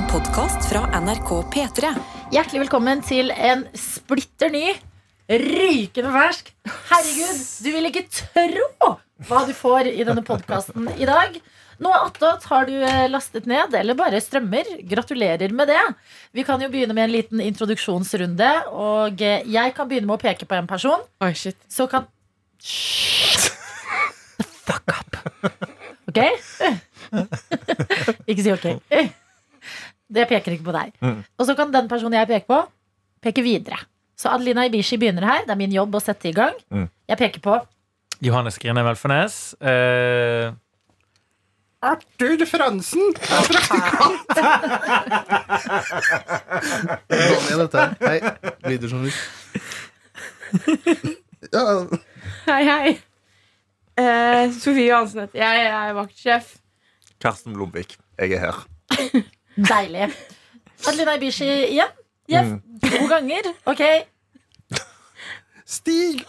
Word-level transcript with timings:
En 0.00 0.06
podkast 0.08 0.64
fra 0.70 0.86
NRK 0.96 1.30
P3. 1.52 1.88
Hjertelig 2.32 2.62
velkommen 2.62 3.02
til 3.04 3.28
en 3.34 3.66
splitter 3.76 4.48
ny, 4.48 4.70
rykende 5.28 6.12
fersk 6.14 6.48
Herregud, 6.88 7.42
du 7.60 7.68
vil 7.74 7.88
ikke 7.90 8.06
tro 8.08 8.94
hva 9.28 9.42
du 9.44 9.52
får 9.52 9.90
i 9.92 10.00
denne 10.08 10.24
podkasten 10.24 10.88
i 10.96 11.04
dag. 11.10 11.36
Noe 11.84 12.00
attåt 12.06 12.48
har 12.48 12.64
du 12.70 12.78
eh, 12.78 13.10
lastet 13.12 13.44
ned, 13.50 13.76
eller 13.76 13.98
bare 13.98 14.24
strømmer. 14.24 14.72
Gratulerer 14.88 15.52
med 15.52 15.68
det. 15.68 15.84
Vi 16.32 16.48
kan 16.48 16.64
jo 16.64 16.72
begynne 16.72 16.96
med 16.96 17.10
en 17.10 17.16
liten 17.18 17.44
introduksjonsrunde. 17.44 18.50
Og 18.72 19.20
eh, 19.20 19.44
jeg 19.52 19.76
kan 19.76 19.90
begynne 19.90 20.08
med 20.08 20.16
å 20.16 20.22
peke 20.24 20.48
på 20.48 20.56
en 20.56 20.70
person. 20.70 21.04
Oi, 21.20 21.34
shit. 21.36 21.60
Så 21.68 21.90
kan 21.92 22.08
The 24.40 24.48
fuck 24.48 24.96
up. 24.96 25.24
Ok? 26.08 26.24
ikke 28.30 28.44
si 28.46 28.56
ok. 28.56 28.70
Det 30.10 30.26
peker 30.30 30.56
ikke 30.56 30.66
på 30.66 30.74
deg. 30.74 30.94
Og 31.38 31.46
så 31.46 31.54
kan 31.58 31.70
den 31.74 31.88
personen 31.90 32.18
jeg 32.18 32.28
peker 32.30 32.48
på, 32.50 32.60
peke 33.22 33.44
videre. 33.46 33.78
Så 34.18 34.28
Adelina 34.28 34.66
Ibishi 34.68 34.98
begynner 35.00 35.24
her. 35.24 35.44
Det 35.46 35.54
er 35.54 35.60
min 35.60 35.72
jobb 35.72 35.94
å 35.96 36.00
sette 36.02 36.28
i 36.28 36.34
gang. 36.36 36.56
Mm. 36.74 36.88
Jeg 37.08 37.20
peker 37.20 37.44
på 37.44 37.54
Johannes 38.20 38.58
Grine 38.60 38.82
Velfornes. 38.84 39.38
Uh... 39.62 40.52
Arthur 41.80 42.44
Fransen 42.44 43.14
er 43.16 43.46
praktikant. 43.48 44.34
Daniel, 47.08 47.62
dette 47.64 47.80
her. 47.80 47.94
Hei, 48.04 48.18
videojournalist. 48.68 49.20
Ja, 51.50 51.62
Hei, 52.44 52.62
hei. 52.68 52.90
Uh, 53.96 54.52
Sofie 54.52 54.90
Johansen 54.90 55.22
heter 55.24 55.40
jeg. 55.40 55.62
Jeg 55.64 55.72
er 55.72 55.94
vaktsjef. 55.96 56.50
Karsten 57.20 57.56
Blomvik, 57.56 57.96
jeg 58.20 58.36
er 58.36 58.44
her. 58.44 58.60
Deilig. 59.68 60.10
Adelina 60.86 61.14
Ibishi 61.18 61.48
igjen. 61.72 61.90
Ja, 62.30 62.42
Mm. 62.46 62.60
To 62.80 63.06
ganger. 63.10 63.48
Ok. 63.66 63.80
Stig! 65.70 66.22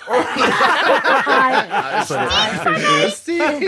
Stig. 3.14 3.64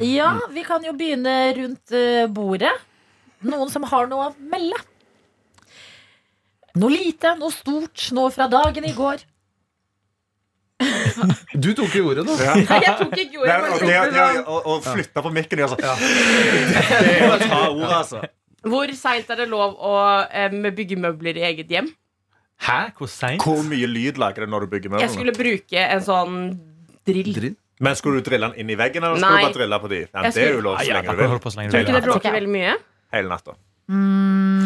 Ja, 0.00 0.30
vi 0.52 0.64
kan 0.66 0.84
jo 0.84 0.92
begynne 0.96 1.34
rundt 1.56 1.92
eh, 1.96 2.26
bordet. 2.28 2.72
Noen 3.46 3.70
som 3.72 3.84
har 3.88 4.08
noe 4.10 4.30
å 4.30 4.34
melde? 4.52 4.80
Noe 6.76 6.92
lite, 6.92 7.34
noe 7.40 7.52
stort, 7.54 8.08
noe 8.16 8.32
fra 8.34 8.48
dagen 8.52 8.84
i 8.88 8.92
går. 8.96 9.22
Du 11.66 11.70
tok 11.76 11.94
jo 11.96 12.08
ordet 12.10 12.24
da. 12.28 12.38
Nei, 12.38 12.80
jeg 12.86 12.96
tok 13.00 13.14
ikke 13.16 13.42
ordet. 13.42 13.52
Det, 13.52 13.60
bare 13.60 13.68
og, 13.68 13.78
tok 13.78 13.86
det, 13.88 14.00
det 14.00 14.16
det, 14.16 14.46
og 14.46 14.72
å, 14.72 14.78
å 15.20 15.22
på 15.28 15.34
mikken 15.36 15.62
Altså. 15.66 15.78
Det 15.82 17.12
er 17.12 17.28
å 17.28 17.38
ta 17.42 17.60
ordet, 17.68 17.94
altså. 18.00 18.24
Hvor 18.66 18.90
seint 18.98 19.30
er 19.30 19.44
det 19.44 19.46
lov 19.50 19.76
å 19.78 19.94
um, 20.26 20.66
bygge 20.74 20.98
møbler 20.98 21.38
i 21.38 21.46
eget 21.52 21.70
hjem? 21.70 21.92
hæ? 22.62 22.78
Hvor 22.98 23.10
seint? 23.10 23.42
Hvor 23.44 23.62
mye 23.66 23.86
lyd 23.90 24.18
lager 24.20 24.44
det 24.46 24.50
når 24.50 24.66
du 24.66 24.72
bygger 24.74 24.92
møbler? 24.92 25.06
Jeg 25.06 25.14
skulle 25.14 25.34
bruke 25.36 25.86
en 25.86 26.02
sånn 26.04 26.40
drill. 27.06 27.32
drill? 27.36 27.56
Men 27.84 27.96
skulle 27.98 28.22
du 28.22 28.30
drille 28.30 28.48
den 28.48 28.62
inn 28.62 28.72
i 28.72 28.76
veggen, 28.78 29.04
eller 29.04 29.20
skulle 29.20 29.36
Nei. 29.36 29.42
du 29.42 29.48
bare 29.50 29.58
drille 29.58 29.80
på 29.82 29.90
de? 29.92 30.02
Ja, 30.06 30.22
det 30.32 30.44
er 30.46 30.54
jo 30.54 30.62
lov 30.64 30.78
så 30.80 30.86
lenge 30.88 31.12
du 31.12 31.12
vil. 31.12 31.44
Tror 31.52 31.70
du 31.76 31.80
ikke 31.84 31.98
det 31.98 32.04
bråker 32.08 32.36
veldig 32.38 32.52
mye? 32.54 32.76
Hele 33.12 33.32
natta. 33.32 33.56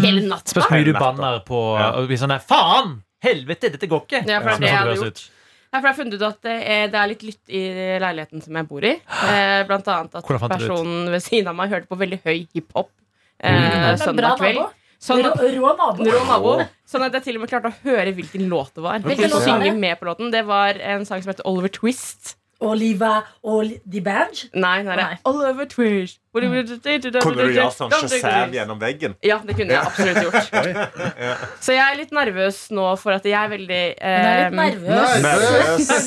Hele 0.01 0.23
natta? 0.31 0.53
Spørs 0.55 0.69
hvor 0.69 0.77
mye 0.77 0.87
du 0.87 0.93
Hele 0.93 1.03
banner 1.03 1.43
på 1.47 1.61
Ja. 1.81 1.91
og 1.99 2.07
blir 2.11 2.21
sånn 2.21 2.35
der, 2.35 2.45
Faen! 2.47 3.01
Helvete, 3.21 3.69
dette 3.75 3.87
går 3.91 4.07
ikke! 4.07 4.23
Ja, 4.25 4.39
for 4.41 4.49
det 4.49 4.55
er 4.55 4.61
det 4.61 4.71
hadde 4.71 4.95
høres 4.95 5.03
gjort. 5.05 5.19
ut. 5.19 5.40
Nei, 5.71 5.79
for 5.79 5.87
jeg 5.87 5.93
har 5.93 5.99
funnet 6.01 6.17
ut 6.19 6.27
at 6.27 6.41
det 6.43 6.55
er, 6.67 6.89
det 6.91 6.99
er 6.99 7.11
litt 7.13 7.21
lytt 7.23 7.53
i 7.55 7.61
leiligheten 8.03 8.43
som 8.43 8.57
jeg 8.59 8.67
bor 8.67 8.87
i. 8.89 8.97
Eh, 9.31 9.61
blant 9.69 9.87
annet 9.95 10.17
at 10.19 10.27
personen 10.51 11.07
ved 11.13 11.23
siden 11.23 11.53
av 11.53 11.55
meg 11.61 11.71
hørte 11.71 11.87
på 11.91 11.99
veldig 12.01 12.19
høy 12.25 12.41
hiphop 12.57 12.91
eh, 13.39 13.55
Men 13.55 14.01
søndag 14.03 14.41
kveld. 14.41 14.65
Sånn, 15.01 15.23
Rå, 15.25 15.31
rå 15.33 15.71
nabo. 15.79 16.05
Rå 16.05 16.25
nabo. 16.29 16.57
Sånn 16.91 17.07
at 17.07 17.15
jeg 17.17 17.25
til 17.29 17.39
og 17.39 17.45
med 17.45 17.53
klarte 17.53 17.71
å 17.71 17.77
høre 17.87 18.11
hvilken 18.19 18.51
låt 18.53 18.75
det 18.77 18.83
var. 18.85 18.99
Hvilken 19.01 19.31
låt 19.31 19.39
var 19.39 19.47
synge 19.47 19.71
det? 19.71 19.79
med 19.81 19.97
på 19.97 20.11
låten. 20.11 20.29
Det 20.35 20.43
var 20.49 20.77
en 20.77 21.07
sang 21.09 21.23
som 21.23 21.33
heter 21.33 21.47
Oliver 21.49 21.73
Twist. 21.73 22.35
Oliva 22.61 23.23
og 23.43 23.71
The 23.91 24.01
Badge? 24.05 24.49
Nei, 24.55 24.83
nei, 24.87 24.97
Nei. 25.01 25.15
All 25.25 25.39
Oliver 25.41 25.65
Twitch. 25.71 26.19
Kunne 26.31 26.51
du 26.55 27.51
gjøre 27.51 27.71
sånn 27.75 27.91
Shazam 27.91 28.53
gjennom 28.55 28.79
veggen? 28.79 29.17
Ja, 29.27 29.41
det 29.43 29.57
kunne 29.59 29.75
jeg 29.75 29.83
absolutt 29.83 30.21
gjort. 30.23 30.53
Så 31.65 31.75
jeg 31.75 31.83
er 31.83 31.97
litt 31.99 32.13
nervøs 32.15 32.61
nå 32.77 32.85
for 33.01 33.17
at 33.17 33.27
jeg 33.27 33.35
er 33.35 33.51
veldig 33.51 33.81
Hun 33.99 34.07
er 34.07 34.39
litt 34.39 34.47
eh, 34.47 34.61
nervøs. 34.61 35.25
Nervøs. 35.27 36.05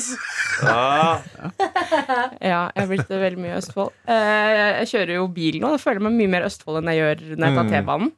Ja. 0.64 1.20
Ja, 2.44 2.60
jeg 2.74 2.82
er 2.84 2.88
blitt 2.90 3.08
veldig 3.10 3.40
mye 3.42 3.52
i 3.54 3.58
Østfold. 3.58 3.92
Eh, 4.08 4.50
jeg 4.80 4.90
kjører 4.92 5.16
jo 5.18 5.24
bil 5.34 5.58
nå. 5.62 5.72
Da 5.74 5.80
føler 5.82 6.00
jeg 6.00 6.06
meg 6.06 6.18
mye 6.22 6.32
mer 6.36 6.46
Østfold 6.48 6.80
enn 6.80 6.90
jeg 6.92 7.00
gjør 7.02 7.24
når 7.34 7.44
jeg 7.48 7.56
tar 7.58 7.64
Mm. 7.64 7.72
T-banen. 7.74 8.12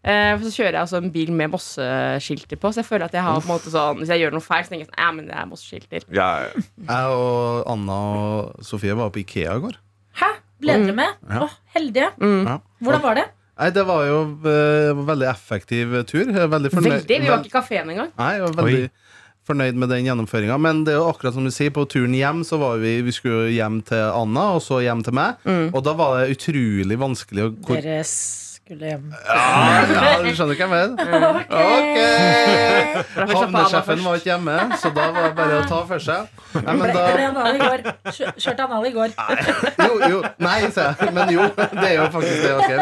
Eh, 0.00 0.30
for 0.38 0.46
så 0.46 0.50
kjører 0.54 0.72
jeg 0.78 0.80
altså 0.80 0.96
en 0.96 1.10
bil 1.12 1.30
med 1.36 1.50
Mosse-skilter 1.52 2.56
på, 2.56 2.70
så 2.72 2.80
jeg 2.80 2.86
føler 2.88 3.04
at 3.10 3.16
jeg 3.18 3.20
har 3.26 3.36
på 3.36 3.44
en 3.44 3.52
måte 3.52 3.68
sånn 3.72 3.98
Hvis 4.00 4.08
jeg 4.08 4.22
gjør 4.22 4.32
noe 4.32 4.44
feil, 4.46 4.62
så 4.64 4.72
tenker 4.72 4.86
jeg 4.86 4.88
sånn 4.88 5.02
Ja, 5.02 5.08
men 5.12 5.26
det 5.28 5.34
er 5.36 5.50
Mosse-skilter. 5.50 6.06
Ja, 6.16 6.28
Jeg 6.56 7.18
og 7.18 7.68
Anna 7.68 7.98
og 8.22 8.64
Sofie 8.64 8.96
var 8.96 9.12
på 9.12 9.20
Ikea 9.20 9.58
i 9.58 9.64
går. 9.66 9.76
Hæ? 10.22 10.30
Ble 10.64 10.78
dere 10.86 10.96
med? 10.96 11.20
Ja. 11.28 11.42
Åh, 11.44 11.58
heldige. 11.76 12.08
Mm. 12.20 12.40
Ja. 12.48 12.56
Hvordan 12.80 13.04
var 13.04 13.20
det? 13.20 13.26
Nei, 13.60 13.68
Det 13.76 13.84
var 13.84 14.06
jo 14.08 14.18
uh, 14.40 15.04
veldig 15.04 15.28
effektiv 15.28 15.92
tur. 16.08 16.32
Veldig 16.32 16.70
fornøyd, 16.72 16.96
Veldig. 16.96 17.20
Vi 17.20 17.28
var 17.28 17.42
ikke 17.44 17.52
i 17.52 17.56
kafeen 17.58 17.92
engang. 17.92 18.10
Nei, 18.16 18.30
jeg 18.38 18.44
var 18.46 18.56
veldig 18.62 18.90
fornøyd 19.50 19.78
med 19.82 19.90
den 19.92 20.06
gjennomføringa. 20.08 20.56
Men 20.64 20.84
det 20.86 20.94
er 20.94 21.00
jo 21.02 21.10
akkurat 21.10 21.36
som 21.36 21.44
du 21.44 21.52
sier, 21.52 21.72
på 21.76 21.84
turen 21.90 22.14
hjem 22.16 22.40
så 22.46 22.56
var 22.60 22.80
vi 22.80 23.00
Vi 23.04 23.12
skulle 23.12 23.50
hjem 23.52 23.82
til 23.84 24.00
Anna, 24.16 24.46
og 24.56 24.64
så 24.64 24.80
hjem 24.84 25.04
til 25.04 25.16
meg. 25.16 25.36
Mm. 25.44 25.74
Og 25.74 25.84
da 25.84 25.92
var 25.98 26.20
det 26.22 26.38
utrolig 26.38 26.96
vanskelig 27.00 27.44
å 27.44 27.52
hvor- 27.58 27.80
Dere 27.82 28.00
skulle 28.70 28.86
hjem. 28.94 29.06
ja, 29.26 29.38
ja, 29.90 30.10
Du 30.22 30.30
skjønner 30.30 30.54
hva 30.54 30.62
jeg 30.62 30.70
mener? 30.70 30.94
Ok! 31.50 31.98
Havnesjefen 33.34 34.02
var 34.04 34.18
ikke 34.20 34.30
hjemme, 34.30 34.56
så 34.80 34.92
da 34.94 35.06
var 35.14 35.26
det 35.28 35.32
bare 35.38 35.58
å 35.60 35.64
ta 35.70 35.80
for 35.88 36.02
seg. 36.04 36.30
Nei, 36.54 36.74
men 36.78 36.92
da 36.94 37.02
ble 37.14 37.26
anal 37.30 37.58
i 37.58 37.60
går. 37.62 37.82
Kjø- 38.14 38.32
Kjørte 38.44 38.66
anal 38.68 38.86
i 38.88 38.92
går. 38.94 39.14
Jo, 39.84 39.92
jo. 40.14 40.22
Nei, 40.42 40.56
sier 40.70 40.94
jeg. 41.00 41.12
Men 41.16 41.34
jo. 41.34 41.48
Det 41.56 41.86
er 41.90 41.96
jo 41.98 42.06
faktisk 42.14 42.40
det 42.46 42.52
jeg. 42.70 42.80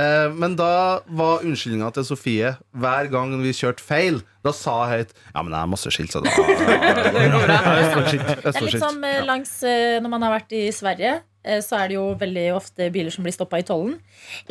Eh, 0.00 0.26
men 0.40 0.56
da 0.58 0.72
var 1.20 1.44
unnskyldninga 1.46 1.92
til 1.96 2.04
Sofie 2.08 2.54
hver 2.80 3.10
gang 3.12 3.32
vi 3.44 3.52
kjørte 3.56 3.84
feil. 3.84 4.20
Da 4.40 4.54
sa 4.56 4.72
jeg 4.88 5.02
høyt 5.02 5.10
Ja, 5.34 5.42
men 5.44 5.52
jeg 5.52 5.60
har 5.60 5.68
masse 5.68 5.90
skilt, 5.92 6.14
så 6.14 6.22
da 6.24 6.30
Østfoldskilt. 6.32 8.30
Det 8.40 8.54
er 8.54 8.64
litt 8.64 8.80
som 8.80 9.02
eh, 9.04 9.18
langs 9.28 9.50
eh, 9.68 9.98
Når 10.00 10.12
man 10.14 10.24
har 10.24 10.32
vært 10.38 10.54
i 10.56 10.62
Sverige, 10.72 11.18
så 11.64 11.76
er 11.80 11.88
det 11.88 11.94
jo 11.96 12.14
veldig 12.20 12.46
ofte 12.56 12.90
biler 12.92 13.10
som 13.14 13.24
blir 13.24 13.32
stoppa 13.32 13.58
i 13.58 13.62
tollen. 13.64 13.96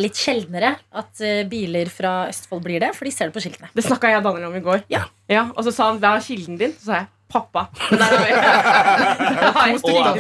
Litt 0.02 0.16
sjeldnere 0.18 0.72
at 0.92 1.22
eh, 1.22 1.44
biler 1.50 1.86
fra 1.94 2.28
Østfold 2.32 2.64
blir 2.66 2.80
det, 2.82 2.96
for 2.98 3.06
de 3.06 3.12
ser 3.14 3.26
det 3.30 3.34
på 3.38 3.42
skiltene. 3.46 3.70
Det 3.76 3.84
snakka 3.86 4.08
jeg 4.10 4.18
og 4.22 4.26
Daniel 4.32 4.50
om 4.50 4.56
i 4.58 4.62
går. 4.66 4.80
Ja. 4.90 5.04
Og 5.56 5.64
så 5.68 5.72
sa 5.76 5.84
han 5.92 6.00
'hva 6.02 6.16
er 6.18 6.22
kilden 6.26 6.58
din?' 6.58 6.74
Så 6.80 6.86
sa 6.90 6.94
jeg 7.04 7.08
'pappa'. 7.30 7.68
Men 7.92 8.00
der 8.00 8.06
har 8.10 8.18
vi- 8.26 8.34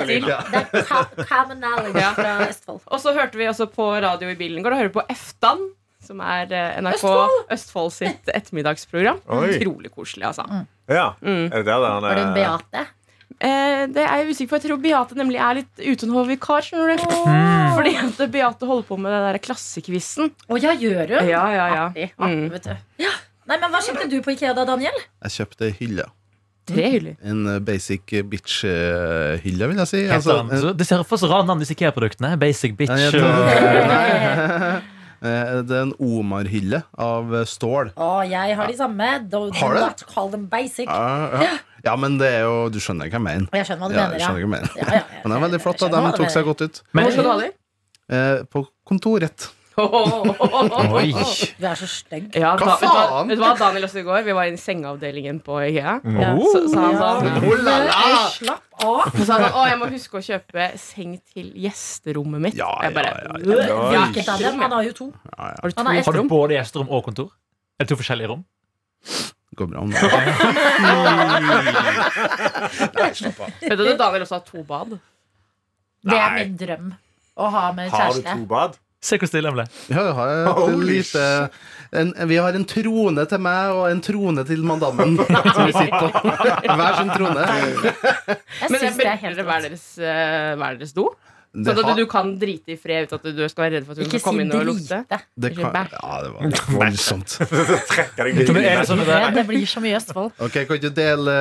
Det. 0.05 0.23
Ja. 0.29 0.39
Det 0.51 0.57
er 0.73 0.83
ka- 0.85 1.25
common 1.25 1.57
knowledge 1.57 1.99
Ja. 1.99 2.13
fra 2.13 2.47
Østfold. 2.49 2.79
Og 2.87 2.99
så 3.01 3.13
hørte 3.13 3.37
vi 3.37 3.45
også 3.47 3.65
på 3.65 3.99
radio 4.01 4.29
i 4.29 4.35
bilen 4.35 4.59
i 4.59 4.61
går. 4.61 4.71
og 4.71 4.77
hører 4.77 4.87
vi 4.93 4.99
på 4.99 5.05
Eftan, 5.09 5.57
som 6.05 6.19
er 6.21 6.45
eh, 6.53 6.81
NRK 6.81 6.93
Østfold! 6.95 7.29
Østfold, 7.51 7.91
sitt 7.91 8.29
ettermiddagsprogram. 8.33 9.19
Oi. 9.27 9.57
Utrolig 9.57 9.91
koselig, 9.91 10.25
altså. 10.27 10.43
ja. 10.89 11.13
Mm. 11.21 11.45
Er 11.51 11.63
det 11.63 11.65
der 11.65 11.79
den 11.81 12.01
Var 12.03 12.15
det 12.15 12.23
en 12.27 12.33
Beate? 12.33 12.85
Eh, 13.39 13.85
det 13.93 14.03
er 14.03 14.23
jeg 14.23 14.33
usikker 14.33 14.51
på. 14.51 14.57
Jeg 14.59 14.65
tror 14.65 14.79
Beate 14.83 15.17
nemlig 15.19 15.39
er 15.39 15.59
litt 15.61 15.81
skjønner 16.65 16.97
du 16.97 17.03
Fordi 17.77 17.93
at 18.01 18.21
Beate 18.33 18.69
holder 18.69 18.87
på 18.89 18.97
med 18.99 19.13
den 19.15 19.27
der 19.29 19.41
klassekvissen. 19.43 20.31
Å 20.49 20.59
ja, 20.59 20.73
gjør 20.75 21.15
hun? 21.15 21.29
Ja, 21.29 21.43
ja, 21.53 21.67
ja. 21.71 21.83
Artig. 21.87 22.09
artig 22.17 22.39
Mm. 22.41 22.47
vet 22.57 22.69
du. 22.69 23.03
Ja. 23.05 23.13
Nei, 23.49 23.57
men 23.57 23.71
Hva 23.73 23.81
kjøpte 23.85 24.09
du 24.11 24.19
på 24.25 24.35
Ikea 24.35 24.53
da, 24.57 24.65
Daniel? 24.67 24.97
Jeg 25.25 25.37
kjøpte 25.39 25.71
hylle. 25.79 26.05
Tre 26.69 26.85
hyller. 26.93 27.15
En 27.25 27.47
eh, 27.49 27.61
basic 27.65 28.11
bitch-hylle, 28.29 29.71
vil 29.71 29.79
jeg 29.81 29.89
si. 29.89 30.03
Altså, 30.13 30.73
det 30.77 30.85
ser 30.85 31.01
for 31.07 31.21
så 31.21 31.31
rare 31.31 31.47
navn, 31.49 31.63
disse 31.63 31.73
IKEA-produktene. 31.73 32.35
Basic 32.41 32.77
bitch. 32.77 32.93
nei. 32.93 34.79
Eh, 35.21 35.61
Det 35.67 35.75
er 35.75 35.81
en 35.87 35.93
Omar-hylle 35.99 36.83
av 36.97 37.33
eh, 37.35 37.45
stål. 37.49 37.91
Å, 37.99 38.09
jeg 38.29 38.55
har 38.55 38.67
de 38.71 38.77
samme. 38.79 39.09
Do, 39.29 39.45
do 39.49 39.57
Har 39.59 39.75
du 39.75 39.81
not 39.83 40.03
call 40.07 40.31
them 40.31 40.45
basic. 40.51 40.87
Ja, 40.87 41.43
ja. 41.43 41.57
ja, 41.85 41.95
men 41.99 42.17
det 42.21 42.29
er 42.39 42.45
jo 42.47 42.69
Du 42.71 42.79
skjønner 42.79 43.09
hva 43.11 43.17
jeg 43.19 43.25
mener. 43.27 43.49
Jeg 43.59 43.67
skjønner 43.67 43.83
hva 43.83 43.89
du 43.91 43.97
Ja, 43.99 44.07
mener. 44.07 44.19
Ja. 44.23 44.31
hva 44.31 44.39
jeg 44.45 44.51
mener. 44.55 44.75
Ja, 44.79 44.87
ja, 44.87 45.01
ja. 45.03 45.05
Men 45.23 45.31
det 45.33 45.37
er 45.39 45.45
veldig 45.47 45.61
flott. 45.65 45.79
da 45.83 45.89
Jeg 45.91 46.05
De 46.11 46.17
tok 46.23 46.35
seg 46.37 46.47
godt 46.47 46.61
ut. 46.67 46.81
Men, 46.93 47.03
Hvor 47.09 47.15
skal 47.17 47.27
du 47.27 47.31
ha 47.33 47.37
de? 47.43 47.49
Eh, 48.09 48.43
På 48.49 48.63
kontoret. 48.87 49.49
Oi. 49.79 51.09
Du 51.59 51.65
er 51.67 51.75
så 51.79 51.87
stygg. 51.89 52.29
Ja, 52.37 52.51
Hva 52.59 52.65
da, 52.65 52.75
vet, 52.75 52.81
du 52.81 52.87
hva, 52.87 53.03
faen? 53.09 53.29
vet 53.29 53.37
du 53.39 53.43
hva 53.43 53.51
Daniel 53.59 53.87
også 53.87 53.99
i 54.01 54.05
går? 54.07 54.19
Vi 54.27 54.35
var 54.37 54.49
i 54.49 54.57
sengeavdelingen 54.59 55.39
på 55.45 55.53
IKEA. 55.67 55.93
Ja. 56.19 56.31
Så, 56.53 56.61
så 56.71 56.77
han 56.83 56.97
sa 56.99 57.07
Ja. 57.25 57.33
Oh 57.39 57.55
la 57.65 57.75
la! 57.85 58.09
Slapp 58.33 58.83
av. 58.85 59.09
Så 59.15 59.23
sa 59.27 59.33
han 59.39 59.49
å, 59.49 59.63
jeg 59.69 59.77
må 59.81 59.85
huske 59.93 60.13
å 60.19 60.23
kjøpe 60.25 60.69
seng 60.81 61.17
til 61.33 61.47
gjesterommet 61.65 62.39
mitt. 62.47 62.55
Ja, 62.59 62.71
jeg 62.85 62.95
bare, 62.97 63.11
ja, 63.15 63.17
ja, 63.49 64.05
ja. 64.15 64.37
Dem? 64.39 64.55
Han 64.63 64.71
har 64.77 64.83
jo 64.87 64.93
to. 65.03 65.07
Har 65.37 65.55
du 65.63 65.73
to 65.75 65.83
har 65.89 66.13
du 66.19 66.23
både 66.29 66.53
gjesterom 66.59 66.87
og 66.89 67.03
kontor? 67.09 67.29
Er 67.79 67.87
det 67.87 67.91
to 67.93 67.99
forskjellige 67.99 68.29
rom? 68.33 68.43
Går 69.59 69.67
bra. 69.67 69.79
om 69.81 69.89
Vet 72.99 73.77
du 73.79 73.83
at 73.89 73.99
Daniel 73.99 74.23
også 74.23 74.35
har 74.39 74.45
to 74.47 74.63
bad? 74.67 74.99
Det 76.05 76.15
er 76.15 76.35
min 76.37 76.55
drøm. 76.59 76.93
Å 77.39 77.49
ha 77.53 77.65
med 77.75 77.91
Har 77.93 78.13
du 78.15 78.21
to 78.23 78.45
bad? 78.49 78.77
Se 78.99 79.15
hvor 79.15 79.29
stille 79.31 79.47
han 79.47 79.55
ble. 79.55 79.63
Ja, 79.87 80.01
jeg 80.09 80.15
har 80.17 80.31
et 80.35 80.49
oh, 80.59 80.81
lite 80.83 81.25
en, 81.95 82.11
Vi 82.27 82.35
har 82.35 82.55
en 82.57 82.65
trone 82.67 83.23
til 83.31 83.39
meg 83.41 83.71
og 83.71 83.85
en 83.87 84.01
trone 84.03 84.43
til 84.47 84.65
madammen 84.67 85.15
som 85.55 85.69
vi 85.69 85.71
sitter 85.71 85.95
på. 86.03 86.33
Hver 86.67 86.99
sin 86.99 87.13
trone. 87.13 87.45
Jeg 87.47 88.73
Men 88.73 88.83
syns 88.83 88.99
det 88.99 89.07
er 89.07 89.21
helt 89.23 89.43
hver 89.47 89.63
deres, 89.69 89.85
eh, 90.03 90.51
hver 90.59 90.81
deres 90.81 90.93
do? 90.97 91.07
Sånn 91.49 91.79
at 91.81 91.97
du 91.97 92.05
kan 92.09 92.31
drite 92.37 92.75
i 92.75 92.77
fred 92.77 93.07
uten 93.09 93.17
at 93.17 93.23
du 93.33 93.41
skal 93.49 93.65
være 93.65 93.79
redd 93.79 93.87
for 93.87 93.95
at 93.97 94.03
hun 94.03 94.09
skal 94.11 94.21
komme 94.21 94.43
inn 94.45 94.53
og 94.53 94.67
lukte? 94.69 94.99
det 95.33 95.51
kan, 95.57 95.73
ja, 95.73 96.17
det 96.21 96.29
var 96.35 96.75
voldsomt. 96.77 97.35
Det 97.39 98.85
sånn 98.85 99.01
det, 99.05 99.17
Det 99.33 99.43
blir 99.47 99.65
så 99.69 99.81
mye 99.81 99.97
Østfold. 99.97 100.33
Ok, 100.45 100.59
Kan 100.67 100.77
ikke 100.77 100.91
dele 100.93 101.33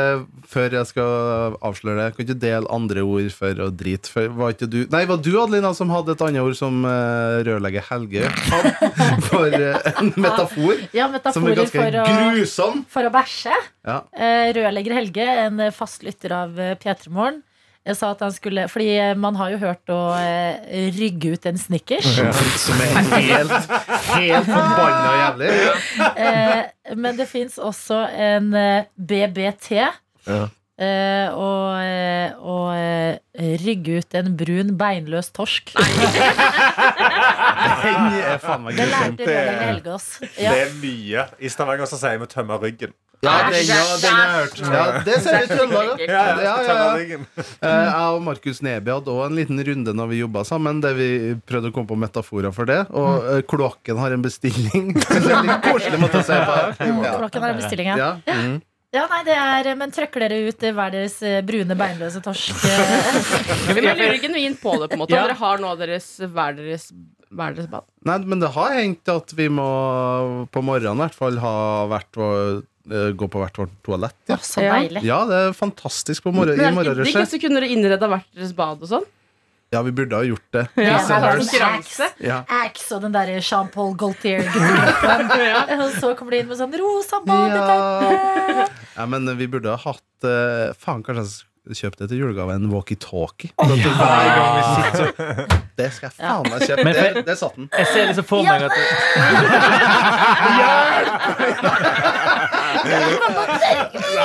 Før 0.49 0.77
jeg 0.79 0.89
skal 0.91 1.57
avsløre 1.65 1.99
det 1.99 2.07
Kan 2.17 2.25
ikke 2.25 2.37
dele 2.41 2.71
andre 2.73 3.05
ord 3.05 3.29
for 3.35 3.63
å 3.65 3.69
drite? 3.75 4.11
For, 4.13 4.31
Var 4.39 4.55
ikke 4.55 4.69
du 4.71 4.79
Nei, 4.93 5.03
var 5.11 5.21
du 5.23 5.31
Adelina 5.41 5.73
som 5.77 5.93
hadde 5.93 6.15
et 6.17 6.25
annet 6.25 6.45
ord 6.45 6.57
Som 6.59 6.81
uh, 6.87 7.41
rørlegger 7.47 7.85
Helge? 7.91 8.31
Hadde 8.49 8.73
For 9.29 9.53
uh, 9.53 9.91
en 9.99 10.13
metafor 10.17 10.85
Ja, 10.97 11.09
Som 11.35 11.49
er 11.49 11.55
metaforer 11.55 11.59
ganske 11.61 11.83
for 11.83 12.01
å, 12.01 12.07
grusom. 12.33 12.85
for 12.91 13.09
å 13.09 13.13
bæsje. 13.15 13.57
Ja, 13.89 14.01
Uh, 14.19 14.49
Rørlegger 14.57 14.97
Helge, 14.99 15.25
en 15.47 15.61
fastlytter 15.75 15.99
fast 15.99 16.05
lytter 16.07 16.35
av 16.37 16.59
eh, 16.61 16.75
P3 16.79 17.11
Morgen, 17.11 17.43
jeg 17.87 17.97
sa 17.97 18.11
at 18.13 18.21
han 18.21 18.33
skulle 18.35 18.67
Fordi 18.69 18.89
eh, 18.99 19.15
man 19.17 19.37
har 19.39 19.53
jo 19.55 19.61
hørt 19.63 19.93
å 19.93 20.01
eh, 20.19 20.91
rygge 20.97 21.35
ut 21.37 21.47
en 21.49 21.59
Snickers. 21.61 22.09
som 22.61 22.83
er 22.85 22.99
helt 23.15 23.55
Helt 24.13 24.49
forbanna 24.51 25.15
jævlig 25.23 25.53
Eh, 26.19 26.95
men 26.97 27.17
det 27.19 27.29
fins 27.31 27.59
også 27.63 28.03
en 28.13 28.53
eh, 28.57 28.85
BBT. 28.97 29.71
Ja. 30.29 30.47
Eh, 30.79 31.35
og 31.35 31.81
eh, 31.83 32.37
og 32.39 32.69
eh, 32.79 33.19
rygge 33.65 33.99
ut 33.99 34.15
en 34.15 34.37
brun, 34.39 34.71
beinløs 34.79 35.33
torsk. 35.35 35.73
Den 37.83 38.15
er 38.23 38.39
faen 38.43 38.63
meg 38.63 38.79
Det 38.79 38.87
grusom 38.87 39.19
lærte 39.19 39.27
Helge. 39.65 39.99
Ja. 40.39 40.55
Det 40.55 40.63
er 40.63 40.73
mye. 40.79 41.27
I 41.43 41.51
Stavanger 41.51 41.91
så 41.91 41.99
sier 41.99 42.23
vi 42.23 42.31
'tømme 42.31 42.55
ryggen'. 42.63 42.95
Ja, 43.19 43.51
den, 43.51 43.67
ja, 43.67 43.83
den 43.99 44.15
har 44.15 44.21
jeg 44.23 44.35
hørt 44.39 44.59
ja, 44.63 44.83
Det 45.03 45.15
ser 45.25 45.39
vi 45.41 45.43
i 45.43 45.49
Trøndelag 45.51 45.99
ja. 45.99 46.07
Ja, 46.07 46.19
ja, 46.23 46.35
Ja, 46.39 46.43
ja, 46.45 46.53
tømme 46.69 46.85
ja. 46.85 46.93
ryggen. 46.95 47.25
Eh, 47.43 47.67
Jeg 47.67 48.13
og 48.15 48.23
Markus 48.23 48.61
Neby 48.63 48.93
hadde 48.95 49.11
også 49.11 49.27
en 49.27 49.35
liten 49.35 49.59
runde 49.67 49.95
Når 49.99 50.07
vi 50.13 50.21
jobbet 50.21 50.47
sammen 50.47 50.79
Der 50.85 50.95
vi 50.95 51.09
prøvde 51.51 51.73
å 51.73 51.75
komme 51.75 51.91
på 51.91 51.99
metaforer 51.99 52.55
for 52.55 52.71
det 52.71 52.79
Og 52.95 53.27
eh, 53.33 53.43
kloakken 53.51 53.99
har 53.99 54.15
en 54.15 54.23
bestilling 54.23 54.95
Det 55.03 55.19
er 55.19 55.43
litt 55.51 55.67
koselig 55.67 55.99
måte 55.99 56.23
å 56.23 56.27
se 56.31 56.39
på 56.47 56.61
ja. 56.63 57.17
Klokken 57.19 57.43
har 57.43 57.57
en 57.57 57.59
bestilling, 57.59 57.91
ja. 57.91 57.97
Ja. 58.23 58.39
Mm. 58.39 58.61
Ja 58.97 59.03
nei, 59.11 59.21
det 59.27 59.35
er, 59.37 59.69
men 59.77 59.91
trøkker 59.93 60.25
dere 60.25 60.39
ut 60.49 60.63
eh, 60.65 60.73
hver 60.77 60.95
deres 60.95 61.19
eh, 61.27 61.41
brune, 61.45 61.77
beinløse 61.77 62.23
torsk? 62.25 62.63
eh? 62.73 63.75
Vi 63.77 63.83
lurer 63.85 64.17
genuint 64.23 64.61
på 64.63 64.73
det. 64.81 64.89
på 64.89 64.97
en 64.97 65.03
måte 65.05 65.13
Ja. 65.17 65.27
Dere 65.29 65.37
har 65.43 65.61
nå 65.61 65.75
deres 65.81 66.07
hver 66.25 66.57
deres, 66.57 66.89
hver 67.29 67.53
deres 67.59 67.69
bad. 67.69 67.85
Nei, 68.09 68.17
men 68.25 68.41
det 68.41 68.49
har 68.55 68.73
hendt 68.79 69.11
at 69.13 69.35
vi 69.37 69.51
må 69.53 69.67
På 70.55 70.63
morgenen 70.65 70.97
i 70.97 71.03
hvert 71.05 71.19
fall 71.19 71.37
Ha 71.43 71.53
vært 71.91 72.17
og 72.17 72.63
eh, 72.89 73.11
Gå 73.21 73.29
på 73.29 73.43
hvert 73.43 73.61
vårt 73.61 73.75
toalett 73.85 74.17
ja. 74.33 74.39
Så 74.41 74.65
Ja. 74.65 74.79
deilig. 74.79 75.03
ja, 75.05 75.19
det 75.29 75.43
er 75.51 75.53
fantastisk 75.59 76.25
på 76.25 76.33
morgen, 76.33 76.57
i 76.57 76.57
Men 76.57 76.65
er 76.65 76.73
det 76.73 76.73
ikke 76.73 76.81
morgenrushet 76.81 77.21
hvis 77.27 77.35
du 77.37 77.43
kunne 77.45 77.61
dere 77.61 77.73
innreda 77.75 78.09
hvert 78.15 78.31
deres 78.33 78.55
bad 78.57 78.81
og 78.87 78.89
sånn? 78.97 79.09
Ja, 79.71 79.83
vi 79.85 79.93
burde 79.93 80.17
ha 80.17 80.23
gjort 80.25 80.47
det 80.57 80.63
Ja, 80.81 80.97
hers. 80.97 81.09
Konkurranse. 81.43 82.07
ja. 82.25 82.39
Axe 82.65 82.95
og 82.97 83.03
den 83.05 83.13
der 83.13 83.35
Jean-Paul 83.37 83.93
Gaultier-guttegruppen. 84.01 85.83
Og 85.85 85.91
så 86.01 86.15
kommer 86.17 86.33
de 86.33 86.39
inn 86.41 86.49
med 86.49 86.57
sånn 86.61 86.73
rosa 86.81 87.21
badeteppe. 87.27 88.65
Ja, 88.97 89.05
men 89.13 89.29
vi 89.37 89.47
burde 89.53 89.69
ha 89.77 89.81
hatt 89.91 90.25
uh, 90.25 90.73
Faen, 90.81 91.05
kanskje 91.05 91.45
jeg 91.69 91.77
kjøpte 91.83 92.01
det 92.07 92.09
til 92.15 92.23
julegave 92.23 92.55
en 92.57 92.71
walkietalkie. 92.73 93.51
Oh, 93.61 93.69
ja. 93.77 93.91
hver 93.93 94.29
gang 94.33 94.51
vi 94.57 94.63
sitter 94.73 94.97
så 94.97 95.05
Det 95.77 95.89
skal 95.93 96.07
jeg 96.09 96.15
faen 96.17 96.49
meg 96.49 96.61
kjøpe. 96.65 96.89
Det, 96.97 97.25
det 97.29 97.37
satt 97.37 97.55
den. 97.61 97.69
jeg 97.77 97.87
ser 97.93 98.09
liksom 98.09 98.25
for 98.31 98.41
meg 98.49 98.65
at 98.65 98.73
for- 98.73 98.89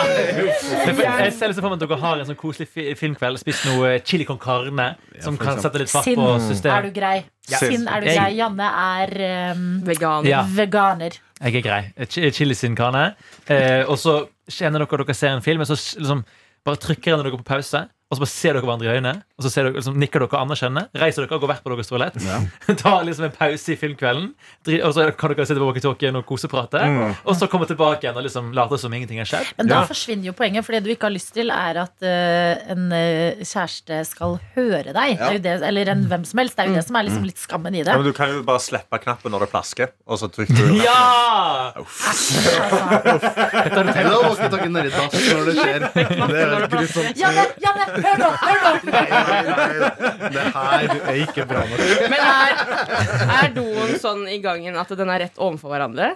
Jeg 0.03 1.33
ser 1.33 1.49
liksom 1.51 1.63
for 1.63 1.69
meg 1.73 1.77
at 1.81 1.83
dere 1.87 1.97
har 2.01 2.21
en 2.21 2.27
sånn 2.29 2.37
koselig 2.39 2.67
fi- 2.71 2.93
filmkveld. 2.99 3.39
Spist 3.41 3.65
noe 3.69 3.95
chili 4.05 4.25
con 4.27 4.39
carne, 4.41 4.89
som 5.23 5.37
for 5.37 5.45
kan 5.45 5.57
eksempel. 5.57 5.63
sette 5.65 5.81
litt 5.83 5.91
fart 5.93 6.07
Sinn 6.07 6.19
på 6.19 6.27
er 6.29 6.39
du 6.39 6.47
systemet. 6.49 6.93
grei. 6.95 7.15
Ja. 7.51 7.57
Sinn 7.63 7.87
er 7.87 7.99
du 8.05 8.07
grei. 8.11 8.29
Janne 8.37 8.69
er 8.83 9.53
um, 9.55 9.65
Veganer. 9.87 10.29
Ja. 10.29 10.43
veganer. 10.47 11.17
Jeg 11.43 11.55
er 11.59 11.65
grei. 11.65 11.81
Ch- 12.07 12.31
Chili 12.33 12.55
sin 12.55 12.75
carne. 12.79 13.15
Eh, 13.47 13.83
og 13.87 13.97
så 13.99 14.27
kjenner 14.49 14.79
dere 14.83 14.87
at 15.01 15.07
dere 15.07 15.15
ser 15.17 15.33
en 15.35 15.41
film, 15.45 15.61
og 15.61 15.67
så 15.67 15.75
s- 15.79 15.95
liksom 15.99 16.23
bare 16.65 16.77
trykker 16.79 17.19
dere 17.23 17.35
på 17.37 17.43
pause. 17.43 17.87
Og 18.13 18.19
så 18.19 18.21
bare 18.21 18.29
ser 18.29 18.53
dere 18.53 18.61
hverandre 18.67 18.85
i 18.85 18.91
øynene 18.93 19.13
Og 19.39 19.45
så 19.45 19.49
ser 19.49 19.65
dere, 19.65 19.73
liksom, 19.79 19.95
nikker 19.97 20.21
dere 20.21 20.37
anerkjennende. 20.43 20.83
Reiser 21.01 21.25
dere 21.25 21.39
og 21.39 21.41
går 21.43 21.49
hvert 21.49 21.63
på 21.65 21.71
deres 21.73 21.89
toalett. 21.89 22.19
Tar 22.83 23.07
liksom 23.07 23.25
en 23.25 23.33
pause 23.33 23.73
i 23.73 23.77
filmkvelden. 23.79 24.27
Og 24.85 24.93
så 24.93 25.07
kan 25.17 25.33
dere 25.33 25.47
sitte 25.49 25.57
på 25.63 25.69
walkietalkien 25.71 26.19
og 26.19 26.25
koseprate. 26.29 26.83
Og 27.25 27.33
så 27.39 27.49
komme 27.49 27.65
tilbake 27.69 28.05
igjen 28.05 28.19
og 28.21 28.27
liksom 28.27 28.51
late 28.53 28.77
som 28.81 28.93
ingenting 28.93 29.17
har 29.23 29.29
skjedd. 29.31 29.49
Men 29.57 29.71
da 29.71 29.79
Ja. 29.81 29.87
forsvinner 29.89 30.29
jo 30.29 30.33
poenget, 30.37 30.63
for 30.67 30.77
det 30.77 30.83
du 30.85 30.91
ikke 30.93 31.09
har 31.09 31.15
lyst 31.15 31.33
til, 31.33 31.49
er 31.49 31.79
at 31.81 32.05
uh, 32.05 32.71
en 32.75 32.85
eh, 32.93 33.41
kjæreste 33.41 34.03
skal 34.11 34.37
høre 34.53 34.93
deg. 34.93 35.17
Det 35.17 35.27
er 35.27 35.33
jo 35.39 35.43
det, 35.47 35.55
eller 35.71 35.89
en 35.95 36.05
hvem 36.11 36.23
som 36.29 36.39
helst. 36.43 36.55
Det 36.59 36.63
er 36.67 36.69
jo 36.69 36.77
det 36.77 36.85
som 36.85 36.95
er 37.01 37.07
liksom 37.09 37.25
litt 37.25 37.41
skammen 37.41 37.73
i 37.73 37.81
det. 37.81 37.89
Ja, 37.89 37.97
men 37.97 38.05
du 38.05 38.13
kan 38.13 38.29
jo 38.29 38.43
bare 38.45 38.61
slippe 38.61 38.99
knappen 39.03 39.33
når 39.33 39.47
det 39.47 39.49
plasker, 39.55 39.91
og 40.05 40.21
så 40.21 40.29
trykker 40.29 40.53
du 40.69 40.77
Ja! 40.83 41.73
Uff. 41.81 41.97
Eller 42.93 44.09
da 44.09 44.19
walkietalkie 44.27 44.69
nedi 44.73 44.91
dass 44.93 45.13
når 45.33 45.49
det 45.49 45.55
skjer. 45.57 45.87
Det 45.93 46.43
er 46.43 46.67
grusomt. 46.71 47.17
Janne, 47.19 47.45
Janne, 47.63 47.85
hør 47.89 48.01
nå! 48.02 48.02
Hør 48.03 48.19
nå! 48.19 48.29
Det 50.33 50.43
her 50.55 50.93
er 50.99 51.19
ikke 51.23 51.45
bra 51.49 51.63
nok. 51.69 51.81
Men 52.13 52.19
er, 52.27 52.63
er 53.39 53.51
doen 53.55 53.95
sånn 54.01 54.23
i 54.31 54.39
gangen 54.43 54.77
at 54.79 54.93
den 54.99 55.11
er 55.13 55.25
rett 55.27 55.39
overfor 55.41 55.73
hverandre? 55.73 56.13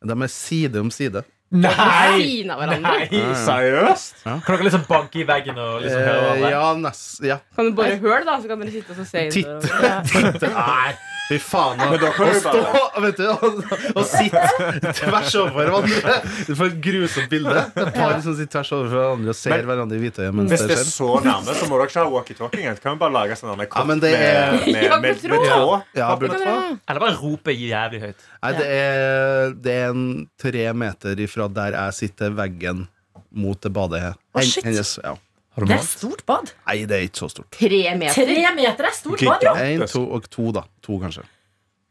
De 0.00 0.16
er 0.16 0.32
side 0.32 0.80
om 0.80 0.90
side. 0.94 1.24
Ved 1.50 1.66
Nei! 1.66 2.46
seriøst? 2.46 3.10
Ja. 3.10 3.34
Seriøst? 3.42 4.20
Kan 4.24 4.54
dere 4.54 4.66
liksom 4.68 4.84
banke 4.86 5.18
i 5.18 5.26
veggen 5.26 5.58
og 5.58 5.80
liksom 5.82 6.02
høre 6.06 6.16
Eh, 6.20 6.22
hverandre? 6.22 6.50
ja, 6.54 6.66
nest, 6.78 7.22
ja. 7.26 7.38
Kan 7.56 7.70
du 7.70 7.76
bare 7.78 7.96
høre, 7.98 8.24
da? 8.28 8.36
Så 8.40 8.46
kan 8.52 8.60
dere 8.62 8.70
sitte 8.70 8.94
og 8.94 9.06
se 9.08 9.24
inn 9.26 9.32
Titt. 9.34 9.46
på. 9.66 10.50
Nei, 10.60 10.92
fy 11.30 11.38
faen. 11.42 11.80
Og, 11.82 11.90
Men 11.90 12.00
da 12.04 12.10
kan 12.14 12.30
Å 12.30 12.36
stå 12.38 13.00
vet 13.02 13.18
du, 13.18 13.24
og, 13.32 13.58
og 13.96 14.06
sitte 14.06 14.92
tvers 15.00 15.34
over 15.40 15.58
hverandre. 15.58 16.14
Du 16.46 16.52
får 16.58 16.70
et 16.70 16.78
grusomt 16.86 17.30
bilde. 17.34 17.64
Et 17.82 17.90
par 17.98 18.14
som 18.22 18.36
sitter 18.38 18.52
tvers 18.54 18.72
over 18.78 18.94
hverandre 18.94 19.34
og 19.34 19.38
ser 19.40 19.56
Men- 19.56 19.66
hverandre 19.72 19.98
i 19.98 20.04
hvitøyet 20.04 20.40
Hvis 20.54 20.64
det 20.64 20.70
det 20.70 20.78
er 20.78 20.86
så 20.92 21.10
nærme, 21.26 21.56
så 21.58 21.66
må 21.70 21.80
dere 21.82 21.90
ikke 21.90 22.04
ha 22.04 22.14
walkietalking. 22.14 22.70
Kan 22.84 22.94
vi 22.94 23.02
bare 23.02 23.16
lage 23.18 23.40
sånn 23.42 23.58
kopp 23.66 23.74
Ja, 23.82 23.84
med, 23.90 24.06
med, 24.06 24.84
Ja, 24.86 25.00
med, 25.02 25.18
med 25.34 25.46
tråd. 25.50 25.82
Ja, 25.98 26.12
burde 26.14 26.38
Eller 26.46 27.00
bare 27.08 27.18
rope 27.18 27.50
jævlig 27.58 28.04
høyt. 28.06 28.26
Nei, 28.40 28.52
det 28.56 28.66
er, 28.70 29.50
det 29.66 29.74
er 29.82 29.90
en 29.90 30.06
tre 30.40 30.68
meter 30.72 31.18
ifra 31.26 31.39
der 31.48 31.72
jeg 31.72 31.94
sitter, 31.94 32.30
veggen 32.30 32.88
mot 33.32 33.60
det 33.60 33.72
badet. 33.72 34.14
Å, 34.34 34.42
shit. 34.42 34.64
Hennes, 34.64 34.98
ja. 35.04 35.16
Har 35.54 35.64
du 35.64 35.66
Det 35.66 35.74
er 35.74 35.82
mat? 35.82 35.88
stort 35.88 36.26
bad. 36.26 36.52
Nei, 36.66 36.84
det 36.86 36.96
er 36.96 37.08
ikke 37.08 37.24
så 37.24 37.30
stort. 37.30 37.50
Tre 37.50 37.82
meter. 37.98 38.24
Tre 38.24 38.54
meter 38.54 38.84
er 38.84 38.92
stort 38.94 39.20
bad, 39.26 39.42
ja. 39.42 39.54
Én, 39.54 39.86
to 39.90 40.04
og 40.14 40.28
to, 40.30 40.52
da. 40.52 40.62
To, 40.82 40.98
kanskje. 41.02 41.24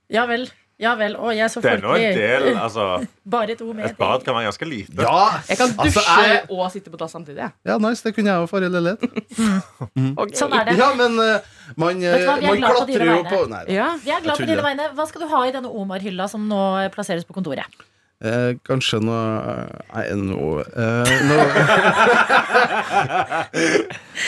Ja 0.09 0.25
vel. 0.25 0.47
Ja 0.79 0.93
vel. 0.95 1.17
Å, 1.19 1.33
jeg 1.35 1.43
er 1.43 1.49
så 1.51 1.59
Det 1.59 1.71
er 1.73 1.81
nå 1.83 1.91
en 1.91 2.01
del 2.15 2.39
folkelig. 2.39 2.61
Altså, 2.63 3.07
Bare 3.35 3.55
to 3.59 3.65
meter. 3.73 3.89
et 3.91 3.97
bad 3.99 4.23
kan 4.23 4.33
være 4.37 4.47
ganske 4.47 4.65
lite. 4.69 4.95
Ja! 5.03 5.41
Jeg 5.49 5.57
kan 5.59 5.73
Altså, 5.75 5.99
dusje 5.99 6.27
jeg- 6.29 6.45
og 6.55 6.71
sitte 6.71 6.89
på 6.89 6.97
dass 7.01 7.11
samtidig. 7.11 7.35
jeg. 7.43 7.51
ja, 7.67 7.77
nice. 7.77 8.01
Det 8.03 8.15
kunne 8.15 8.31
jeg 8.31 8.39
jo 8.39 8.47
for 8.47 8.63
i 8.63 8.69
leilighet. 8.71 9.03
Ok. 10.23 10.31
Sånn 10.39 10.53
er 10.55 10.65
det. 10.69 10.77
Ja, 10.79 10.87
men 10.95 11.19
eh, 11.19 11.41
man, 11.75 11.99
eh, 11.99 12.13
Vet 12.15 12.23
du 12.23 12.27
hva, 12.29 12.37
vi 12.39 12.45
er 12.45 12.49
man 12.49 12.63
glad 12.63 12.79
på 12.79 12.85
dine 12.87 12.99
klatrer 12.99 13.05
jo 13.05 13.17
vegne. 13.17 13.29
på 13.35 13.41
Nei 13.51 13.61
da. 13.65 13.73
Ja. 13.75 13.89
Vi 14.05 14.11
er 14.15 14.23
glad 14.23 14.37
på 14.39 14.45
Jeg 14.45 14.47
dine 14.47 14.55
tuller. 14.61 14.69
vegne. 14.69 14.87
Hva 14.95 15.07
skal 15.11 15.21
du 15.21 15.27
ha 15.35 15.41
i 15.43 15.51
denne 15.51 15.69
Omar-hylla 15.83 16.29
som 16.31 16.47
nå 16.47 16.61
plasseres 16.95 17.27
på 17.27 17.35
kontoret? 17.35 17.67
Eh, 18.19 18.57
kanskje 18.67 18.97
noe 18.99 19.63
Nei, 19.93 20.09
noe 20.19 20.63
eh, 20.67 21.11
noe 21.29 21.45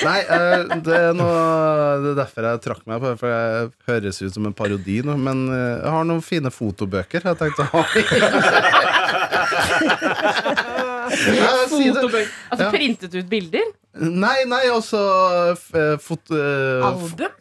Nei, 0.05 0.21
eh, 0.21 0.63
det 0.85 0.95
er 0.95 1.11
noe 1.17 1.41
Det 1.99 2.09
er 2.13 2.15
derfor 2.21 2.47
jeg 2.47 2.61
trakk 2.63 2.85
meg 2.87 3.01
på 3.03 3.07
det, 3.09 3.17
for 3.19 3.27
jeg 3.33 3.67
høres 3.89 4.21
ut 4.23 4.31
som 4.37 4.47
en 4.47 4.55
parodi 4.55 5.01
nå. 5.03 5.11
Men 5.19 5.37
eh, 5.51 5.75
jeg 5.81 5.91
har 5.97 6.03
noen 6.07 6.23
fine 6.23 6.47
fotobøker 6.55 7.19
jeg 7.27 7.35
tenkte 7.41 7.67
å 7.67 7.69
ha. 7.73 7.81
Fotobøker. 11.11 12.31
Altså 12.51 12.65
printet 12.71 13.15
ut 13.19 13.27
bilder? 13.31 13.67
Nei, 13.99 14.45
nei, 14.47 14.63
altså 14.71 14.99
eh, 15.75 15.97
fot, 15.99 16.31
eh, 16.31 16.85
Album? 16.87 17.33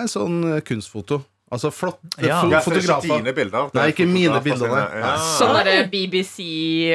En 0.00 0.08
sånn 0.08 0.38
eh, 0.54 0.62
kunstfoto. 0.64 1.20
Altså 1.50 1.70
flott 1.74 1.98
Ja. 2.22 2.40
fo 2.42 2.46
Ja, 2.46 2.48
det 2.48 2.52
er 2.52 2.60
ikke 2.60 2.64
fotografer. 2.70 3.16
dine 3.18 3.32
bilder. 3.34 3.70
det 3.72 3.74
Nei, 3.80 3.86
ikke 3.90 4.06
mine 4.06 4.40
bilder. 4.44 4.74
Ja. 5.00 5.16
Sånn 5.18 5.54
derre 5.56 5.88
BBC 5.90 6.44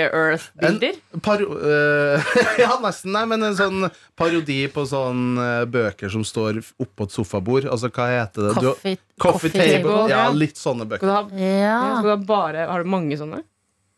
Earth-bilder? 0.07 0.95
Eh, 1.15 2.29
ja, 2.63 2.77
nesten. 2.83 3.11
Nei, 3.15 3.25
men 3.25 3.43
en 3.43 3.57
sånn 3.57 3.89
parodi 4.17 4.61
på 4.71 4.85
sånn 4.87 5.37
eh, 5.43 5.65
bøker 5.67 6.09
som 6.13 6.23
står 6.23 6.61
oppå 6.81 7.07
et 7.09 7.15
sofabord. 7.17 7.67
Altså, 7.67 7.89
hva 7.91 8.07
heter 8.13 8.47
det? 8.47 8.53
Du, 8.61 8.69
Coffee, 8.71 8.97
coffee 9.19 9.51
table. 9.51 9.83
table, 9.83 10.09
Ja, 10.13 10.29
litt 10.31 10.55
sånne 10.59 10.85
Skal 10.87 10.93
bøker. 10.95 11.05
du 11.07 11.11
ha, 11.11 11.25
ja, 11.35 11.59
Ja. 11.65 11.81
skal 11.99 12.03
du 12.03 12.09
ha 12.15 12.21
bare 12.31 12.67
Har 12.71 12.83
du 12.83 12.89
mange 12.89 13.17
sånne? 13.19 13.43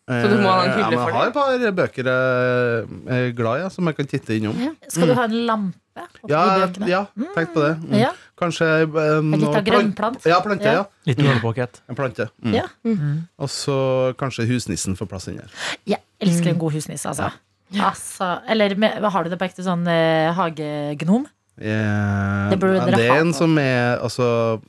Eh, 0.08 0.22
Så 0.24 0.28
du 0.32 0.38
må 0.40 0.48
ha 0.48 0.62
en 0.64 0.72
hylle 0.72 0.84
ja, 0.86 0.90
men 0.90 1.00
for 1.02 1.10
Jeg 1.12 1.18
har 1.18 1.28
et 1.28 1.34
par 1.36 1.74
bøker 1.82 2.08
jeg 2.08 3.18
er 3.18 3.32
glad 3.36 3.58
i, 3.58 3.64
ja, 3.66 3.70
som 3.74 3.90
jeg 3.90 3.98
kan 3.98 4.08
titte 4.08 4.38
innom. 4.38 4.56
Skal 4.88 5.10
du 5.12 5.14
ha 5.18 5.26
en 5.28 5.34
lampe 5.50 6.06
oppi 6.24 6.32
Ja, 6.32 6.44
bøkene? 6.62 6.88
ja 6.88 7.02
tenk 7.36 7.52
på 7.56 7.64
det. 7.66 7.74
Mm. 7.82 7.98
Ja. 8.00 8.12
Kanskje 8.40 8.70
um, 8.88 9.34
En 9.34 9.40
liten 9.42 9.52
plant- 9.52 9.68
grønnplant. 9.68 10.26
Ja, 10.30 10.38
plante. 10.46 10.64
Ja. 10.64 10.74
ja. 10.80 10.86
Litt 11.10 11.20
underpåket. 11.26 11.82
En 11.90 11.96
plante. 12.00 12.30
Mm. 12.46 12.54
Ja. 12.56 12.68
Og 13.44 13.50
så 13.52 13.78
kanskje 14.20 14.48
husnissen 14.48 14.96
får 14.96 15.10
plass 15.12 15.28
inni 15.28 15.42
der. 15.44 15.52
Jeg 15.86 16.00
elsker 16.24 16.54
en 16.54 16.62
god 16.62 16.78
husnisse, 16.78 17.10
altså. 17.12 17.32
altså 17.76 18.30
eller 18.48 18.76
med, 18.80 19.04
har 19.12 19.24
du 19.24 19.30
det 19.34 19.40
på 19.42 19.50
ekte 19.50 19.66
sånn 19.66 19.84
eh, 19.92 20.32
hagegnom? 20.38 21.28
Yeah. 21.60 22.50
Det 22.54 22.60
det 22.62 23.10
er 23.10 23.20
en 23.20 23.34
på. 23.34 23.38
som 23.42 23.58
er 23.58 23.98
Altså, 24.00 24.62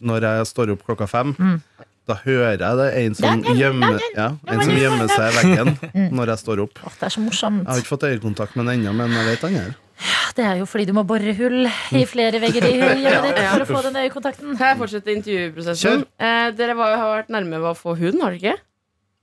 når 0.00 0.22
jeg 0.22 0.46
står 0.46 0.70
opp 0.76 0.84
klokka 0.86 1.08
fem, 1.10 1.34
Mm. 1.34 1.60
Da 2.08 2.16
hører 2.24 2.54
jeg 2.56 2.78
det 2.80 2.86
er 2.88 2.96
en 3.02 3.14
som 3.18 3.42
gjemmer, 3.58 3.98
ja, 4.16 4.28
en 4.48 4.62
som 4.64 4.72
gjemmer 4.78 5.10
seg 5.12 5.26
i 5.28 5.36
veggen 5.42 5.74
når 6.18 6.32
jeg 6.34 6.42
står 6.44 6.62
opp. 6.64 6.80
Åh, 6.88 6.94
det 7.00 7.08
er 7.10 7.14
så 7.14 7.24
morsomt. 7.24 7.60
Jeg 7.64 7.70
har 7.72 7.82
ikke 7.84 7.92
fått 7.94 8.06
øyekontakt 8.08 8.56
med 8.58 8.66
den 8.70 8.80
ennå, 8.80 8.94
men 8.98 9.12
jeg 9.18 9.28
vet 9.32 9.44
han 9.48 9.58
er 9.60 9.68
ja, 9.98 10.20
Det 10.38 10.44
er 10.46 10.60
jo 10.60 10.66
fordi 10.70 10.86
du 10.88 10.94
må 10.94 11.02
bore 11.08 11.32
hull 11.34 11.66
i 11.66 12.04
flere 12.06 12.38
vegger 12.42 12.68
i 12.68 12.72
hjemmet 12.78 13.26
ditt 13.28 13.42
Ja. 13.42 13.50
for 13.56 13.64
å 13.64 13.68
få 13.72 13.82
den 13.88 14.00
øyekontakten. 14.04 14.56
Kan 14.60 14.72
jeg 14.72 14.78
fortsette 14.84 15.14
intervjuprosessen? 15.16 16.04
Eh, 16.22 16.48
dere 16.58 16.76
var, 16.78 16.96
har 17.00 17.14
vært 17.16 17.32
nærme 17.34 17.58
ved 17.60 17.72
å 17.72 17.76
få 17.78 17.96
hund, 17.98 18.22
har 18.22 18.34
dere 18.36 18.40
ikke? 18.42 18.56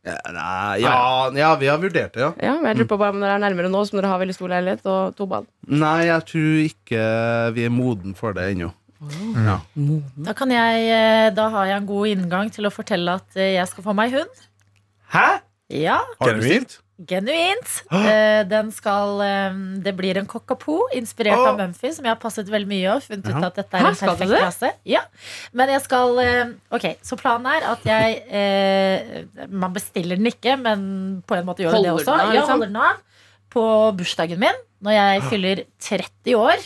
Ja, 0.05 0.19
nei, 0.35 0.81
ja, 0.83 0.97
ja, 1.33 1.47
vi 1.57 1.65
har 1.71 1.79
vurdert 1.81 2.13
det, 2.13 2.21
ja. 2.21 2.27
Ja, 2.37 2.51
men 2.59 2.67
jeg 2.69 2.83
lurer 2.83 2.89
på 2.91 2.97
bare 3.01 3.15
om 3.15 3.23
dere 3.23 3.39
er 3.39 3.41
nærmere 3.41 3.71
nå 3.73 3.79
som 3.89 3.97
dere 3.97 4.11
har 4.11 4.19
veldig 4.21 4.35
stor 4.37 4.51
leilighet 4.53 4.85
og 4.85 5.15
to 5.17 5.25
bad. 5.31 5.47
Nei, 5.65 5.95
jeg 6.11 6.25
tror 6.29 6.59
ikke 6.67 7.05
vi 7.55 7.63
er 7.65 7.73
moden 7.73 8.13
for 8.19 8.35
det 8.37 8.51
ennå. 8.51 8.69
Ja. 9.45 9.59
Da, 10.27 10.33
kan 10.38 10.51
jeg, 10.53 10.88
eh, 10.89 11.27
da 11.35 11.50
har 11.53 11.65
jeg 11.69 11.81
en 11.81 11.89
god 11.89 12.07
inngang 12.13 12.51
til 12.53 12.65
å 12.67 12.74
fortelle 12.74 13.17
at 13.19 13.35
eh, 13.38 13.55
jeg 13.57 13.67
skal 13.71 13.85
få 13.85 13.93
meg 13.97 14.15
hund. 14.15 14.41
Hæ? 15.13 15.27
Ja, 15.74 16.00
Genuint? 16.21 16.79
genuint. 17.09 17.71
Eh, 17.91 18.43
Den 18.47 18.69
skal 18.71 19.17
Det 19.83 19.91
blir 19.97 20.17
en 20.19 20.27
cockapoo 20.29 20.85
inspirert 20.95 21.41
av 21.41 21.57
Mumphy, 21.59 21.89
som 21.95 22.05
jeg 22.05 22.13
har 22.13 22.19
passet 22.21 22.47
veldig 22.47 22.69
mye 22.69 22.93
og 22.93 23.01
funnet 23.03 23.27
ut 23.33 23.43
at 23.50 23.57
dette 23.59 23.75
er 23.75 23.83
Hæ, 23.83 23.89
en 23.89 23.97
perfekt 24.00 24.35
rase. 24.35 24.69
Ja. 24.88 25.01
Men 25.51 25.74
jeg 25.74 25.81
skal 25.83 26.21
Ok, 26.71 26.85
så 27.03 27.17
planen 27.19 27.50
er 27.51 27.67
at 27.74 27.83
jeg 27.89 28.21
eh, 28.29 29.45
Man 29.50 29.74
bestiller 29.75 30.15
den 30.21 30.29
ikke, 30.31 30.55
men 30.62 30.85
på 31.27 31.35
en 31.39 31.50
måte 31.50 31.65
gjør 31.65 31.75
Holder 31.75 31.97
det 31.97 32.05
den 32.05 32.05
også. 32.05 32.13
av, 32.15 32.31
liksom. 32.31 32.35
Jeg 32.38 32.47
holder 32.53 32.71
den 32.71 32.81
av 32.85 33.03
på 33.55 33.65
bursdagen 33.95 34.39
min, 34.41 34.57
når 34.83 34.91
jeg 34.97 35.21
fyller 35.29 35.59
30 35.79 36.33
år. 36.35 36.63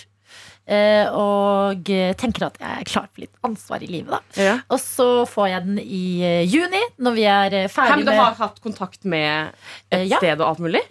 Eh, 0.70 1.10
Og 1.18 1.90
tenker 2.20 2.48
at 2.48 2.60
jeg 2.62 2.84
er 2.84 2.88
klar 2.90 3.08
for 3.10 3.24
litt 3.24 3.34
ansvar 3.46 3.84
i 3.86 3.90
livet, 3.90 4.14
da. 4.14 4.22
Ja. 4.40 4.56
Og 4.70 4.80
så 4.82 5.08
får 5.30 5.50
jeg 5.52 5.66
den 5.68 5.82
i 5.82 6.04
eh, 6.26 6.44
juni, 6.48 6.82
når 7.02 7.18
vi 7.18 7.26
er 7.30 7.58
eh, 7.64 7.72
ferdig 7.72 8.06
med 8.06 8.14
du 8.14 8.22
har 8.22 8.38
hatt 8.40 8.62
kontakt 8.64 9.04
med 9.10 9.52
et 9.92 10.08
ja. 10.10 10.20
sted 10.22 10.40
og 10.40 10.48
alt 10.52 10.64
mulig? 10.64 10.84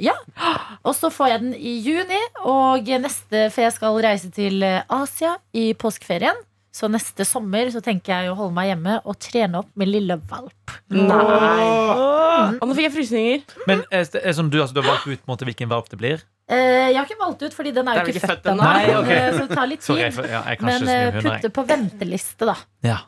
Og 0.82 0.92
så 0.96 1.12
får 1.12 1.32
jeg 1.32 1.44
den 1.46 1.56
i 1.56 1.78
juni, 1.84 2.20
og 2.44 2.92
neste, 3.02 3.48
for 3.54 3.64
jeg 3.64 3.76
skal 3.76 4.02
reise 4.04 4.30
til 4.34 4.62
Asia 4.64 5.36
i 5.56 5.70
påskeferien. 5.78 6.44
Så 6.78 6.86
neste 6.92 7.24
sommer 7.26 7.70
så 7.74 7.80
tenker 7.82 8.12
jeg 8.12 8.30
å 8.30 8.36
holde 8.38 8.54
meg 8.54 8.68
hjemme 8.70 8.98
og 9.02 9.16
trene 9.22 9.62
opp 9.62 9.70
min 9.80 9.90
lille 9.90 10.18
valp. 10.30 10.74
Nei. 10.94 12.58
Og 12.60 12.68
nå 12.68 12.76
fikk 12.76 12.86
jeg 12.86 12.94
frysninger. 12.94 13.46
Men 13.70 13.82
er 13.90 14.04
det 14.12 14.22
er 14.22 14.36
sånn 14.36 14.50
du, 14.52 14.60
altså, 14.62 14.76
du 14.76 14.82
har 14.84 14.92
valgt 14.92 15.08
ut 15.08 15.16
på 15.16 15.26
en 15.26 15.32
måte, 15.32 15.48
hvilken 15.48 15.72
valp 15.72 15.88
det 15.90 15.98
blir? 16.00 16.22
Eh, 16.48 16.88
jeg 16.88 16.96
har 16.96 17.04
ikke 17.04 17.20
valgt 17.20 17.42
ut, 17.44 17.52
fordi 17.54 17.72
den 17.76 17.88
er 17.92 17.98
jo 18.00 18.12
ikke 18.14 18.24
født 18.24 18.46
ennå. 18.48 18.64
ennå. 18.64 18.72
Nei, 18.72 18.96
ok. 18.96 19.10
Eh, 19.12 19.30
Så 19.36 19.46
det 19.48 19.56
tar 19.58 19.66
litt 19.68 19.82
Sorry, 19.84 20.00
jeg, 20.06 20.14
tid. 20.16 20.24
jeg, 20.32 20.42
jeg 20.48 20.58
kan 20.58 20.66
Men 20.70 20.88
eh, 20.88 21.18
putte 21.26 21.50
på 21.58 21.64
venteliste, 21.68 22.46
da. 22.48 22.54
Ja. 22.86 22.98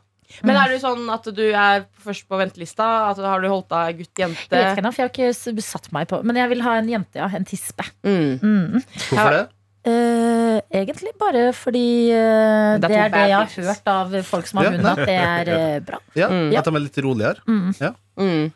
Men 0.47 0.55
er 0.61 0.69
du 0.71 0.77
sånn 0.79 1.09
at 1.11 1.25
du 1.35 1.43
er 1.51 1.87
først 2.05 2.29
på 2.31 2.39
ventelista? 2.39 2.85
At 3.11 3.17
du 3.19 3.25
har 3.27 3.41
du 3.43 3.49
holdt 3.51 3.73
av 3.75 3.89
Jeg 3.91 3.97
vet 3.99 4.11
ikke 4.13 4.29
ennå, 4.79 4.93
for 4.95 5.03
jeg 5.03 5.09
har 5.09 5.15
ikke 5.33 5.65
satt 5.67 5.89
meg 5.93 6.07
på 6.13 6.21
Men 6.23 6.37
jeg 6.39 6.53
vil 6.53 6.63
ha 6.63 6.77
en 6.79 6.87
jente, 6.93 7.19
ja. 7.19 7.27
En 7.35 7.45
tispe. 7.49 7.83
Mm. 8.07 8.39
Mm. 8.39 8.85
Hvorfor 9.09 9.35
det? 9.35 9.49
Uh, 9.81 10.61
egentlig 10.77 11.15
bare 11.19 11.47
fordi 11.57 12.13
uh, 12.13 12.77
Det 12.79 12.85
er 12.85 12.93
det 12.93 12.99
er 13.01 13.13
det 13.15 13.23
jeg 13.31 13.37
har 13.39 13.47
hørt 13.73 13.87
av 13.89 14.15
folk 14.29 14.47
som 14.51 14.61
har 14.61 14.67
Ja, 14.69 14.73
hund, 14.77 14.87
at 14.91 15.01
det 15.09 15.17
er 15.17 15.51
uh, 15.57 15.81
bra. 15.89 15.99
Ja, 16.15 16.29
Mm. 16.29 16.53
At 16.61 16.69
de 16.69 16.75
er 16.77 16.85
litt 16.85 16.99
roligere? 17.09 17.41
Mm. 17.49 17.73
Mm. 18.21 18.53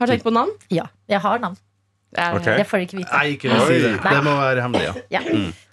Har 0.00 0.06
du 0.10 0.12
tenkt 0.12 0.26
på 0.26 0.34
navn? 0.34 0.50
Ja, 0.74 0.88
jeg 1.08 1.20
har 1.22 1.38
navn. 1.38 1.56
Det 2.14 2.24
er- 2.24 2.56
Det 2.56 2.66
får 2.66 2.78
dere 2.78 2.86
ikke 2.86 2.98
vite. 2.98 3.12
Nei, 3.12 3.26
ikke 3.36 3.66
si 3.66 3.78
det. 3.82 3.90
Det 4.02 4.22
må 4.24 4.36
være 4.40 4.62
hemmelig, 4.64 4.84
ja. 4.88 4.94
Ja. 5.20 5.20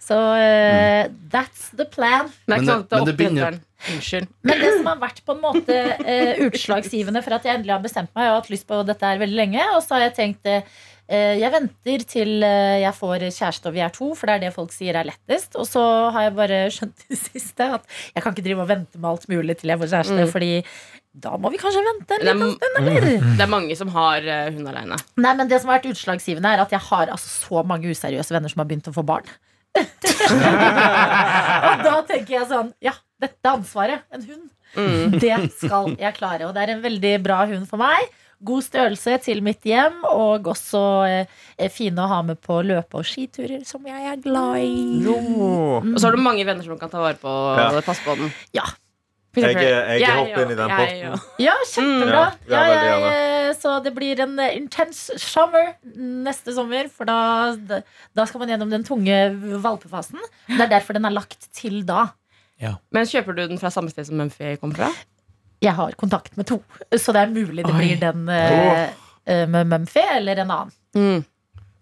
Så 0.06 0.16
uh, 0.16 1.08
that's 1.34 1.70
the 1.78 1.86
plan. 1.86 2.28
Men 2.48 2.60
det- 2.66 2.76
men 2.92 3.06
det 3.06 3.14
er 3.14 3.18
begynner- 3.18 3.60
Unnskyld. 3.94 4.28
Men 4.44 4.60
det 4.60 4.70
som 4.78 4.86
har 4.88 4.98
vært 4.98 5.20
på 5.26 5.34
en 5.36 5.42
måte 5.42 5.76
uh, 6.00 6.46
utslagsgivende 6.48 7.22
for 7.24 7.34
at 7.38 7.44
jeg 7.46 7.56
endelig 7.60 7.74
har 7.76 7.82
bestemt 7.84 8.10
meg, 8.16 8.26
og 8.28 8.32
har 8.34 8.42
hatt 8.42 8.50
lyst 8.50 8.68
på 8.68 8.80
dette 8.86 9.06
her 9.06 9.18
veldig 9.22 9.36
lenge, 9.36 9.62
og 9.76 9.82
så 9.84 9.96
har 9.98 10.02
jeg 10.10 10.16
tenkt 10.16 10.46
eh, 10.50 10.62
jeg 11.08 11.52
venter 11.54 12.00
til 12.10 12.42
eh, 12.44 12.80
jeg 12.82 12.94
får 12.98 13.20
kjæreste 13.30 13.68
og 13.70 13.74
vi 13.76 13.82
er 13.86 13.90
to, 13.94 14.08
for 14.18 14.26
det 14.26 14.34
er 14.36 14.40
det 14.48 14.54
folk 14.56 14.72
sier 14.74 14.96
er 14.98 15.06
lettest. 15.06 15.54
Og 15.62 15.68
så 15.70 15.84
har 16.16 16.22
jeg 16.30 16.34
bare 16.40 16.60
skjønt 16.76 16.98
det 17.10 17.20
siste 17.22 17.64
at 17.78 17.84
jeg 18.16 18.24
kan 18.26 18.34
ikke 18.34 18.46
drive 18.48 18.62
og 18.66 18.70
vente 18.72 18.98
med 18.98 19.10
alt 19.12 19.28
mulig 19.30 19.56
til 19.62 19.70
jeg 19.74 19.80
får 19.84 19.92
kjæreste, 19.94 20.18
Mm. 20.26 20.32
fordi 20.34 20.52
da 21.16 21.32
må 21.40 21.48
vi 21.54 21.58
kanskje 21.62 21.80
vente 21.86 22.12
en 22.18 22.26
liten 22.28 22.50
stund, 22.58 22.76
eller? 22.82 23.06
det 23.38 23.44
er 23.46 23.52
mange 23.54 23.76
som 23.80 23.88
har 23.96 24.20
eh, 24.28 24.50
hund 24.52 24.68
aleine. 24.68 24.98
Nei, 25.24 25.32
men 25.40 25.48
det 25.48 25.62
som 25.62 25.70
har 25.72 25.78
vært 25.80 25.88
utslagsgivende, 25.94 26.50
er 26.58 26.66
at 26.66 26.74
jeg 26.76 26.84
har 26.90 27.06
altså 27.14 27.30
så 27.32 27.58
mange 27.64 27.88
useriøse 27.94 28.36
venner 28.36 28.52
som 28.52 28.60
har 28.60 28.68
begynt 28.68 28.90
å 28.92 28.96
få 28.98 29.06
barn. 29.08 29.30
og 29.76 29.84
da 31.84 31.96
tenker 32.08 32.38
jeg 32.38 32.48
sånn 32.50 32.70
Ja, 32.84 32.94
dette 33.22 33.52
ansvaret, 33.58 34.06
en 34.16 34.24
hund, 34.28 34.52
Mm. 34.76 35.14
det 35.24 35.36
skal 35.56 35.94
jeg 35.96 36.18
klare. 36.18 36.50
Og 36.50 36.56
det 36.56 36.64
er 36.66 36.72
en 36.74 36.82
veldig 36.84 37.12
bra 37.24 37.38
hund 37.48 37.64
for 37.70 37.80
meg. 37.80 38.10
God 38.44 38.64
størrelse 38.66 39.18
til 39.24 39.42
mitt 39.46 39.64
hjem, 39.64 40.02
og 40.10 40.44
også 40.52 40.82
eh, 41.58 41.70
fin 41.72 41.96
å 41.96 42.08
ha 42.12 42.22
med 42.22 42.42
på 42.44 42.60
løpe- 42.66 43.00
og 43.00 43.06
skiturer, 43.08 43.64
som 43.66 43.86
jeg 43.88 44.10
er 44.12 44.18
glad 44.22 44.58
i. 44.60 45.06
Og 45.08 45.96
så 46.00 46.10
har 46.10 46.16
du 46.18 46.22
mange 46.22 46.46
venner 46.46 46.64
som 46.66 46.78
kan 46.80 46.90
ta 46.92 47.00
vare 47.00 47.16
på 47.22 47.30
Ja. 47.58 47.70
og 47.72 47.84
passe 47.86 48.04
på 48.06 48.16
den. 48.20 48.34
Ja. 48.54 48.64
Jeg, 49.36 49.52
Jeg, 49.52 49.56
eksempel, 49.56 50.00
jeg 50.00 50.16
hopper 50.16 50.42
inn 50.46 50.52
i 50.52 50.56
den 50.56 50.70
porten. 50.72 51.00
potten. 51.12 51.44
Ja, 51.44 51.54
kjempebra. 51.68 52.22
Mm, 52.32 52.52
ja, 52.54 52.60
Ja, 52.62 52.68
ja, 52.72 52.84
jeg, 53.00 53.50
eh, 53.50 53.54
så 53.60 53.84
det 53.84 53.92
blir 53.94 54.20
en 54.24 54.40
eh, 54.40 54.54
intense 54.56 55.18
summer 55.20 55.74
neste 55.96 56.54
sommer, 56.56 56.88
for 56.90 57.04
da, 57.10 57.18
da 58.16 58.26
skal 58.26 58.40
man 58.40 58.48
gjennom 58.54 58.70
den 58.72 58.86
tunge 58.88 59.18
valpefasen. 59.60 60.20
Det 60.48 60.62
er 60.62 60.72
derfor 60.78 60.94
den 60.96 61.04
er 61.06 61.12
lagt 61.12 61.50
til 61.52 61.82
da. 61.84 62.06
Men 62.96 63.04
kjøper 63.06 63.36
du 63.36 63.48
den 63.50 63.60
fra 63.60 63.68
samme 63.70 63.92
sted 63.92 64.08
som 64.08 64.16
Mumphy 64.16 64.56
kommer 64.62 64.76
fra? 64.80 64.90
Jeg 65.64 65.76
har 65.78 65.96
kontakt 66.00 66.36
med 66.38 66.48
to, 66.50 66.60
så 67.00 67.14
det 67.16 67.24
er 67.24 67.32
mulig 67.34 67.64
det 67.66 67.72
Oi. 67.72 67.80
blir 67.80 68.02
den 68.02 68.28
eh, 68.30 68.90
eh, 69.26 69.46
med 69.50 69.72
Mumphy 69.72 70.04
eller 70.18 70.44
en 70.44 70.52
annen. 70.52 70.76
Mm. 70.96 71.24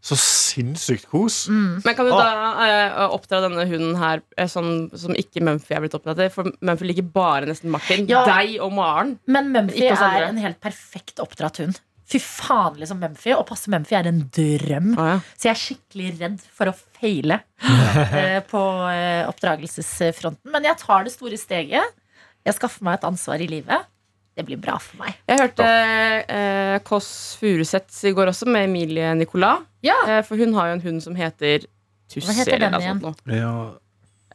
Så 0.03 0.17
sinnssykt 0.19 1.05
kos. 1.07 1.45
Mm. 1.47 1.79
Men 1.85 1.95
kan 1.95 2.09
du 2.09 2.11
da 2.11 2.25
eh, 2.65 2.97
oppdra 3.15 3.39
denne 3.45 3.63
hunden 3.69 3.95
her 4.01 4.19
eh, 4.35 4.49
sånn, 4.51 4.89
som 4.99 5.15
ikke 5.15 5.43
Mumphy 5.47 5.77
er 5.77 5.83
blitt 5.85 5.95
oppdratt 5.95 6.19
til? 6.19 6.31
For 6.33 6.51
Mumphy 6.59 6.89
liker 6.89 7.07
bare 7.15 7.47
nesten 7.47 7.71
Martin. 7.71 8.03
Ja. 8.11 8.25
Deg 8.27 8.57
og 8.63 8.75
Maren. 8.75 9.15
Men 9.31 9.53
Mumphy 9.55 9.85
Ikke 9.85 9.95
oss 9.95 10.03
andre. 10.03 10.25
er 10.25 10.33
en 10.33 10.43
helt 10.43 10.59
perfekt 10.63 11.23
oppdratt 11.23 11.61
hund. 11.63 11.79
Fy 12.11 12.19
faen, 12.19 12.75
liksom 12.81 12.99
Mumphy. 12.99 13.31
Å 13.31 13.45
passe 13.47 13.71
Mumphy 13.71 13.95
er 13.95 14.11
en 14.11 14.19
drøm. 14.35 14.91
Å, 14.99 15.07
ja. 15.07 15.17
Så 15.37 15.47
jeg 15.47 15.53
er 15.53 15.61
skikkelig 15.61 16.11
redd 16.19 16.43
for 16.51 16.73
å 16.73 16.75
feile 16.75 17.39
eh, 18.19 18.41
på 18.49 18.63
eh, 18.91 19.23
oppdragelsesfronten. 19.31 20.51
Men 20.51 20.67
jeg 20.67 20.81
tar 20.83 21.07
det 21.07 21.15
store 21.15 21.39
steget. 21.39 21.95
Jeg 22.45 22.55
skaffer 22.57 22.83
meg 22.83 22.97
et 22.99 23.05
ansvar 23.07 23.41
i 23.43 23.47
livet. 23.47 23.85
Det 24.33 24.43
blir 24.47 24.57
bra 24.57 24.79
for 24.81 24.97
meg. 25.03 25.13
Jeg 25.29 25.39
hørte 25.43 25.65
eh, 25.67 26.79
Kåss 26.87 27.09
Furuseths 27.39 27.99
i 28.09 28.11
går 28.17 28.31
også, 28.31 28.47
med 28.49 28.65
Emilie 28.67 29.11
Nicolas. 29.15 29.61
Ja. 29.85 29.95
Eh, 30.09 30.21
for 30.25 30.41
hun 30.41 30.55
har 30.57 30.71
jo 30.71 30.77
en 30.79 30.83
hund 30.87 31.03
som 31.05 31.15
heter 31.15 31.67
Tussi. 32.09 32.25
Hva 32.27 32.35
heter 32.39 32.59
den 32.65 32.75
igjen? 32.79 32.99
sånt 33.03 33.21
ja. 33.29 33.53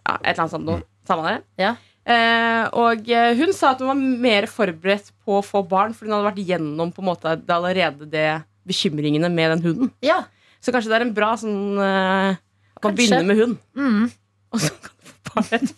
Ja, 0.09 0.15
et 0.23 0.31
eller 0.33 0.45
annet 0.45 0.55
sånt 0.55 0.69
noe. 0.69 0.83
Samme 1.09 1.27
det. 1.35 1.41
Ja. 1.61 1.75
Eh, 2.09 2.65
og 2.81 3.11
eh, 3.13 3.35
hun 3.37 3.53
sa 3.53 3.75
at 3.75 3.83
hun 3.83 3.91
var 3.91 3.99
mer 4.25 4.47
forberedt 4.49 5.11
på 5.27 5.41
å 5.41 5.45
få 5.45 5.61
barn, 5.69 5.93
for 5.93 6.07
hun 6.09 6.15
hadde 6.17 6.31
vært 6.31 6.47
gjennom 6.49 6.95
på 6.95 7.03
en 7.05 7.09
måte 7.11 7.35
det 7.43 7.53
allerede 7.59 8.09
det 8.09 8.29
bekymringene 8.69 9.29
med 9.35 9.53
den 9.57 9.67
hunden. 9.67 9.91
Ja. 10.05 10.23
Så 10.65 10.73
kanskje 10.75 10.91
det 10.95 10.97
er 11.03 11.05
en 11.09 11.13
bra 11.17 11.35
sånn 11.39 11.77
eh, 11.79 12.39
At 12.79 12.83
man 12.87 12.95
Kanskje. 12.95 12.97
begynner 13.03 13.27
med 13.29 13.43
hund, 13.43 13.59
Mm. 13.77 14.09
og 14.55 14.63
så 14.63 14.71
kan 14.79 14.95
barn 15.31 15.69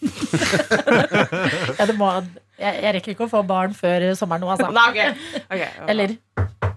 ja 1.79 1.87
det 1.91 1.97
må, 1.99 2.09
jeg, 2.61 2.81
jeg 2.85 2.95
rekker 2.97 3.15
ikke 3.15 3.27
å 3.29 3.33
få 3.33 3.43
barn 3.49 3.75
før 3.77 4.09
sommeren 4.19 4.45
nå, 4.45 4.51
altså. 4.55 4.71
Nei, 4.75 4.87
okay. 4.93 5.37
Okay, 5.47 5.69
okay. 5.69 5.87
Eller 5.93 6.17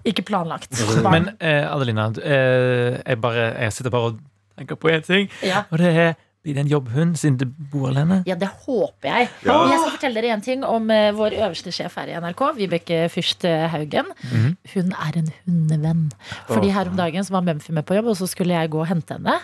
ikke 0.04 0.24
planlagt. 0.28 0.70
Men 0.96 1.04
Barn. 1.04 1.28
eh, 1.40 1.64
Adelina, 1.70 2.08
du, 2.12 2.20
eh, 2.24 3.00
jeg, 3.00 3.20
bare, 3.24 3.50
jeg 3.64 3.72
sitter 3.76 3.92
bare 3.94 4.12
og 4.12 4.18
tenker 4.58 4.78
på 4.80 4.90
én 4.92 5.04
ting. 5.06 5.30
Ja. 5.42 5.64
Og 5.70 5.80
det 5.80 5.92
er 5.96 6.12
blir 6.44 6.54
det 6.58 6.62
en 6.66 6.68
jobbhund 6.68 7.16
siden 7.16 7.38
du 7.40 7.46
bor 7.72 7.86
alene? 7.88 8.18
Ja, 8.28 8.34
det 8.36 8.50
håper 8.66 9.08
jeg. 9.08 9.28
Ja. 9.46 9.54
Jeg 9.70 9.78
skal 9.80 9.94
fortelle 9.94 10.20
dere 10.20 10.34
en 10.36 10.42
ting 10.44 10.64
om 10.68 10.90
eh, 10.92 11.08
vår 11.16 11.36
øverste 11.38 11.72
sjef 11.72 11.96
her 11.96 12.10
i 12.12 12.16
NRK, 12.20 12.42
Vibeke 12.58 12.98
Fyrst 13.12 13.46
eh, 13.48 13.64
Haugen. 13.72 14.10
Mhm. 14.28 14.50
Hun 14.74 14.92
er 15.06 15.18
en 15.22 15.30
hundevenn. 15.46 16.02
Fordi 16.50 16.72
her 16.74 16.90
om 16.92 16.98
dagen 17.00 17.24
så 17.24 17.32
var 17.38 17.46
Mumphy 17.48 17.72
med 17.72 17.86
på 17.88 17.96
jobb, 17.96 18.10
og 18.12 18.18
så 18.20 18.28
skulle 18.28 18.52
jeg 18.58 18.72
gå 18.74 18.82
og 18.82 18.90
hente 18.90 19.16
henne. 19.16 19.38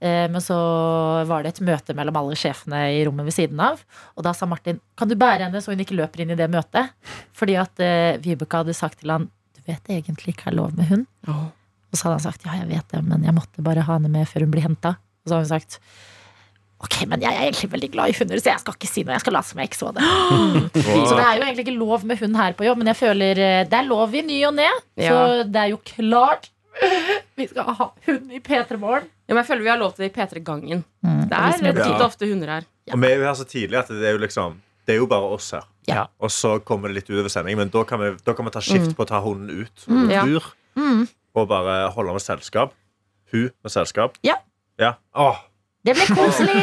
Eh, 0.00 0.24
Men 0.32 0.40
så 0.40 0.56
var 1.28 1.44
det 1.44 1.52
et 1.54 1.62
møte 1.68 1.94
mellom 1.98 2.16
alle 2.22 2.38
sjefene 2.40 2.80
i 2.96 3.04
rommet 3.04 3.28
ved 3.28 3.36
siden 3.36 3.60
av. 3.60 3.84
Og 4.16 4.24
da 4.24 4.32
sa 4.32 4.48
Martin 4.48 4.80
kan 4.96 5.12
du 5.12 5.14
bære 5.20 5.44
henne 5.50 5.60
så 5.60 5.74
hun 5.76 5.84
ikke 5.84 5.98
løper 6.00 6.24
inn 6.24 6.32
i 6.32 6.40
det 6.40 6.48
møtet. 6.50 6.90
Fordi 7.36 7.58
at 7.60 7.76
Vibeke 8.24 8.62
hadde 8.64 8.74
sagt 8.76 9.02
til 9.04 9.12
han 9.12 9.28
du 9.56 9.60
vet 9.68 9.88
egentlig 9.92 10.32
ikke 10.34 10.48
er 10.50 10.56
lov 10.56 10.72
med 10.76 10.88
hund. 10.88 11.06
Og 11.28 11.94
så 11.98 12.06
hadde 12.08 12.16
han 12.20 12.26
sagt 12.32 12.44
ja, 12.48 12.56
jeg 12.62 12.68
vet 12.72 12.92
det, 12.92 13.04
men 13.04 13.24
jeg 13.26 13.34
måtte 13.36 13.64
bare 13.66 13.84
ha 13.86 13.96
henne 13.98 14.10
med 14.12 14.28
før 14.30 14.46
hun 14.46 14.52
blir 14.54 14.64
henta. 14.64 14.96
Og 15.24 15.28
så 15.30 15.36
har 15.36 15.44
hun 15.44 15.50
sagt 15.52 15.80
Ok, 16.84 16.96
men 17.08 17.22
jeg 17.24 17.32
er 17.32 17.46
egentlig 17.46 17.70
veldig 17.72 17.88
glad 17.94 18.10
i 18.12 18.16
hunder, 18.18 18.40
så 18.42 18.50
jeg 18.50 18.60
skal 18.60 18.74
ikke 18.76 18.88
si 18.90 19.02
noe. 19.06 19.14
Jeg 19.16 19.22
skal 19.24 19.32
late 19.32 19.48
som 19.48 19.60
jeg 19.62 19.70
ikke 19.70 19.78
så 19.80 19.92
det. 19.96 20.02
Så 21.08 21.14
det 21.16 21.24
er 21.24 21.38
jo 21.38 21.44
egentlig 21.46 21.64
ikke 21.64 21.76
lov 21.78 22.04
med 22.04 22.18
hund 22.20 22.36
her 22.36 22.52
på 22.58 22.66
jobb, 22.66 22.82
men 22.82 22.90
jeg 22.92 22.98
føler 22.98 23.40
eh, 23.40 23.62
det 23.70 23.78
er 23.78 23.86
lov 23.88 24.12
i 24.14 24.20
ny 24.26 24.36
og 24.48 24.52
ne. 24.58 24.66
Så 24.98 25.06
Ja. 25.08 25.42
det 25.48 25.62
er 25.62 25.70
jo 25.72 25.78
klart 25.88 26.50
vi 27.40 27.46
skal 27.48 27.70
ha 27.78 27.86
hund 28.06 28.32
i 28.36 28.40
P3 28.44 28.76
Morgen. 28.78 29.08
Ja, 29.26 29.32
men 29.34 29.40
jeg 29.40 29.48
føler 29.48 29.64
vi 29.64 29.70
har 29.72 29.80
lov 29.80 29.94
til 29.96 30.04
det 30.04 30.10
i 30.12 30.14
P3-gangen. 30.18 30.84
Mm. 31.02 31.22
Det 31.30 31.38
er 31.40 31.62
litt 31.64 31.80
ja. 31.80 31.88
og 31.96 32.04
ofte 32.10 32.28
hunder 32.28 32.52
her. 32.58 32.68
Og 32.92 33.00
vi 33.02 33.08
er 33.08 33.16
jo 33.16 33.24
her 33.26 33.38
så 33.40 33.46
tidlig 33.48 33.80
at 33.80 33.88
det 33.90 34.04
er 34.06 34.14
jo 34.14 34.20
liksom 34.22 34.60
Det 34.86 34.94
er 34.94 35.00
jo 35.00 35.08
bare 35.10 35.32
oss 35.34 35.48
her. 35.56 35.64
Ja. 35.88 36.04
Og 36.22 36.30
så 36.30 36.58
kommer 36.62 36.92
det 36.92 37.00
litt 37.00 37.08
utover 37.10 37.32
sending, 37.32 37.56
men 37.58 37.72
da 37.74 37.82
kan 37.88 37.98
vi, 38.04 38.12
da 38.22 38.34
kan 38.38 38.46
vi 38.46 38.52
ta 38.54 38.60
skift 38.62 38.92
på 38.94 39.02
å 39.02 39.08
ta 39.08 39.18
hunden 39.24 39.64
ut. 39.64 39.86
Mm. 39.88 40.10
Ja. 40.12 40.22
Tur, 40.28 40.52
Mm. 40.76 41.06
og 41.34 41.48
bare 41.48 41.88
holde 41.96 42.12
med 42.12 42.22
selskap. 42.22 42.74
Hun 43.32 43.48
med 43.64 43.72
selskap. 43.72 44.18
Ja. 44.22 44.36
ja. 44.78 44.92
Åh, 45.16 45.40
Det 45.86 45.94
blir 45.94 46.08
koselig. 46.18 46.56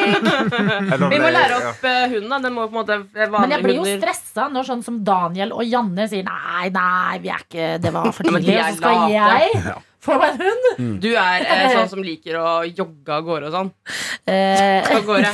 Vi 1.14 1.20
må 1.24 1.30
lære 1.32 1.60
opp 1.62 1.86
eh, 1.88 2.02
hunden. 2.12 2.30
da. 2.34 2.40
Den 2.44 2.54
må 2.58 2.66
på 2.68 2.74
en 2.74 2.80
måte 2.82 2.98
være 3.16 3.32
Men 3.46 3.56
jeg 3.56 3.64
blir 3.64 3.80
jo 3.80 3.86
stressa 4.02 4.50
når 4.52 4.68
sånn 4.68 4.84
som 4.84 5.00
Daniel 5.08 5.54
og 5.56 5.64
Janne 5.68 6.10
sier 6.12 6.26
nei, 6.28 6.68
nei, 6.76 7.18
vi 7.24 7.32
er 7.32 7.46
ikke, 7.48 7.72
det 7.84 7.94
var 7.96 8.12
for 8.12 8.28
tidlig. 8.28 8.58
Og 8.60 8.70
så 8.74 8.78
skal 8.82 9.02
late. 9.02 9.16
jeg 9.16 9.76
få 10.06 10.18
meg 10.20 10.34
en 10.34 10.42
hund. 10.44 10.98
Du 11.04 11.10
er 11.16 11.46
eh, 11.48 11.66
sånn 11.78 11.92
som 11.94 12.04
liker 12.04 12.36
å 12.42 12.48
jogge 12.68 13.16
av 13.16 13.24
gårde 13.30 13.48
og 13.52 13.56
sånn. 13.56 13.72
Eh, 14.28 14.92
Av 14.98 15.06
gårde. 15.08 15.32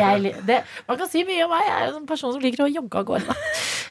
jeg, 0.00 0.32
det, 0.48 0.58
man 0.88 0.98
kan 1.00 1.08
si 1.12 1.22
mye 1.28 1.44
om 1.46 1.52
meg. 1.52 1.66
Jeg 1.68 1.76
er 1.90 1.92
en 2.00 2.08
person 2.08 2.32
som 2.34 2.42
liker 2.44 2.64
å 2.66 2.70
jogge 2.72 3.02
av 3.02 3.06
gårde. 3.12 3.36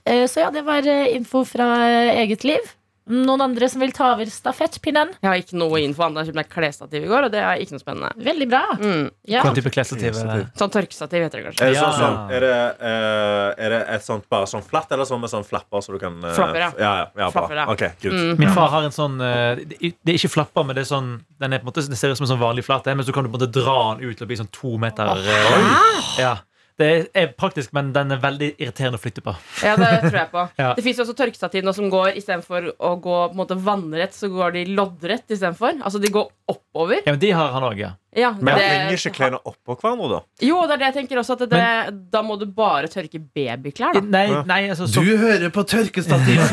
Eh, 0.06 0.26
Så 0.30 0.42
ja, 0.44 0.50
det 0.54 0.66
var 0.68 0.86
eh, 0.90 1.12
info 1.16 1.44
fra 1.48 1.70
eh, 1.86 2.24
eget 2.26 2.44
liv. 2.48 2.74
Noen 3.06 3.42
andre 3.46 3.68
som 3.70 3.84
vil 3.84 3.92
ta 3.94 4.08
over 4.16 4.26
stafettpinnen? 4.26 5.12
Jeg 5.22 5.30
har 5.30 5.38
ikke 5.38 5.58
noe 5.62 5.78
info 5.84 6.02
annet. 6.02 6.24
Jeg 6.24 6.32
kjøpte 6.32 6.40
meg 6.40 6.48
klesstativ 6.50 7.04
i 7.06 7.10
går, 7.12 7.28
og 7.28 7.34
det 7.36 7.42
er 7.46 7.60
ikke 7.62 7.76
noe 7.76 7.84
spennende. 7.84 8.10
Veldig 8.26 8.48
bra. 8.50 8.62
Mm. 8.82 9.04
Ja. 9.30 9.44
Hva 9.46 9.52
type 9.54 9.70
klesstativ 9.76 10.18
er 10.24 10.32
det? 10.32 10.48
Sånn 10.58 10.74
tørkestativ 10.74 11.26
heter 11.28 11.38
det 11.38 11.44
Er 11.46 11.52
kanskje. 11.52 11.68
det, 11.70 11.76
sånn, 11.78 11.86
Ja. 11.86 12.00
som- 12.00 12.32
er, 12.34 12.40
det, 12.40 12.56
uh, 12.82 13.54
er 13.66 13.70
det 13.76 13.82
et 13.94 14.02
sånt 14.08 14.26
bare 14.28 14.48
sånn 14.50 14.64
flatt, 14.66 14.92
eller 14.92 15.06
sånn 15.06 15.22
med 15.22 15.30
sånn 15.30 15.46
flapper 15.46 15.82
så 15.86 15.94
du 15.94 16.00
kan 16.00 16.18
uh, 16.24 16.34
Flapper, 16.34 16.60
ja. 16.66 16.72
ja, 16.80 16.94
ja, 16.98 17.06
ja. 17.18 17.30
Flapper, 17.30 17.56
ja. 17.56 17.66
Ok, 17.70 17.84
good. 18.02 18.14
Mm. 18.14 18.40
Min 18.40 18.50
far 18.50 18.70
har 18.70 18.82
en 18.90 18.92
sånn 18.92 19.22
uh, 19.22 19.54
Det 19.56 19.94
er 20.10 20.18
ikke 20.18 20.34
flapper, 20.40 20.66
men 20.66 20.76
det 20.76 20.88
er 20.88 20.90
sånn 20.96 21.22
Den 21.40 21.54
er 21.54 21.60
på 21.60 21.68
en 21.70 21.74
måte, 21.74 21.88
det 21.88 21.98
ser 21.98 22.10
ut 22.10 22.18
som 22.18 22.26
en 22.26 22.34
sånn 22.34 22.42
vanlig 22.42 22.66
flate, 22.66 22.96
men 22.96 23.06
så 23.06 23.14
kan 23.14 23.24
du 23.24 23.30
på 23.30 23.38
en 23.38 23.46
måte 23.46 23.52
dra 23.54 23.94
den 23.96 24.10
ut 24.10 24.18
til 24.18 24.26
å 24.26 24.28
bli 24.34 24.38
sånn 24.42 24.50
to 24.52 24.78
meter. 24.82 25.06
eh, 25.22 26.20
ja. 26.26 26.38
Det 26.76 26.88
er, 27.16 27.30
praktisk, 27.40 27.72
men 27.72 27.94
den 27.96 28.12
er 28.12 28.20
veldig 28.20 28.50
irriterende 28.60 28.98
å 29.00 29.02
flytte 29.02 29.22
på. 29.24 29.32
Ja, 29.64 29.78
det 29.80 30.10
tror 30.10 30.18
jeg 30.20 30.32
på. 30.34 30.42
Ja. 30.62 30.74
Det 30.76 30.84
fins 30.84 31.00
også 31.00 31.16
tørkestativ 31.16 31.64
nå 31.64 31.72
som 31.76 31.88
går 31.92 32.18
istedenfor 32.20 32.62
å 32.76 32.96
gå 33.00 33.20
på 33.30 33.32
en 33.32 33.40
måte 33.40 33.56
vannrett, 33.60 34.14
så 34.16 34.28
går 34.32 34.52
de 34.58 34.66
loddrett 34.76 35.32
istedenfor. 35.32 35.72
Altså 35.80 36.00
de 36.04 36.12
går 36.12 36.28
oppover. 36.52 37.00
Ja, 37.06 37.12
men 37.14 37.22
De 37.22 37.32
har 37.36 37.50
han 37.56 37.64
òg, 37.70 37.78
ja. 37.80 37.92
Ja, 38.16 38.30
Men 38.40 38.56
det- 38.56 38.64
henger 38.64 38.96
ikke 38.96 39.12
klærne 39.18 39.40
oppå 39.44 39.76
hverandre, 39.76 40.08
da? 40.08 40.20
Jo, 40.48 40.62
det 40.68 40.74
er 40.76 40.78
det 40.78 40.86
jeg 40.88 40.96
tenker 41.00 41.18
også. 41.20 41.34
At 41.36 41.50
det, 41.52 41.64
da 42.12 42.22
må 42.24 42.38
du 42.40 42.46
bare 42.48 42.88
tørke 42.88 43.20
babyklær, 43.20 43.94
da. 43.98 44.02
Nei, 44.02 44.28
nei 44.48 44.70
altså, 44.72 44.88
så, 44.88 45.02
Du 45.04 45.18
hører 45.20 45.50
på 45.52 45.64
Tørkestativ! 45.68 46.40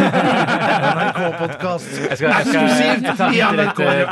NRK-podkast. 0.97 1.87
jeg, 2.02 2.19
jeg 2.19 2.26
hintet 2.26 3.19
men 3.19 3.61
ditt, 3.61 3.76
eh. 3.79 3.93
Jeg. 3.93 4.02
Jeg, 4.02 4.09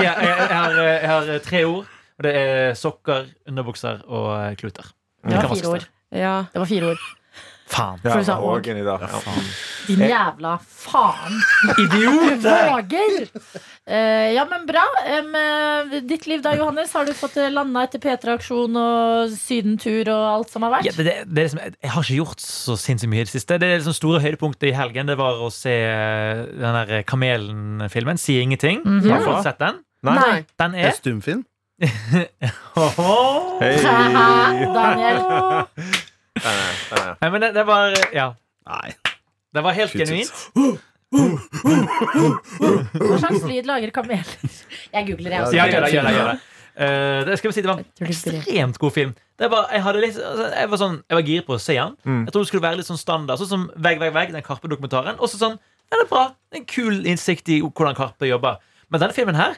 jeg, 0.00 0.04
jeg, 0.04 0.14
har, 0.56 0.72
eh, 0.80 0.94
jeg 0.94 1.08
har 1.12 1.28
eh, 1.34 1.40
tre 1.44 1.60
ord, 1.68 1.84
og 2.18 2.26
det 2.26 2.34
er 2.38 2.78
sokker, 2.78 3.28
underbukser 3.50 4.04
og 4.06 4.30
eh, 4.38 4.54
kluter. 4.60 4.92
Det 5.24 5.36
var 5.40 5.54
fire 5.54 5.76
ord. 5.76 5.86
Ja. 6.14 6.34
Det 6.52 6.62
var 6.62 6.70
fire 6.70 6.94
ord. 6.94 7.04
Faen. 7.64 7.98
For 8.04 8.20
du 8.20 8.26
sa. 8.28 8.34
Ja. 8.44 9.34
Din 9.88 10.02
jævla 10.04 10.52
faen. 10.60 11.38
Idiot! 11.80 12.44
Våger! 12.70 13.24
Uh, 13.88 14.28
ja, 14.34 14.44
men 14.48 14.66
bra. 14.68 14.82
Eh, 15.08 15.94
ditt 16.04 16.28
liv 16.28 16.44
da, 16.44 16.54
Johannes? 16.56 16.92
Har 16.96 17.08
du 17.08 17.12
fått 17.16 17.38
landa 17.52 17.86
etter 17.88 18.02
P3-aksjon 18.04 18.76
og 18.80 19.32
sydentur 19.36 20.12
og 20.12 20.26
alt 20.28 20.52
som 20.52 20.66
har 20.68 20.76
vært? 20.76 20.88
Ja, 20.88 20.94
det, 20.96 21.06
det, 21.08 21.16
det 21.32 21.42
er 21.42 21.48
liksom, 21.48 21.62
jeg 21.64 21.94
har 21.96 22.06
ikke 22.06 22.20
gjort 22.20 22.44
så 22.44 22.76
sinnssykt 22.80 23.12
mye 23.12 23.24
i 23.24 23.28
det 23.28 23.34
siste. 23.34 23.58
Det 23.60 23.70
er 23.70 23.80
liksom 23.80 23.96
store 23.96 24.20
høydepunktet 24.24 24.70
i 24.70 24.76
helgen 24.76 25.10
Det 25.10 25.18
var 25.20 25.40
å 25.40 25.50
se 25.52 25.74
eh, 25.88 26.44
den 26.60 26.78
der 26.80 27.02
Kamelen-filmen. 27.08 28.20
Si 28.20 28.38
ingenting. 28.44 28.84
Mhm. 28.84 29.08
Har 29.08 29.24
du 29.24 29.30
fått 29.32 29.48
sett 29.48 29.60
den? 29.64 29.82
Nei. 30.04 30.44
Den 30.60 30.76
Er 30.76 30.90
er 30.92 30.96
stumfilm? 31.00 31.44
Åhå. 32.74 33.58
Hei. 33.60 33.82
Daniel. 34.78 35.18
Nei, 37.20 37.30
men 37.30 37.40
det, 37.40 37.52
det 37.56 37.64
var 37.66 37.94
Ja. 38.14 38.34
Nei. 38.68 38.90
Det 39.54 39.62
var 39.62 39.72
helt 39.76 39.92
Shit. 39.92 40.00
genuint. 40.02 40.32
Hva 41.14 41.30
slags 43.22 43.44
lyd 43.46 43.66
lager 43.68 43.90
kameler? 43.94 44.26
Jeg 44.90 45.06
googler, 45.10 45.30
jeg 45.30 45.40
også. 45.44 45.54
Ja, 45.54 45.66
gjør 45.70 45.82
det, 45.86 45.92
gjør 45.94 46.02
det, 46.10 46.14
gjør 46.18 46.28
det. 46.34 46.40
Eh, 46.74 47.20
det 47.22 47.36
skal 47.38 47.52
vi 47.52 47.54
si, 47.54 47.62
det 47.62 47.70
var 47.70 47.78
en 47.78 47.86
ekstremt 48.08 48.74
god 48.82 48.90
film. 48.90 49.12
Det 49.38 49.46
var, 49.46 49.68
jeg, 49.70 49.78
hadde 49.84 50.00
litt, 50.02 50.16
altså, 50.18 50.48
jeg 50.50 50.66
var 50.72 50.78
sånn 50.80 50.96
Jeg 51.04 51.14
var 51.14 51.22
giret 51.28 51.46
på 51.46 51.54
å 51.54 51.58
se 51.62 51.76
den. 51.78 51.92
Mm. 52.02 52.24
Jeg 52.24 52.32
trodde 52.34 52.42
det 52.42 52.48
skulle 52.50 52.64
være 52.64 52.78
litt 52.80 52.88
sånn 52.88 52.98
standard. 52.98 53.38
Sånn 53.38 53.50
som 53.52 53.68
Vegg, 53.76 54.00
vegg, 54.02 54.10
vegg, 54.16 54.32
den 54.34 54.42
Karpe-dokumentaren. 54.42 55.14
Også 55.22 55.38
sånn, 55.38 55.54
ja, 55.86 55.94
det 55.94 56.02
er 56.02 56.10
bra. 56.10 56.24
En 56.58 56.66
kul 56.66 57.06
innsikt 57.06 57.46
i 57.54 57.60
hvordan 57.62 57.94
Karpe 57.94 58.26
jobber. 58.26 58.58
Men 58.90 58.98
denne 59.04 59.14
filmen 59.14 59.38
her, 59.38 59.54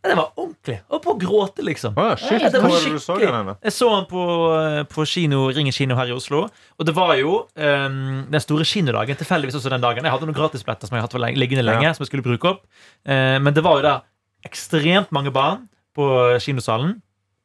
ja, 0.00 0.08
den 0.08 0.16
var 0.16 0.30
ordentlig. 0.32 0.78
Og 0.88 1.02
på 1.04 1.12
å 1.12 1.18
gråte, 1.20 1.64
liksom. 1.66 1.96
Å, 2.00 2.14
shit. 2.16 2.40
Det 2.52 2.60
var 2.62 3.20
det 3.20 3.32
henne? 3.34 3.54
Jeg 3.66 3.74
så 3.76 3.88
han 3.92 4.06
på, 4.08 4.22
eh, 4.56 4.78
på 4.88 5.04
kino, 5.08 5.42
Ringen 5.52 5.76
kino 5.76 5.96
her 5.98 6.08
i 6.08 6.14
Oslo. 6.16 6.46
Og 6.80 6.88
det 6.88 6.94
var 6.96 7.12
jo 7.20 7.34
um, 7.44 7.98
den 8.32 8.40
store 8.40 8.64
kinodagen 8.64 9.18
tilfeldigvis 9.20 9.58
også 9.60 9.72
den 9.74 9.84
dagen. 9.84 10.06
Jeg 10.08 10.14
hadde 10.14 10.28
noen 10.30 10.38
gratisbilletter 10.38 10.88
som 10.88 10.96
jeg 10.96 11.04
hadde 11.04 11.20
hatt 11.20 11.36
liggende 11.36 11.66
lenge, 11.66 11.84
Ja. 11.84 11.92
som 11.92 12.06
jeg 12.06 12.12
skulle 12.14 12.24
bruke 12.24 12.54
opp. 12.54 12.64
Uh, 13.04 13.36
men 13.44 13.52
det 13.52 13.64
var 13.66 13.80
jo 13.80 13.84
da 13.90 13.94
ekstremt 14.48 15.12
mange 15.12 15.32
barn 15.36 15.68
på 15.96 16.06
kinosalen. 16.40 16.96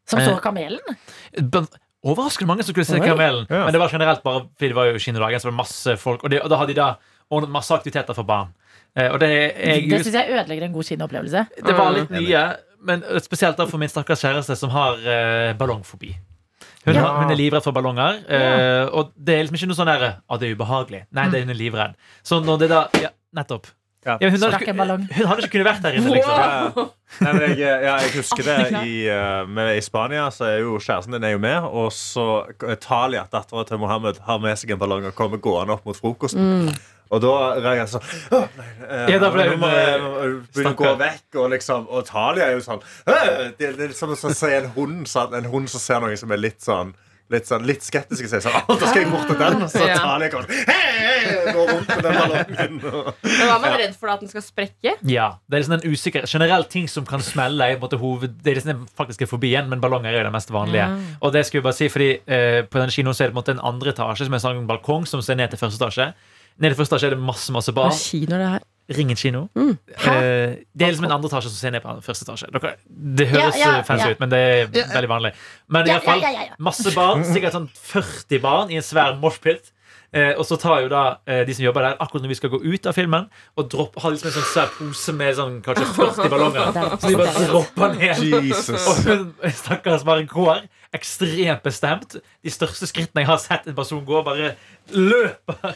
Som 0.07 0.21
så 0.23 0.37
kamelen? 0.39 0.95
Uh, 1.35 1.65
Overraskende 2.05 2.47
mange 2.47 2.63
som 2.63 2.71
skulle 2.75 2.85
se 2.85 2.99
Oi. 2.99 3.07
Kamelen. 3.07 3.47
Ja. 3.49 3.63
Men 3.65 3.73
det 3.73 3.81
var 3.81 3.89
generelt 3.89 4.21
bare 4.23 4.45
fordi 4.53 4.69
det 4.69 4.77
var 4.77 4.91
jo 4.91 4.99
kinodagen, 5.01 5.41
så 5.41 5.49
det 5.49 5.51
var 5.55 5.57
masse 5.63 5.95
folk. 5.97 6.23
Og, 6.23 6.29
det, 6.29 6.43
og 6.45 6.51
da 6.53 6.59
hadde 6.61 6.75
de 6.75 6.77
da 6.77 6.91
ordnet 7.33 7.49
masse 7.55 7.73
aktiviteter 7.73 8.13
for 8.13 8.27
barn. 8.27 8.51
Eh, 8.95 9.09
og 9.11 9.19
det, 9.19 9.29
jeg, 9.59 9.89
Det 9.91 10.01
syns 10.05 10.15
jeg 10.15 10.31
ødelegger 10.31 10.63
en 10.69 10.73
god 10.77 10.83
kinoopplevelse. 10.87 11.45
det 11.65 11.75
var 11.75 11.91
litt 11.97 12.09
mye, 12.15 12.43
men 12.85 13.03
spesielt 13.19 13.57
for 13.69 13.77
min 13.81 13.89
stakkars 13.91 14.21
kjæreste 14.23 14.55
som 14.55 14.69
har 14.71 14.95
eh, 15.03 15.53
ballongfobi. 15.59 16.13
Hun, 16.85 16.93
Ja. 16.93 17.01
har, 17.01 17.23
hun 17.23 17.31
er 17.33 17.35
livredd 17.39 17.63
for 17.65 17.73
ballonger. 17.73 18.21
eh, 18.29 18.85
og 18.93 19.11
det 19.17 19.35
er 19.39 19.43
liksom 19.43 19.57
ikke 19.57 19.67
noe 19.73 19.79
sånn 19.79 19.89
der 19.89 20.21
Å, 20.29 20.37
det 20.39 20.47
er 20.51 20.55
ubehagelig. 20.55 21.05
Nei, 21.11 21.29
det 21.33 21.39
er 21.41 21.47
hun 21.47 21.49
er 21.55 21.59
livredd. 21.59 21.95
Så 22.23 22.39
når 22.45 22.59
det 22.61 22.69
da 22.69 22.87
Ja, 23.01 23.09
nettopp. 23.35 23.67
Ja. 24.05 24.19
Ja, 24.21 24.29
hun, 24.29 24.37
hadde, 24.39 24.59
ikke- 24.61 25.15
hun 25.17 25.25
hadde 25.25 25.41
ikke 25.41 25.51
kunnet 25.55 25.65
vært 25.65 25.81
der 25.81 25.95
inne, 25.97 26.11
liksom. 26.13 26.29
Ja, 26.37 26.71
ja. 26.77 26.83
Nei, 27.25 27.31
men 27.33 27.57
jeg, 27.57 27.57
ja, 27.83 27.95
jeg 27.97 28.11
husker 28.13 28.43
det 28.45 28.85
i, 28.85 29.09
uh, 29.09 29.47
med, 29.49 29.77
I 29.77 29.81
Spania 29.81 30.27
så 30.29 30.45
er 30.45 30.59
jo 30.61 30.75
kjæresten 30.77 31.11
din 31.17 31.23
er 31.25 31.31
jo 31.33 31.39
med. 31.41 31.63
Og 31.63 31.89
så 31.91 32.45
Talia, 32.79 33.23
dattera 33.33 33.65
til 33.65 33.79
Mohammed, 33.81 34.19
har 34.27 34.37
med 34.37 34.55
seg 34.61 34.75
en 34.75 34.77
ballong 34.77 35.05
og 35.09 35.15
kommer 35.17 35.41
gående 35.41 35.73
opp 35.73 35.85
mot 35.89 35.97
frokosten. 35.97 36.69
Og 37.15 37.23
da 37.23 37.31
reagerer 37.55 37.81
jeg 37.85 37.93
sånn 37.95 38.05
«Åh, 38.35 38.45
nei, 38.59 38.67
eh, 38.89 39.07
Ja, 39.15 39.19
da 39.23 39.31
ble 39.33 39.47
nå 39.53 39.57
må 39.61 39.71
jeg- 39.71 39.95
eh, 39.95 40.03
må 40.03 40.11
jeg 40.19 40.35
begynne 40.51 40.73
å 40.73 40.75
gå 40.75 40.85
stakkar. 40.85 40.99
vekk. 41.05 41.39
Og, 41.41 41.49
liksom, 41.55 41.87
og 41.89 42.05
Talia 42.11 42.49
er 42.49 42.53
jo 42.59 42.63
sånn 42.67 42.81
«Åh!» 43.07 43.55
Det, 43.57 43.71
det 43.79 43.89
er 43.89 43.93
som 43.97 44.09
å 44.11 44.19
se 44.35 44.53
en 44.59 44.69
hund 44.75 45.07
sant? 45.07 45.33
En 45.33 45.45
hund 45.55 45.69
som 45.71 45.79
ser 45.79 45.99
noe 46.03 46.17
som 46.19 46.31
er 46.35 46.37
litt 46.43 46.59
sånn 46.61 46.93
Litt, 47.33 47.47
sånn, 47.49 47.63
litt 47.65 47.81
skeptisk 47.81 48.21
og 48.21 48.29
sier 48.29 48.41
sånn 48.45 48.53
«Åh, 48.53 48.75
Da 48.77 48.85
skal 48.85 49.01
jeg 49.01 49.09
bort 49.09 49.25
til 49.25 49.39
den. 49.39 49.55
Og 49.65 49.69
så 49.73 49.81
Ja. 49.87 49.95
Talia 49.97 50.29
kommer 50.29 50.45
sånn 50.45 50.67
«Hei, 50.69 50.91
hei!» 51.25 51.53
Går 51.55 51.67
rundt 51.71 51.87
med 51.89 52.03
den 52.05 52.13
ballongen. 52.13 52.75
og- 52.85 53.15
Men 53.25 53.47
var 53.49 53.59
man 53.63 53.77
redd 53.79 53.95
for 53.97 54.09
at 54.13 54.19
den 54.21 54.29
skal 54.29 54.43
sprekke? 54.45 54.93
Ja, 55.09 55.31
det 55.49 55.57
er 55.57 55.63
liksom 55.63 55.73
en 55.81 55.89
usikker 55.91 56.27
Generelt 56.29 56.69
ting 56.69 56.85
som 56.87 57.03
kan 57.03 57.19
smelle 57.25 57.65
er 57.65 57.79
på 57.79 57.81
en 57.81 57.89
måte 57.89 57.97
hoved, 57.99 58.35
Det 58.43 58.51
er 58.51 58.59
liksom 58.59 58.73
den 58.75 58.85
faktiske 58.95 59.25
fobien, 59.27 59.67
men 59.73 59.81
ballonger 59.81 60.13
er 60.13 60.19
jo 60.21 60.23
det 60.29 60.33
mest 60.37 60.51
vanlige. 60.53 60.85
Og 61.19 61.33
det 61.33 61.47
skal 61.47 61.61
vi 61.61 61.63
bare 61.65 61.73
si, 61.73 61.89
fordi 61.89 62.11
eh, 62.27 62.61
På 62.69 62.77
den 62.77 62.89
kinoen 62.93 63.17
så 63.17 63.25
er 63.25 63.27
det 63.31 63.33
på 63.33 63.41
en 63.41 63.41
måte 63.41 63.57
en 63.57 63.65
andre 63.73 63.91
etasje 63.95 64.25
som 64.29 64.33
er 64.33 64.37
en 64.37 64.45
sånn 64.45 64.67
balkong 64.69 65.07
som 65.07 65.19
ser 65.25 65.33
ned 65.41 65.49
til 65.49 65.57
første 65.57 65.81
etasje. 65.81 66.13
Nede 66.61 66.71
i 66.75 66.77
første 66.79 66.95
etasje 66.95 67.09
er 67.11 67.15
det 67.17 67.19
masse 67.25 67.51
masse 67.51 67.73
Hva 67.73 67.87
barn. 67.89 67.97
kino 67.99 68.37
det 68.39 68.47
her? 68.53 68.63
Ringen 68.95 69.17
kino. 69.17 69.47
Mm. 69.57 69.71
Eh, 69.89 70.55
det 70.77 70.85
er 70.85 70.91
liksom 70.93 71.07
en 71.07 71.15
andre 71.15 71.27
etasje 71.31 71.49
som 71.49 71.57
ser 71.57 71.71
ned 71.73 71.81
på 71.81 71.95
første 72.05 72.27
etasje. 72.27 72.51
Dere, 72.53 72.75
det 72.87 73.27
høres 73.31 73.57
Ja, 73.57 73.63
ja, 73.65 73.77
eh, 73.79 73.83
fancy 73.87 74.05
ja. 74.05 74.11
ut, 74.13 74.19
men 74.21 74.29
det 74.29 74.41
er 74.45 74.67
veldig 74.93 75.09
vanlig. 75.09 75.31
Men 75.73 75.87
i 75.89 75.91
hvert 75.95 76.05
fall, 76.05 76.21
ja, 76.21 76.29
ja, 76.35 76.43
ja. 76.51 76.57
masse 76.59 76.93
barn. 76.93 77.25
Sikkert 77.25 77.57
sånn 77.57 77.65
40 77.73 78.43
barn 78.45 78.71
i 78.71 78.77
en 78.79 78.85
svær 78.85 79.17
moshpit. 79.19 79.71
Eh, 80.15 80.31
og 80.39 80.45
så 80.47 80.55
tar 80.61 80.79
jo 80.85 80.89
da 80.91 81.01
eh, 81.27 81.41
de 81.47 81.53
som 81.57 81.65
jobber 81.65 81.83
der, 81.83 81.97
akkurat 81.99 82.23
når 82.23 82.31
vi 82.31 82.37
skal 82.39 82.51
gå 82.53 82.61
ut 82.63 82.87
av 82.87 82.95
filmen, 82.95 83.25
og 83.59 83.67
dropp, 83.73 83.97
har 83.99 84.13
liksom 84.13 84.29
en 84.29 84.35
sånn 84.37 84.47
svær 84.53 84.69
pose 84.77 85.15
med 85.17 85.35
sånn 85.35 85.57
kanskje 85.65 85.89
40 85.97 86.31
ballonger. 86.31 86.69
Er 86.85 86.95
Så 87.01 87.11
de 87.11 87.19
bare 87.19 87.47
dropper 87.49 87.97
ned. 87.99 88.23
Jesus. 88.47 88.87
Og 88.87 89.01
hun 89.09 89.25
stakkars 89.59 90.05
bare 90.07 90.23
går 90.31 90.63
ekstremt 90.95 91.65
bestemt. 91.65 92.15
De 92.45 92.53
største 92.53 92.87
skrittene 92.87 93.25
jeg 93.25 93.29
har 93.33 93.41
sett 93.43 93.67
en 93.67 93.75
person 93.75 94.05
gå, 94.07 94.21
bare 94.23 94.53
løper 94.95 95.75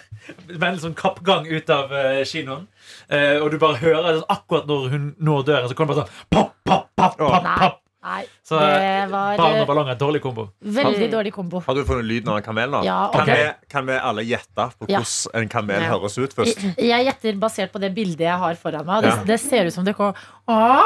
med 0.53 0.67
en 0.71 0.81
sånn 0.85 0.95
kappgang 0.97 1.47
ut 1.49 1.75
av 1.75 1.91
eh, 1.91 2.23
kinoen. 2.29 2.67
Eh, 3.11 3.37
og 3.41 3.51
du 3.51 3.59
bare 3.61 3.81
hører 3.83 4.21
sånn, 4.21 4.27
akkurat 4.31 4.69
når 4.69 4.89
hun 4.93 5.11
når 5.19 5.45
døren, 5.51 5.69
så 5.69 5.75
kommer 5.77 5.97
det 5.97 6.05
bare 6.05 6.07
sånn 6.07 6.31
pop, 6.31 6.55
pop, 6.63 6.89
pop, 6.95 7.19
pop, 7.19 7.43
Nei. 7.43 7.55
pop. 7.59 7.79
Nei, 7.99 8.21
Så 8.49 8.57
det 8.57 8.69
eh, 8.81 9.03
var 9.11 9.37
barn 9.37 9.59
og 9.61 9.67
ballonger 9.69 9.91
er 9.93 9.97
en 9.97 10.01
dårlig 10.01 10.21
kombo. 10.23 10.47
veldig 10.79 11.09
dårlig 11.11 11.31
kombo. 11.35 11.59
Har 11.67 11.75
du 11.77 11.83
funnet 11.85 12.07
lyden 12.09 12.31
av 12.33 12.39
en 12.39 12.45
kamel 12.47 12.71
nå? 12.73 12.79
Ja, 12.87 12.95
kan, 13.13 13.27
vi, 13.29 13.43
kan 13.69 13.85
vi 13.85 13.97
alle 14.09 14.23
gjette 14.25 14.65
på 14.79 14.87
Ja. 14.89 15.03
hvordan 15.03 15.43
en 15.43 15.49
kamel 15.53 15.81
Ja. 15.83 15.91
høres 15.93 16.17
ut 16.17 16.33
først? 16.33 16.57
Jeg 16.77 16.87
jeg 16.89 17.05
gjetter 17.05 17.37
basert 17.39 17.71
på 17.71 17.79
det 17.83 17.93
bildet 17.93 18.25
jeg 18.25 18.37
har 18.41 18.55
foran 18.57 18.85
meg. 18.89 19.03
Det, 19.05 19.11
Ja. 19.13 19.23
det 19.29 19.39
ser 19.39 19.65
ut 19.69 19.73
som 19.73 19.85
det 19.85 19.95
går 19.95 20.15
Åh! 20.47 20.81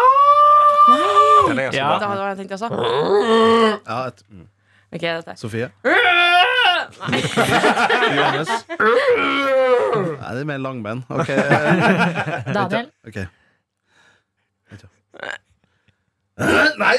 Det 1.56 1.74
Ja. 1.74 2.00
Det 2.00 2.08
var 2.08 2.16
det 2.16 2.38
jeg 2.38 2.38
tenkte 2.38 2.54
også. 2.60 2.70
Ja, 3.88 4.08
et, 4.08 4.24
mm. 4.30 4.48
Ok, 4.94 5.02
dette 5.02 5.38
Sofie? 5.40 5.70
Nei. 5.84 7.22
Johannes? 8.18 8.52
Nei, 10.20 10.34
det 10.36 10.42
er 10.42 10.46
mer 10.46 10.58
langbein. 10.62 11.04
Okay. 11.10 11.38
Daniel. 12.58 12.92
ok 13.08 13.18
Vent 14.70 14.82
da. 14.84 14.88
Nei! 16.82 16.98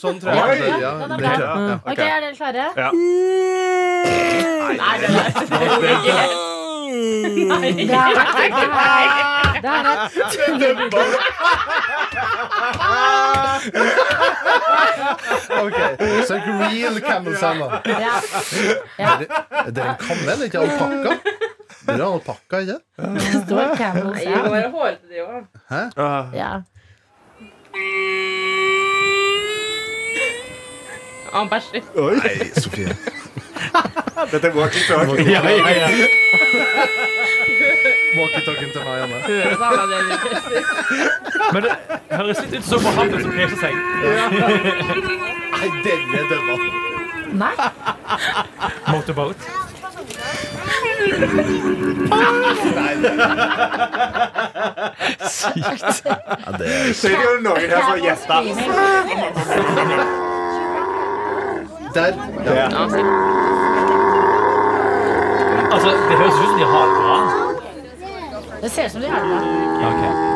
Sånn 0.00 0.16
tror 0.22 0.32
jeg. 0.32 0.62
Ja, 0.64 0.76
ja, 0.80 0.92
den 1.02 1.12
er 1.12 1.18
bra. 1.20 1.32
ja, 1.36 1.50
ja. 1.68 1.74
Ok, 1.84 1.98
er 2.00 2.20
dere 2.24 2.36
klare? 2.38 2.64
Ja. 2.80 2.88
Nei, 4.78 4.94
det 5.02 5.06
er 5.08 5.12
er 5.12 5.92
ikke. 5.92 6.16
Nei, 7.52 7.70
Det 9.62 9.68
er 9.68 9.82
det 9.82 10.68
er 10.68 10.76
et. 10.82 10.94
Ok, 15.62 15.78
Så 16.26 16.34
real 16.60 17.00
camel 17.00 17.36
salmon. 17.36 17.70
Ja. 17.86 18.14
Ja, 18.98 19.12
Er 19.66 19.70
det 19.70 19.82
en 19.84 19.96
kamel, 20.00 20.42
ikke 20.48 20.58
alpakka? 20.58 21.16
Det 21.86 21.94
er 21.98 22.04
alpakka, 22.06 22.56
ikke? 22.62 22.78
det 22.96 23.22
står 23.46 23.76
camel 23.76 24.06
Nei, 24.12 24.24
det 24.24 24.52
være 24.52 24.70
hårete, 24.70 25.06
de 25.10 25.20
òg. 25.24 25.42
Ah. 25.70 25.86
Ja. 26.36 26.52
Han 31.32 31.48
bæsjer. 31.48 31.80
Nei, 31.96 32.50
Sofie. 32.60 32.96
Dette 34.32 34.46
er 34.46 34.52
walkie-talkie. 34.54 35.30
Ja, 35.30 35.40
ja, 35.48 35.68
ja. 35.80 35.88
Walkietalkien 38.16 38.70
til 38.72 38.80
meg, 38.84 39.00
Anne. 39.02 39.14
Hører 39.26 39.56
alle. 39.80 39.96
Men 41.52 41.62
det 41.64 41.70
høres 42.10 42.38
litt 42.44 42.54
ut 42.58 42.64
som 42.68 42.82
Mohammed 42.84 43.22
som 43.24 43.32
kneser 43.32 43.56
seg. 43.62 43.72
Nei, 45.56 45.68
denne 45.86 46.20
dømmer. 46.30 46.58
Nei. 47.42 47.54
Motorboat. 48.92 49.40
Ja, 56.12 56.52
det 56.58 56.66
er 56.66 56.92
er 57.56 57.76
her 57.76 57.82
som 57.88 58.00
gjester. 58.06 58.34
Der. 61.94 62.12
Ja. 62.44 62.52
Ja. 62.52 62.66
Ja. 62.68 63.04
Altså, 65.72 65.90
Det 66.08 66.16
høres 66.16 66.34
ut 66.34 66.48
som 66.48 66.58
de 66.58 66.64
har 66.64 66.84
det 66.86 66.94
bra. 67.00 67.16
Det 68.62 68.70
ser 68.70 68.84
ut 68.84 68.92
som 68.92 69.00
de 69.00 69.08
har 69.08 69.20
det 69.20 69.28
bra. 69.28 69.38
Ok. 69.88 70.31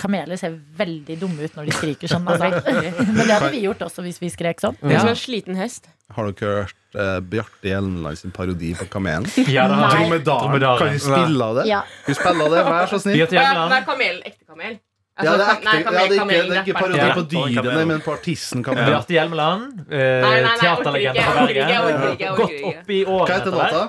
Kameler 0.00 0.38
ser 0.40 0.54
veldig 0.78 1.16
dumme 1.20 1.44
ut 1.44 1.56
når 1.58 1.68
de 1.68 1.74
skriker 1.76 2.08
sånn. 2.10 2.24
Altså. 2.30 2.50
Men 3.14 3.20
det 3.26 3.30
hadde 3.36 3.50
vi 3.54 3.62
gjort 3.66 3.82
også 3.86 4.04
hvis 4.06 4.20
vi 4.22 4.30
skrek 4.32 4.62
sånn. 4.64 4.78
Det 4.80 4.94
er 4.96 5.02
Som 5.04 5.12
en 5.12 5.18
sliten 5.20 5.58
hest. 5.60 5.90
Har 6.16 6.26
dere 6.32 6.54
hørt 6.64 6.96
eh, 6.98 7.18
Bjarte 7.32 7.68
Hjelmeland 7.70 8.18
sin 8.18 8.32
parodi 8.34 8.72
på 8.78 8.88
kamelen? 8.90 9.28
Ja. 9.56 9.68
Dromedaren. 9.70 10.78
Kan 10.80 10.94
vi 10.96 11.02
spille 11.04 11.44
av 11.50 11.60
det? 11.60 11.66
Ja. 11.70 11.82
Skal 12.02 12.14
vi 12.14 12.20
spille 12.22 12.46
av 12.48 12.54
det? 12.56 12.64
Vær 12.70 12.90
så 12.94 13.02
snill. 13.04 13.20
Det 13.30 13.38
er 13.44 13.84
kamel. 13.86 14.22
Ekte 14.26 14.44
kamel. 14.48 14.78
Ja, 15.20 15.34
det 15.36 15.44
er 15.44 15.50
ekte. 15.52 15.64
nei, 15.68 15.72
Ja, 15.76 15.90
det 15.90 15.98
er 16.00 16.12
ikke, 16.16 16.26
det 16.32 16.56
er 16.56 16.60
ikke 16.64 16.80
parodi 16.80 17.00
Ja. 17.00 17.14
på 17.18 17.24
dyrene, 17.28 17.80
men 17.90 17.98
på 18.00 18.12
artisten 18.16 18.62
kamelen. 18.64 18.88
Bjarte 18.88 19.12
Hjelmeland, 19.12 19.80
eh, 19.92 20.46
teaterlegende 20.62 21.26
fra 21.26 21.44
Bergen. 21.44 22.36
Gått 22.40 22.54
opp 22.70 22.88
i 22.96 23.00
årene 23.04 23.26
Hva 23.26 23.34
heter 23.36 23.58
låta? 23.58 23.82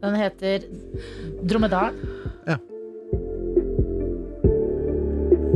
Den 0.00 0.14
heter 0.20 0.66
Dromedaren. 1.48 1.96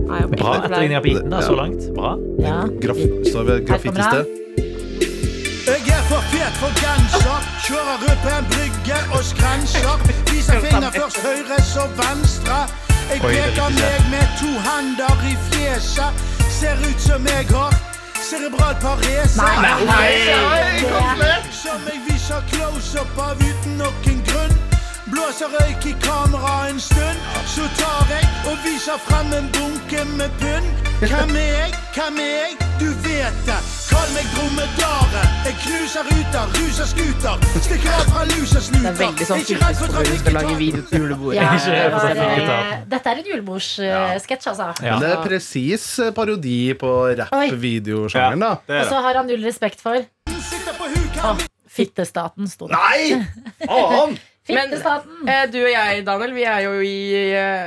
Nei, 0.08 0.20
Bra 0.36 0.56
etterligning 0.58 0.96
av 0.96 1.02
biten 1.02 1.30
da, 1.30 1.42
så 1.42 1.54
langt. 1.56 1.86
Bra. 1.96 2.16
Ja. 2.38 2.56
Graf 2.82 3.00
så 3.32 3.42
vi 3.48 3.60
graffitiste. 3.68 4.24
Jeg 5.64 5.80
er 5.96 6.02
for 6.10 6.20
fet 6.32 6.58
for 6.60 6.72
genser, 6.82 7.46
kjører 7.64 8.02
ut 8.04 8.20
på 8.24 8.32
en 8.38 8.48
brygge 8.52 8.98
og 9.16 9.22
skrenser. 9.24 10.04
Viser 10.28 10.60
finger 10.60 10.90
først 10.98 11.22
høyre, 11.24 11.58
så 11.64 11.86
venstre. 12.00 12.58
Jeg 13.08 13.18
er 13.18 13.24
peker 13.24 13.72
meg 13.78 14.06
med 14.12 14.36
to 14.40 14.52
hender 14.66 15.24
i 15.32 15.34
fjeset. 15.48 16.22
Ser 16.58 16.76
ut 16.88 17.00
som 17.00 17.26
jeg 17.32 17.48
har 17.50 17.72
cerebral 18.28 18.76
parese. 18.84 19.40
Nei, 19.40 19.74
nei, 19.88 21.40
Som 21.62 21.80
jeg 21.88 22.00
viser 22.08 22.44
close-up 22.52 23.18
av 23.18 23.40
uten 23.40 23.80
noen 23.80 24.22
grunn. 24.28 24.63
Blåser 25.14 25.50
røyk 25.54 25.84
i 25.86 25.92
kamera 26.02 26.54
en 26.70 26.80
stund, 26.82 27.18
så 27.54 27.64
tar 27.78 28.08
jeg 28.10 28.24
og 28.50 28.56
viser 28.64 28.98
frem 29.06 29.30
en 29.38 29.46
bunke 29.54 30.02
med 30.18 30.32
pund. 30.40 30.66
Hvem 31.04 31.34
er 31.38 31.50
jeg? 31.58 31.70
Hvem 31.94 32.18
er 32.24 32.32
jeg? 32.40 32.56
Du 32.80 32.88
vet 33.04 33.36
det. 33.46 33.58
Kall 33.90 34.10
meg 34.16 34.26
dromedaren. 34.34 35.28
Jeg 35.46 35.54
knuser 35.62 36.08
ruter, 36.08 36.50
ruser 36.56 36.88
scooter. 36.90 37.46
Stikker 37.62 37.94
av 37.94 38.08
fra 38.10 38.24
lusersnuter. 38.32 38.88
Det 38.88 38.92
er 38.94 38.98
veldig 39.04 39.28
sånn 39.30 39.44
fylkeskommunen 39.50 40.20
skal 40.24 40.36
lage 40.40 40.56
video 40.58 40.82
til 40.90 41.04
julebordet. 41.04 41.38
Ja, 41.38 41.54
det 41.68 41.86
var, 41.94 42.22
eh, 42.26 42.74
dette 42.96 43.14
er 43.14 43.22
en 43.22 43.30
julebordssketsj, 43.30 44.50
altså. 44.54 44.68
Ja. 44.82 44.96
Men 44.96 45.06
det 45.06 45.12
er 45.14 45.24
presis 45.28 45.86
eh, 46.02 46.12
parodi 46.16 46.58
på 46.80 46.92
rap-videosjangeren, 47.22 48.46
da. 48.48 48.52
Det 48.66 48.82
Og 48.82 48.90
så 48.90 49.02
har 49.06 49.22
han 49.22 49.30
null 49.30 49.46
respekt 49.46 49.84
for 49.84 50.02
Sitter 50.50 50.74
på 50.78 50.90
hukan. 50.96 51.42
fittestaten, 51.74 52.50
sto 52.50 52.70
det. 52.70 52.78
Nei! 52.78 53.24
Faen! 53.70 54.18
Men- 54.48 54.72
Eh, 55.26 55.46
Du 55.50 55.56
og 55.64 55.70
jeg, 55.72 56.04
Daniel, 56.04 56.32
vi 56.34 56.42
er 56.44 56.60
jo 56.66 56.72
i 56.84 56.92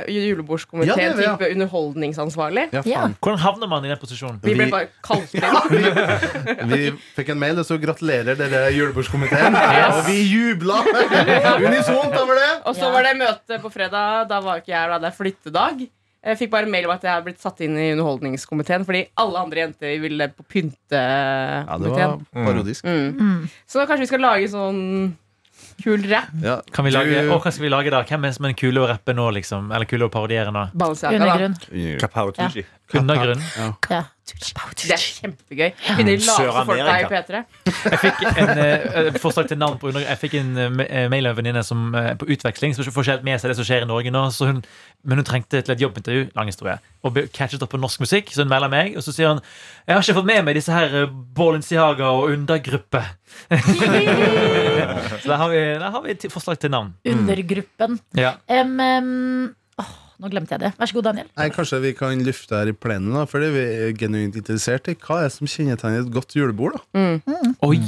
julebordskomité, 0.06 0.86
Ja, 0.86 0.94
det 0.94 1.04
er 1.10 1.16
vi, 1.16 1.22
ja. 1.24 1.36
type 1.36 1.50
underholdningsansvarlig. 1.54 2.68
Ja, 2.72 2.82
Ja. 2.86 3.00
faen. 3.02 3.16
Hvordan 3.20 3.38
havner 3.38 3.68
man 3.68 3.84
i 3.84 3.88
den 3.88 3.98
posisjonen? 3.98 4.38
Vi 4.42 4.54
ble 4.54 4.64
Vi- 4.66 4.70
bare 4.70 4.88
kalt 5.02 5.34
inn. 5.34 6.68
Vi 6.70 6.92
fikk 7.16 7.30
en 7.30 7.38
mail 7.38 7.56
det 7.56 7.64
sto 7.66 7.78
'Gratulerer, 7.78 8.36
dere 8.36 8.70
julebordskomiteen'. 8.72 9.56
Og 9.98 10.04
vi 10.06 10.22
jubla 10.30 10.78
unisont 11.66 12.14
over 12.14 12.34
det. 12.34 12.62
Og 12.66 12.74
så 12.76 12.82
Ja. 12.86 12.90
var 12.92 13.02
det 13.02 13.16
møte 13.16 13.60
på 13.60 13.70
fredag. 13.72 14.28
Da 14.28 14.40
var 14.40 14.58
ikke 14.60 14.66
jeg 14.74 14.88
da, 14.88 14.98
det 14.98 15.08
er 15.12 15.16
flyttedag. 15.24 15.88
Jeg 16.24 16.36
fikk 16.38 16.50
bare 16.50 16.66
mail 16.66 16.84
om 16.84 16.90
at 16.92 17.02
jeg 17.02 17.10
hadde 17.12 17.24
blitt 17.24 17.40
satt 17.40 17.60
inn 17.60 17.76
i 17.78 17.92
underholdningskomiteen 17.94 18.84
fordi 18.84 19.06
alle 19.16 19.38
andre 19.38 19.56
jenter 19.66 20.00
ville 20.00 20.28
på 20.28 20.44
Ja, 20.90 21.78
det 21.78 21.88
var 21.90 22.18
pyntekomiteen. 22.18 22.44
parodisk. 22.46 22.84
Mm. 22.84 23.48
Så 23.66 23.86
kanskje 23.86 24.00
vi 24.00 24.06
skal 24.06 24.20
lage 24.20 24.48
sånn 24.50 25.14
kul 25.82 26.02
rap. 26.10 26.28
Ja. 26.42 26.60
Kan 26.72 26.84
vi 26.84 26.90
lage, 26.90 27.22
Du- 27.22 27.30
å, 27.32 27.40
hva 27.42 27.52
skal 27.52 27.62
vi 27.64 27.70
lage 27.70 27.90
da? 27.90 28.02
Hvem 28.04 28.24
er 28.26 28.32
som 28.32 28.46
er 28.46 28.52
kule 28.58 28.80
å 28.80 28.88
rappe 28.88 29.14
nå, 29.14 29.28
liksom? 29.32 29.70
Eller 29.74 29.86
kule 29.86 30.08
å 30.08 30.10
parodiere 30.10 30.50
nå? 30.52 30.64
Da. 30.64 30.70
Undergrunn. 31.14 31.54
Tucci. 32.48 32.64
Undergrunn? 32.94 33.42
Ja. 33.90 34.02
Det 34.36 34.92
er 34.94 35.02
kjempegøy. 35.02 35.70
Kunne 35.86 36.04
de 36.06 36.16
late 36.18 36.34
som 36.36 36.68
folk 36.68 36.82
er 36.82 37.04
i 37.04 37.08
P3. 37.10 37.40
Jeg 37.68 38.00
fikk 38.02 38.22
en 38.28 38.60
eh, 38.62 39.18
forslag 39.22 39.48
til 39.50 39.60
navn 39.60 39.78
på. 39.80 39.92
Jeg 39.94 40.20
fikk 40.20 40.36
en 40.40 40.50
eh, 40.60 40.78
eh, 40.86 41.06
mail 41.12 41.28
av 41.28 41.34
en 41.34 41.40
venninne 41.40 41.62
som 41.66 41.88
eh, 41.96 42.12
på 42.18 42.28
utveksling 42.34 42.76
som 42.76 42.86
får 42.86 43.06
ikke 43.06 43.16
helt 43.16 43.26
med 43.28 43.40
seg 43.40 43.52
det 43.52 43.58
som 43.58 43.68
skjer 43.68 43.86
i 43.86 43.88
Norge 43.88 44.12
nå. 44.14 44.24
Så 44.34 44.50
hun, 44.50 44.62
men 45.08 45.20
hun 45.22 45.28
trengte 45.28 45.62
til 45.62 45.74
et 45.74 45.84
jobbintervju, 45.84 46.28
lang 46.36 46.50
historie, 46.50 46.78
og 47.02 47.14
ble 47.16 47.26
catchet 47.34 47.62
opp 47.64 47.72
på 47.74 47.80
norsk 47.80 48.04
musikk. 48.04 48.32
Så 48.34 48.44
hun 48.44 48.52
melder 48.52 48.72
meg, 48.72 48.96
og 48.98 49.06
så 49.06 49.14
sier 49.14 49.32
hun 49.32 49.40
Jeg 49.86 49.94
har 49.94 50.04
ikke 50.04 50.18
fått 50.20 50.30
med 50.32 50.42
meg 50.48 50.58
disse 50.58 50.74
her 50.74 50.98
eh, 51.02 51.14
Balenciaga 51.38 52.10
og 52.18 52.34
undergruppe. 52.34 53.04
så 55.20 55.24
der 55.24 55.38
har 55.40 55.48
vi, 55.52 55.62
der 55.78 55.90
har 55.94 56.04
vi 56.04 56.16
et 56.16 56.28
forslag 56.32 56.60
til 56.60 56.74
navn. 56.74 56.92
Undergruppen. 57.08 57.98
Ja. 58.18 58.36
Um, 58.48 59.48
åh, 59.48 59.54
nå 60.18 60.30
glemte 60.32 60.56
jeg 60.56 60.60
det. 60.64 60.72
Vær 60.78 60.90
så 60.90 60.96
god, 60.98 61.04
Daniel. 61.12 61.28
Nei, 61.38 61.48
Kanskje 61.54 61.78
vi 61.84 61.92
kan 61.94 62.18
lufte 62.26 62.56
her 62.58 62.70
i 62.72 62.74
plenen, 62.74 63.12
da, 63.14 63.24
fordi 63.30 63.48
vi 63.54 63.64
er 63.86 63.92
genuint 63.98 64.34
interessert 64.40 64.88
i 64.90 64.96
hva 64.98 65.20
er 65.22 65.28
det 65.28 65.34
som 65.36 65.46
kjennetegner 65.50 66.04
et 66.06 66.12
godt 66.14 66.34
julebord. 66.34 66.78
da 66.92 67.04
Oi! 67.62 67.78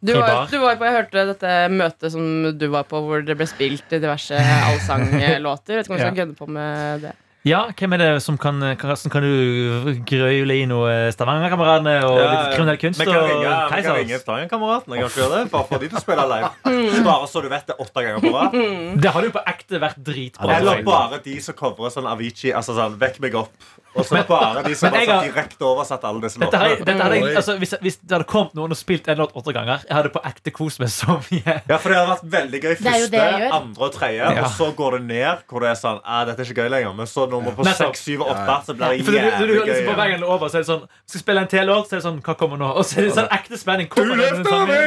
Du 0.00 0.12
var, 0.14 0.46
du 0.46 0.58
var 0.62 0.76
på, 0.78 0.84
Jeg 0.86 0.94
hørte 0.94 1.22
dette 1.26 1.52
møtet 1.74 2.12
som 2.14 2.52
du 2.54 2.66
var 2.70 2.84
på, 2.86 3.00
hvor 3.02 3.24
det 3.26 3.34
ble 3.36 3.48
spilt 3.50 3.88
diverse 3.90 4.36
allsanglåter. 4.70 5.74
Vet 5.80 5.88
ikke 5.88 5.92
om 5.92 5.96
vi 5.98 6.02
skal 6.04 6.12
Ja. 6.14 6.20
gønne 6.24 6.36
på 6.38 6.46
med 6.48 7.02
det. 7.02 7.14
Ja, 7.48 7.60
hvem 7.78 7.94
er 7.96 8.00
det 8.02 8.08
som 8.24 8.36
kan 8.40 8.58
Karsten, 8.80 9.12
kan 9.12 9.24
du 9.24 9.94
grøyle 10.08 10.56
i 10.58 10.66
noe 10.68 10.90
Stavanger-kameratene 11.14 11.94
og 12.04 12.18
litt 12.20 12.52
kriminell 12.56 12.80
kunst? 12.82 13.00
Vi 13.00 13.06
kan 13.08 13.24
ringe, 13.24 13.54
vi 13.72 13.84
kan 13.86 13.96
ringe 13.96 14.20
Stavanger-kameraten. 14.20 14.96
Jeg 14.96 15.04
kan 15.06 15.12
ikke 15.12 15.22
gjøre 15.22 15.38
det, 15.38 15.50
Bare 15.54 15.68
for 15.70 15.82
de 15.84 15.88
til 15.88 16.00
å 16.00 16.04
spille 16.04 16.26
live. 16.34 16.50
Bare 17.08 17.30
så 17.32 17.42
du 17.44 17.48
vet 17.52 17.70
det 17.70 17.78
åtte 17.86 18.04
ganger 18.04 18.24
på 18.26 18.34
rad. 18.34 18.58
Det 19.04 19.14
hadde 19.14 19.30
jo 19.30 19.34
på 19.38 19.44
ekte 19.54 19.82
vært 19.86 20.00
dritbra. 20.10 20.58
Eller 20.58 20.82
bare 20.86 21.22
de 21.24 21.38
som 21.44 21.56
covrer 21.58 21.94
sånn 21.94 22.08
Avicii. 22.10 22.52
Altså 22.58 22.76
sånn, 22.76 22.98
Vekk 23.00 23.22
meg 23.24 23.38
opp. 23.38 23.54
Og 23.96 24.04
så 24.06 24.20
bare 24.28 24.62
de 24.62 24.74
som 24.78 24.92
har 24.92 25.22
direkte 25.24 25.64
oversatt 25.64 26.04
alle 26.04 26.20
disse 26.22 26.38
låtene. 26.38 26.76
dette 26.84 27.02
hadde, 27.02 27.16
jeg- 27.18 27.36
altså, 27.40 27.56
hvis, 27.58 27.72
hvis 27.80 27.96
det 28.02 28.12
hadde 28.14 28.26
kommet 28.30 28.54
noen 28.54 28.70
og 28.70 28.76
spilt 28.78 29.08
en 29.08 29.16
låt 29.18 29.32
åtte 29.34 29.52
ganger, 29.56 29.78
jeg 29.88 29.96
hadde 29.96 30.10
på 30.14 30.20
ekte 30.28 30.50
kost 30.54 30.78
meg 30.80 30.88
så 30.92 31.16
mye. 31.30 31.54
Ja, 31.68 31.76
for 31.78 31.88
Det 31.88 31.96
hadde 31.98 32.12
vært 32.12 32.28
veldig 32.36 32.60
gøy 32.62 32.74
første, 32.84 33.22
andre 33.58 33.84
og 33.88 33.92
tredje. 33.96 34.18
Ja. 34.22 34.44
Og 34.44 34.50
så 34.54 34.68
går 34.76 34.90
det 34.98 35.02
ned, 35.08 35.36
hvor 35.48 35.60
det 35.64 35.68
er 35.72 35.78
sånn 35.80 36.00
ah, 36.04 36.24
Dette 36.28 36.40
er 36.44 36.44
ikke 36.52 36.62
gøy 36.62 36.70
lenger. 36.76 36.94
Men 37.00 37.06
så 37.10 37.26
nummer 37.30 37.50
på 37.56 37.64
seks, 37.66 38.00
syv 38.04 38.20
og 38.22 38.28
åtte, 38.36 38.58
så 38.68 38.72
blir 38.78 38.88
det 38.98 39.04
For 39.04 39.12
du, 39.12 39.18
du, 39.18 39.22
du, 39.24 39.28
jævlig 39.28 39.66
liksom 39.66 39.86
på 39.88 39.94
gøy. 39.96 40.00
veien 40.04 40.22
over, 40.24 40.46
så 40.48 40.54
er 40.60 40.62
det 40.62 40.70
sånn 40.70 40.84
Skal 41.08 41.20
spille 41.24 41.40
en 41.40 41.48
til 41.48 41.66
låt, 41.66 41.88
så 41.88 41.92
er 41.96 41.98
det 41.98 42.06
sånn 42.06 42.20
Hva 42.22 42.34
kommer 42.38 42.56
nå? 42.60 42.68
Og 42.78 42.84
så 42.84 42.98
er 43.00 43.02
det 43.08 43.14
sånn 43.18 43.28
ekte 43.34 43.56
spenning. 43.58 43.88
Kommer 43.88 44.14
du 44.14 44.20
løfter 44.22 44.44
meg 44.44 44.46
sangen? 44.46 44.78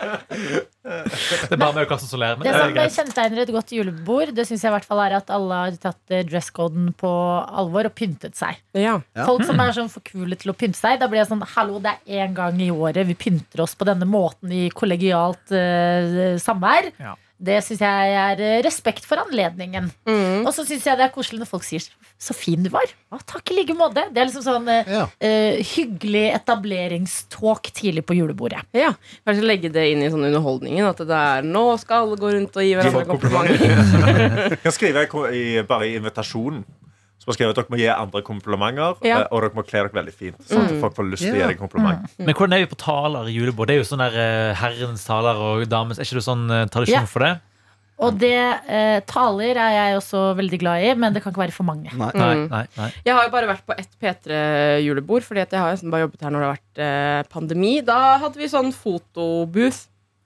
Det 0.30 1.50
er 1.50 1.58
bare 1.60 1.74
med 1.74 1.82
å 1.84 1.88
kaste 1.90 2.08
solær. 2.08 2.38
Det 2.38 2.46
det 2.46 2.54
som 2.54 2.78
er 2.78 2.92
kjennetegner 2.94 3.42
et 3.42 3.52
godt 3.54 3.72
julebord, 3.74 4.32
Det 4.36 4.46
synes 4.48 4.62
jeg 4.64 4.70
i 4.70 4.74
hvert 4.76 4.86
fall 4.86 5.02
er 5.04 5.16
at 5.18 5.32
alle 5.34 5.58
har 5.64 5.78
tatt 5.82 6.14
eh, 6.14 6.24
dresscoden 6.26 6.92
på 6.98 7.10
alvor 7.10 7.90
og 7.90 7.94
pyntet 7.98 8.38
seg. 8.38 8.60
Ja. 8.72 9.00
Ja. 9.16 9.26
Folk 9.28 9.44
som 9.48 9.60
er 9.62 9.74
sånn 9.76 9.90
for 9.92 10.04
kule 10.06 10.38
til 10.40 10.52
å 10.52 10.56
pynte 10.56 10.78
seg. 10.78 11.00
Da 11.02 11.10
blir 11.10 11.22
jeg 11.22 11.30
sånn 11.32 11.42
Hallo, 11.56 11.80
det 11.82 11.96
er 11.96 12.26
én 12.26 12.36
gang 12.36 12.60
i 12.62 12.70
året 12.70 13.08
vi 13.08 13.18
pynter 13.18 13.64
oss 13.64 13.74
på 13.78 13.88
denne 13.88 14.06
måten 14.08 14.52
i 14.54 14.68
kollegialt 14.74 15.52
uh, 15.52 16.38
samvær. 16.40 16.92
Ja. 17.00 17.16
Det 17.40 17.56
syns 17.64 17.80
jeg 17.80 18.14
er 18.20 18.40
eh, 18.44 18.58
respekt 18.66 19.06
for 19.08 19.22
anledningen. 19.22 19.88
Mm. 20.08 20.44
Og 20.44 20.52
så 20.52 20.66
syns 20.68 20.84
jeg 20.84 20.98
det 21.00 21.06
er 21.06 21.14
koselig 21.14 21.40
når 21.40 21.48
folk 21.48 21.64
sier 21.64 21.80
'så 22.20 22.34
fin 22.36 22.60
du 22.62 22.68
var'. 22.68 22.92
Å, 23.10 23.18
takk 23.24 23.50
i 23.50 23.54
like 23.56 23.72
måte. 23.72 24.04
Det 24.12 24.20
er 24.20 24.28
liksom 24.28 24.44
sånn 24.44 24.68
eh, 24.68 24.84
Ja. 24.92 25.06
uh, 25.08 25.56
hyggelig 25.64 26.34
etableringstalk 26.36 27.70
tidlig 27.72 28.04
på 28.04 28.14
julebordet. 28.18 28.60
ja. 28.76 28.92
Kanskje 29.24 29.46
legge 29.46 29.72
det 29.72 29.86
inn 29.92 30.02
i 30.02 30.10
sånn 30.12 30.26
underholdningen. 30.28 30.84
At 30.84 31.00
det 31.00 31.16
er 31.16 31.42
nå 31.42 31.78
skal 31.80 32.04
alle 32.04 32.20
gå 32.20 32.34
rundt 32.34 32.56
og 32.56 32.62
gi 32.62 32.74
hverandre 32.76 33.08
komplimenter. 33.08 34.50
Jeg 34.52 34.60
kan 34.62 34.72
skrive 34.76 35.06
i, 35.32 35.56
i, 35.56 35.62
bare 35.62 35.88
i 35.88 35.96
invitasjonen. 35.96 36.64
Så 37.20 37.28
må 37.28 37.34
skriver 37.36 37.52
at 37.52 37.58
Dere 37.60 37.68
må 37.68 37.76
gi 37.76 37.86
andre 37.92 38.22
komplimenter, 38.24 38.96
Ja. 39.04 39.18
eh, 39.20 39.26
og 39.30 39.42
dere 39.44 39.52
må 39.58 39.62
kle 39.68 39.82
dere 39.84 39.92
veldig 39.92 40.14
fint. 40.16 40.38
Sånn 40.48 40.64
at 40.64 40.80
folk 40.80 40.94
får 40.96 41.10
lyst 41.10 41.22
til 41.26 41.34
å 41.36 41.40
gi 41.42 41.46
deg 41.52 41.58
kompliment. 41.60 42.08
Men 42.18 42.32
hvordan 42.34 42.54
er 42.56 42.64
vi 42.64 42.70
på 42.72 42.78
taler 42.80 43.28
i 43.28 43.34
julebord? 43.36 43.68
Det 43.68 43.76
er 43.76 43.82
jo 43.82 43.88
sånn 43.90 44.00
der 44.06 44.16
eh, 44.16 44.54
herrens 44.56 45.04
taler 45.04 45.36
og 45.36 45.66
damens. 45.68 46.00
Er 46.00 46.08
ikke 46.08 46.16
det 46.22 46.24
sånn 46.24 46.46
eh, 46.50 46.64
tradisjon 46.72 47.04
Ja. 47.04 47.06
for 47.12 47.20
det? 47.26 47.34
Og 48.00 48.16
det 48.16 48.32
eh, 48.72 49.00
taler 49.04 49.58
er 49.60 49.72
jeg 49.76 49.96
også 50.00 50.34
veldig 50.38 50.58
glad 50.62 50.82
i, 50.88 50.94
men 50.96 51.12
det 51.12 51.20
kan 51.22 51.34
ikke 51.34 51.42
være 51.44 51.52
for 51.52 51.64
mange. 51.68 51.92
Nei. 51.92 52.08
Mm. 52.16 52.48
nei, 52.48 52.64
nei. 52.78 52.88
Jeg 53.04 53.12
har 53.12 53.26
jo 53.26 53.32
bare 53.34 53.50
vært 53.50 53.66
på 53.68 53.76
ett 53.76 53.92
P3-julebord, 54.00 55.22
Fordi 55.26 55.42
at 55.44 55.50
jeg 55.52 55.60
har 55.60 55.74
nesten 55.74 55.90
bare 55.92 56.06
jobbet 56.06 56.24
her 56.24 56.30
når 56.32 56.40
det 56.40 56.48
har 56.48 56.56
vært 56.56 56.80
eh, 56.86 57.22
pandemi. 57.28 57.74
Da 57.84 57.98
hadde 58.24 58.40
vi 58.40 58.48
sånn 58.48 58.72
fotobooth. 58.72 59.82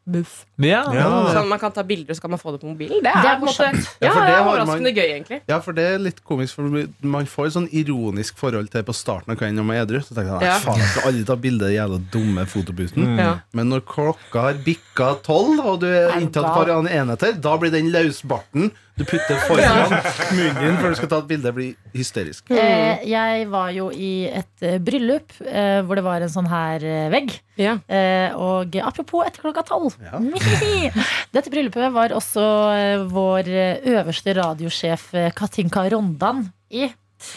Booth. 0.07 0.45
Ja, 0.57 0.85
Ja. 0.95 1.07
Sånn 1.35 1.49
man 1.49 1.59
kan 1.59 1.73
ta 1.73 1.83
bilder, 1.83 2.11
og 2.13 2.17
så 2.17 2.21
kan 2.23 2.31
man 2.31 2.39
få 2.39 2.53
det 2.53 2.61
på 2.63 2.69
mobilen. 2.71 3.03
Det 3.03 3.11
er, 3.11 3.23
Det 3.23 3.31
er 3.31 3.39
på 3.41 3.47
måte- 3.49 3.73
Ja, 4.01 4.07
Ja, 4.07 4.15
det 4.15 4.35
er 4.35 4.45
overraskende 4.45 4.83
man- 4.83 4.95
gøy, 4.95 5.09
egentlig. 5.15 5.41
Ja, 5.49 5.59
for 5.61 5.73
det 5.73 5.85
er 5.95 5.99
litt 5.99 6.23
komisk, 6.25 6.55
for 6.55 6.63
man 7.03 7.27
får 7.27 7.47
et 7.47 7.53
sånn 7.55 7.69
ironisk 7.73 8.37
forhold 8.39 8.71
til 8.71 8.83
det 8.83 8.87
på 8.87 8.95
starten 8.95 9.31
av 9.33 9.37
kvelden 9.37 9.57
når 9.57 9.65
man 9.65 9.77
er 9.77 9.85
edru. 9.87 9.99
Så 10.01 10.15
tenker 10.15 10.31
jeg, 10.31 10.41
nei, 10.41 10.47
Ja. 10.47 10.59
faen, 10.61 10.79
jeg 10.79 10.87
skal 10.89 11.11
aldri 11.13 11.25
ta 11.27 11.35
bilde 11.37 11.63
av 11.63 11.69
den 11.69 11.77
jævla 11.81 11.99
dumme 12.13 12.47
fotobooten. 12.47 13.19
Ja. 13.19 13.39
Men 13.53 13.69
når 13.69 13.81
klokka 13.83 14.41
har 14.41 14.55
bikka 14.55 15.23
tolv, 15.23 15.59
og 15.65 15.81
du 15.81 15.87
er 15.87 16.13
inntatt 16.21 16.55
bare 16.55 16.71
andre 16.79 16.93
enheter, 16.93 17.33
da 17.41 17.57
blir 17.59 17.71
den 17.73 17.91
løsbarten 17.91 18.71
du 18.97 19.03
putter 19.03 19.35
foran 19.49 19.91
munnen 20.31 20.55
din 20.61 20.77
før 20.77 20.91
du 20.91 20.95
skal 20.95 21.09
ta 21.09 21.19
et 21.19 21.27
bilde, 21.27 21.53
blir 21.53 21.75
hysterisk. 21.93 22.45
Eh, 22.55 23.01
jeg 23.05 23.49
var 23.51 23.71
jo 23.75 23.89
i 23.91 24.27
et 24.31 24.63
eh, 24.63 24.79
bryllup 24.79 25.33
eh, 25.45 25.83
hvor 25.83 25.97
det 25.97 26.05
var 26.05 26.23
en 26.23 26.29
sånn 26.29 26.47
her 26.47 26.79
vegg. 27.11 27.41
Ja. 27.59 27.79
Eh, 27.89 28.31
og 28.37 28.71
apropos 28.77 29.27
etter 29.27 29.43
klokka 29.43 29.65
tolv. 29.67 29.97
Ja. 30.01 30.21
Dette 31.35 31.51
bryllupet 31.53 31.93
var 31.95 32.15
også 32.17 32.45
eh, 32.75 33.03
vår 33.11 33.51
eh, 33.51 33.89
øverste 33.95 34.35
radiosjef 34.37 35.09
eh, 35.17 35.33
Katinka 35.37 35.85
Rondan 35.93 36.45
i. 36.71 36.89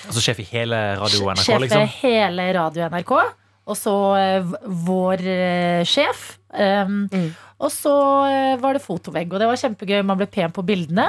Altså 0.09 0.23
sjef 0.23 0.41
i 0.43 0.47
hele 0.49 0.77
Radio 0.99 1.29
NRK, 1.31 1.43
Sjef 1.45 1.61
liksom. 1.63 1.83
i 1.85 1.99
hele 2.01 2.47
Radio 2.57 2.87
NRK. 2.91 3.13
Og 3.67 3.75
så 3.75 3.93
vår 4.87 5.21
sjef. 5.87 6.37
Um, 6.55 7.03
Mm. 7.11 7.27
Og 7.57 7.71
så 7.73 7.91
var 8.61 8.77
det 8.77 8.83
fotovegg, 8.83 9.31
og 9.33 9.41
det 9.41 9.47
var 9.49 9.57
kjempegøy. 9.57 10.03
Man 10.05 10.19
ble 10.19 10.27
pen 10.29 10.51
på 10.53 10.61
bildene. 10.61 11.07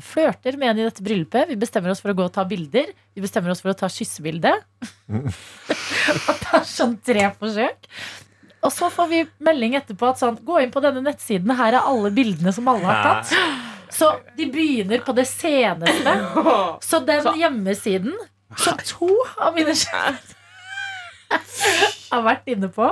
Flørter 0.00 0.56
med 0.56 0.70
en 0.70 0.80
i 0.80 0.86
dette 0.86 1.04
bryllupet. 1.04 1.50
Vi 1.52 1.58
bestemmer 1.60 1.92
oss 1.92 2.00
for 2.00 2.14
å 2.14 2.16
gå 2.16 2.24
og 2.24 2.32
ta 2.32 2.46
bilder. 2.48 2.88
Vi 3.12 3.20
bestemmer 3.20 3.52
oss 3.52 3.60
for 3.60 3.74
å 3.74 3.76
ta 3.76 3.90
kyssebilde. 3.92 4.54
og 6.32 6.40
ta 6.46 6.62
sånn 6.64 6.96
tre 7.04 7.28
forsøk. 7.36 7.90
Og 8.62 8.70
så 8.72 8.88
får 8.94 9.08
vi 9.10 9.22
melding 9.42 9.74
etterpå 9.78 10.12
at 10.12 10.20
sånn, 10.20 10.36
gå 10.46 10.60
inn 10.62 10.72
på 10.74 10.82
denne 10.84 11.02
nettsiden. 11.02 11.50
Her 11.58 11.74
er 11.78 11.88
alle 11.88 12.12
bildene 12.14 12.52
som 12.54 12.68
alle 12.70 12.86
har 12.86 13.02
tatt. 13.02 13.32
Så 13.92 14.08
de 14.38 14.46
begynner 14.52 15.02
på 15.04 15.14
det 15.16 15.26
seneste. 15.28 16.14
Så 16.84 17.02
den 17.04 17.26
hjemmesiden 17.40 18.14
som 18.60 18.78
to 18.86 19.10
av 19.40 19.56
mine 19.56 19.74
kjærester 19.76 20.38
har 22.12 22.24
vært 22.26 22.48
inne 22.52 22.68
på, 22.72 22.90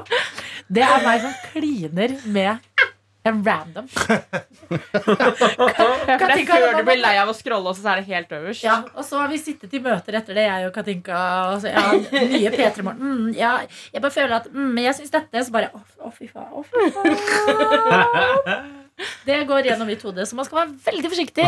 det 0.72 0.84
er 0.86 1.02
meg 1.04 1.22
som 1.24 1.34
kliner 1.50 2.14
med 2.32 2.69
det 3.20 3.28
er 3.28 3.36
random. 3.44 3.84
Katinka, 6.20 6.54
før 6.56 6.72
du 6.78 6.82
blir 6.86 7.00
lei 7.02 7.16
av 7.20 7.28
å 7.28 7.34
scrolle, 7.36 7.68
og 7.68 7.76
så 7.76 7.88
er 7.92 7.96
det 8.00 8.06
helt 8.08 8.30
øverst. 8.32 8.62
Ja, 8.64 8.78
og 8.94 9.04
så 9.04 9.18
har 9.20 9.28
vi 9.28 9.36
sittet 9.42 9.74
i 9.76 9.80
møter 9.84 10.16
etter 10.16 10.34
det, 10.38 10.44
jeg 10.46 10.66
og 10.70 10.74
Katinka. 10.76 11.18
Og 11.52 11.60
så, 11.60 11.66
ja, 11.74 11.84
nye 12.32 12.50
P3 12.56 12.82
Morgen. 12.86 13.00
Mm, 13.00 13.28
ja, 13.36 13.52
jeg 13.92 14.00
bare 14.04 14.14
føler 14.14 14.34
at 14.38 14.46
mm, 14.54 14.78
jeg 14.86 14.94
syns 15.00 15.10
dette 15.12 15.42
Så 15.44 15.52
bare 15.54 15.68
Å, 15.76 15.78
å, 16.06 16.08
fy 16.16 16.26
faen. 16.32 16.48
Å, 16.48 16.50
fy 16.64 16.70
faen. 16.96 17.14
Det 19.24 19.36
går 19.48 19.60
gjennom 19.70 19.88
mitt 19.88 20.02
hode, 20.04 20.22
så 20.28 20.34
man 20.36 20.44
skal 20.48 20.58
være 20.62 20.74
veldig 20.88 21.08
forsiktig 21.12 21.46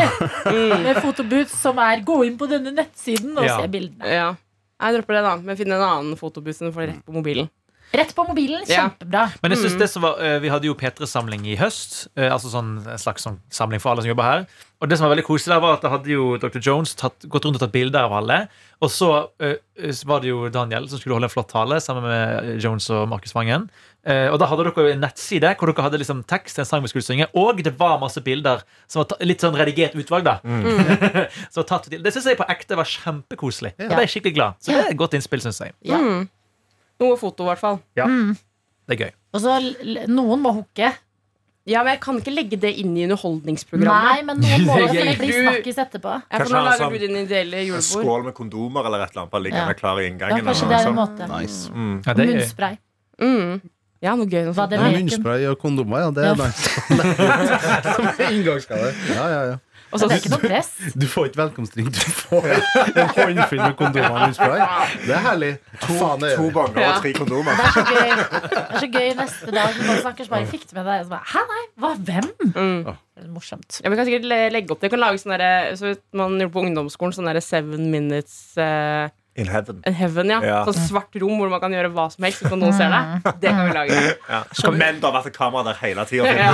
med 0.85 0.95
fotoboots 1.03 1.53
som 1.61 1.75
er 1.81 1.95
'gå 2.01 2.17
inn 2.25 2.37
på 2.37 2.45
denne 2.49 2.71
nettsiden 2.73 3.37
og 3.37 3.45
Ja. 3.45 3.57
se 3.61 3.67
bildene'. 3.69 4.07
Ja. 4.09 4.29
Jeg 4.81 4.93
dropper 4.97 5.13
det, 5.19 5.23
da. 5.25 5.33
Men 5.37 5.55
finn 5.59 5.71
en 5.71 5.81
annen 5.85 6.15
fotoboot 6.17 6.55
som 6.57 6.65
du 6.67 6.73
får 6.73 6.87
rett 6.89 7.05
på 7.05 7.13
mobilen. 7.13 7.47
Rett 7.93 8.15
på 8.17 8.23
mobilen. 8.25 8.63
Ja. 8.67 8.87
Kjempebra. 8.89 9.27
Men 9.43 9.53
jeg 9.53 9.59
synes 9.61 9.77
det 9.77 9.87
som 9.91 10.01
var, 10.01 10.17
eh, 10.17 10.39
vi 10.41 10.49
hadde 10.49 10.65
jo 10.65 10.73
P3-samling 10.73 11.45
i 11.45 11.55
høst. 11.59 12.07
eh, 12.17 12.31
Altså 12.33 12.49
sånn, 12.49 12.71
En 12.89 12.97
slags 12.97 13.21
sånn 13.21 13.39
samling 13.53 13.79
for 13.79 13.91
alle 13.93 14.01
som 14.01 14.09
jobber 14.09 14.23
her. 14.23 14.47
Og 14.81 14.89
det 14.89 14.97
som 14.97 15.05
var 15.07 15.13
veldig 15.15 15.25
koselig 15.27 15.53
der 15.53 15.61
var 15.61 15.73
at 15.77 15.81
da 15.85 15.89
hadde 15.93 16.09
jo 16.09 16.37
Dr. 16.41 16.59
Jones 16.59 16.95
tatt, 16.95 17.19
gått 17.29 17.45
rundt 17.45 17.55
og 17.55 17.61
tatt 17.61 17.71
bilder 17.71 18.03
av 18.09 18.13
alle. 18.17 18.47
Og 18.81 18.89
så 18.89 19.29
eh, 19.39 19.55
var 20.09 20.19
det 20.25 20.27
jo 20.33 20.49
Daniel 20.49 20.89
som 20.89 20.99
skulle 20.99 21.15
holde 21.15 21.29
en 21.29 21.35
flott 21.35 21.53
tale 21.53 21.77
sammen 21.79 22.03
med 22.03 22.59
Jones 22.59 22.89
og 22.89 23.07
Markus 23.07 23.31
Vangen. 23.37 23.69
Eh, 24.03 24.27
og 24.27 24.39
da 24.41 24.49
hadde 24.51 24.65
dere 24.73 24.91
en 24.97 24.99
nettside 25.05 25.53
hvor 25.55 25.69
dere 25.71 25.85
hadde 25.85 26.01
liksom 26.01 26.25
tekst 26.27 26.57
til 26.57 26.65
en 26.65 26.65
sang 26.67 26.81
vi 26.83 26.89
skulle 26.91 27.05
synge. 27.05 27.29
Og 27.37 27.61
det 27.63 27.77
var 27.79 28.01
masse 28.01 28.19
bilder 28.25 28.65
som 28.89 29.03
var 29.05 29.13
ta, 29.13 29.21
litt 29.23 29.39
sånn 29.45 29.55
redigert 29.55 29.93
utvalg. 29.95 30.25
da 30.25 30.39
Så 31.53 31.63
tatt 31.63 31.87
til. 31.93 32.01
Det 32.03 32.11
syns 32.11 32.25
jeg 32.25 32.41
på 32.41 32.49
ekte 32.49 32.75
var 32.75 32.89
kjempekoselig. 32.89 33.75
Jeg 33.77 33.87
ble 33.93 34.03
jeg 34.07 34.15
skikkelig 34.17 34.35
glad. 34.41 34.59
Så 34.59 34.73
det 34.73 34.81
er 34.81 34.89
et 34.91 34.97
godt 34.99 35.13
innspill, 35.13 35.39
syns 35.45 35.61
jeg. 35.61 35.77
Ja. 35.87 36.01
Mm. 36.01 36.25
Noe 37.03 37.17
foto, 37.19 37.43
i 37.45 37.51
hvert 37.51 37.59
fall. 37.63 37.79
Ja, 37.99 38.07
Det 38.87 38.95
er 38.99 39.05
gøy. 39.05 39.11
Og 39.33 39.41
så 39.43 39.57
l- 39.59 40.05
noen 40.11 40.41
må 40.43 40.51
hooke. 40.61 40.93
Ja, 41.65 41.79
men 41.85 41.93
jeg 41.93 41.99
kan 42.03 42.17
ikke 42.19 42.31
legge 42.35 42.57
det 42.59 42.73
inn 42.81 42.89
i 42.91 43.05
Nei, 43.05 43.05
underholdningsprogrammet. 43.07 44.25
men 44.27 44.41
noen 44.43 44.65
må 44.67 44.75
det 44.91 45.13
blir 45.21 45.31
snakkis 45.45 45.77
etterpå. 45.79 46.11
Ja, 46.19 46.23
for 46.27 46.43
Kanskje 46.43 46.57
nå 46.57 46.63
lager 46.65 46.81
sånn- 46.81 46.91
du 46.91 46.99
din 47.05 47.15
ideelle 47.21 47.61
En 47.61 47.67
julebord. 47.69 48.03
skål 48.03 48.23
med 48.27 48.33
kondomer 48.35 48.85
eller 48.89 49.03
et 49.05 49.11
eller 49.13 49.21
annet 49.23 49.31
bare 49.31 49.43
liggende 49.45 49.75
klar 49.79 49.99
i 50.01 50.03
Ja, 50.03 50.09
inngangen. 50.11 50.43
kanskje 50.49 50.67
det 50.67 50.75
er 50.75 50.83
noe 50.83 50.91
en 50.91 50.97
sånt. 50.97 50.99
måte. 50.99 51.29
Nice. 51.41 51.71
Mm. 51.71 51.95
Ja, 52.05 52.13
det 52.13 52.19
er 52.19 52.27
gøy. 52.27 52.35
Munnspray. 52.41 52.77
Mm. 53.23 53.61
Ja, 54.03 54.15
noe 54.19 54.27
gøy. 54.27 54.43
Noe 54.43 54.51
Hva 54.53 54.67
sånt. 54.67 54.69
det 54.75 54.79
Ja. 54.83 54.91
Munnspray 54.99 55.45
og 55.47 55.57
kondomer, 55.63 55.99
ja. 56.03 56.11
Det 56.11 56.23
Ja. 56.23 56.31
er 56.33 56.35
nice. 56.43 56.63
Som 57.95 58.05
inngangsgave. 58.35 58.89
Ja, 59.15 59.25
ja, 59.31 59.41
ja. 59.53 59.57
Og 59.93 60.01
så 60.01 60.07
det 60.09 60.15
er 60.15 60.21
ikke 60.23 60.31
noe 60.33 60.49
press. 60.49 60.69
Du 61.03 61.05
får 61.09 61.29
ikke 61.29 61.39
velkomstring. 61.43 61.89
du 61.93 61.99
får 62.17 62.47
en 62.49 63.13
håndfull 63.13 63.61
med 63.61 63.75
kondomer. 63.77 64.33
Det 64.33 65.13
er 65.13 65.23
herlig. 65.27 65.51
To, 65.83 65.93
faen 65.99 66.25
To 66.39 66.49
banger 66.55 66.87
og 66.89 66.99
tre 67.03 67.13
kondomer. 67.17 67.61
Det 67.61 67.69
er 67.69 67.73
så 67.77 67.85
gøy, 67.87 68.11
det 68.17 68.59
er 68.63 68.83
så 68.83 68.91
gøy 68.97 69.09
neste 69.21 69.53
dag 69.55 69.77
når 69.77 69.87
noen 69.89 70.03
snakker 70.03 70.27
så 70.27 70.33
bare 70.35 70.49
fikk 70.49 70.67
du 70.69 70.75
med 70.79 70.89
deg 70.89 71.03
og 71.03 71.07
så 71.07 71.13
bare, 71.15 71.29
Hæ, 71.33 71.43
nei, 71.53 71.63
hva, 71.83 71.93
hvem? 72.09 72.29
mm. 72.53 72.93
Det 73.13 73.27
er 73.27 73.29
morsomt. 73.29 73.79
Ja, 73.83 73.91
Vi 73.93 73.97
kan 73.99 74.07
sikkert 74.09 74.25
legge 74.57 74.73
opp 74.73 74.81
det. 74.81 74.89
Vi 74.89 74.93
kan 74.95 75.03
lage 75.03 75.19
sånn 75.21 75.35
derre 75.35 75.51
Så 75.77 75.91
man 76.17 76.39
gjorde 76.41 76.53
på 76.55 76.63
ungdomsskolen 76.65 77.13
sånn 77.13 77.29
derre 77.29 77.43
seven 77.45 77.91
minutes 77.93 78.57
eh, 78.57 79.11
In 79.35 79.47
heaven. 79.49 79.79
in 79.89 79.95
heaven, 79.97 80.29
ja. 80.29 80.37
Ja. 80.45 80.57
Sånn 80.67 80.77
svart 80.87 81.15
rom 81.17 81.39
hvor 81.41 81.49
man 81.49 81.61
kan 81.63 81.73
gjøre 81.73 81.89
hva 81.95 82.03
som 82.13 82.25
helst 82.27 82.43
uten 82.43 82.53
at 82.53 82.59
noen 82.61 82.75
ser 82.77 82.91
deg. 82.93 83.31
Det 83.41 83.49
kan 83.49 83.65
vi 83.65 83.73
lage. 83.73 84.01
Ja. 84.29 84.41
Skal 84.53 84.75
menn 84.77 84.99
da 85.01 85.09
vært 85.15 85.31
et 85.31 85.37
kamera 85.37 85.63
der 85.71 85.79
hele 85.81 86.05
tida. 86.05 86.29
Ja. 86.37 86.51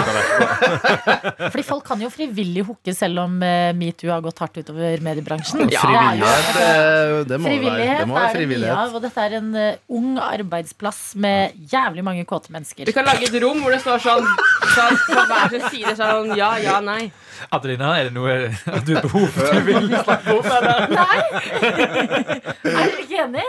Fordi 1.51 1.65
folk 1.67 1.83
kan 1.89 1.99
jo 1.99 2.07
frivillig 2.13 2.63
hooke 2.69 2.93
selv 2.95 3.19
om 3.25 3.35
eh, 3.43 3.73
metoo 3.75 4.13
har 4.13 4.23
gått 4.23 4.39
hardt 4.39 4.61
utover 4.61 5.03
mediebransjen. 5.03 5.65
Ja, 5.73 5.83
Frivillighet, 5.83 7.27
det 7.27 7.39
må 7.41 7.49
være, 7.49 7.51
Frivillighet 7.51 7.99
det 7.99 8.07
må 8.07 8.15
være 8.15 8.29
er 8.29 8.39
det 8.39 8.49
mye 8.53 8.73
av, 8.75 8.95
og 8.95 9.03
dette 9.03 9.25
er 9.27 9.37
en 9.41 9.49
eh, 9.59 9.81
ung 9.99 10.11
arbeidsplass 10.23 11.01
med 11.19 11.59
jævlig 11.73 12.05
mange 12.07 12.23
kåte 12.29 12.53
mennesker. 12.55 12.87
Vi 12.87 12.95
kan 12.95 13.07
lage 13.07 13.27
et 13.27 13.35
rom 13.43 13.59
hvor 13.63 13.75
det 13.75 13.81
står 13.83 14.03
sånn 14.07 14.27
sånn, 14.75 14.99
På 15.09 15.25
hver 15.29 15.51
sin 15.53 15.67
side 15.73 15.95
sånn 15.99 16.31
ja, 16.39 16.53
ja, 16.63 16.79
nei. 16.83 17.09
Adelina, 17.55 17.89
er 17.99 18.09
det 18.09 18.13
noe 18.15 18.35
at 18.49 18.85
du 18.87 18.93
har 18.95 19.01
behov 19.05 19.27
for 19.35 19.53
du 19.55 19.65
vil 19.69 19.89
snakke 20.03 20.35
om? 20.35 20.49
Eller? 20.57 20.87
Nei! 20.93 21.19
er 21.63 22.61
dere 22.63 23.03
ikke 23.05 23.19
enig? 23.25 23.45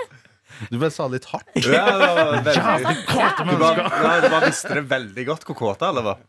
Du 0.70 0.76
bare 0.76 0.92
sa 0.92 1.06
litt 1.08 1.24
hardt. 1.30 1.48
Ja, 1.64 1.84
det 1.88 2.08
var 2.10 2.32
veldig- 2.48 2.54
Ja, 2.60 3.30
Du 3.40 3.56
bare, 3.62 3.86
ja, 3.88 4.14
du 4.20 4.28
bare 4.34 4.46
visste 4.50 4.76
det 4.76 4.84
veldig 4.90 5.26
godt 5.30 5.46
hvor 5.48 5.58
kåte 5.62 5.88
alle 5.88 6.04
var. 6.10 6.20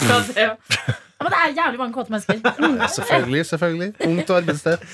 Det, 0.00 0.48
Ja, 1.20 1.24
men 1.26 1.32
det 1.34 1.38
er 1.44 1.50
jævlig 1.58 1.78
mange 1.82 1.92
kåte 1.92 2.10
mennesker. 2.14 2.38
Selvfølgelig. 2.96 3.42
selvfølgelig 3.46 3.90
Ungt 4.08 4.30
arbeidssted. 4.30 4.86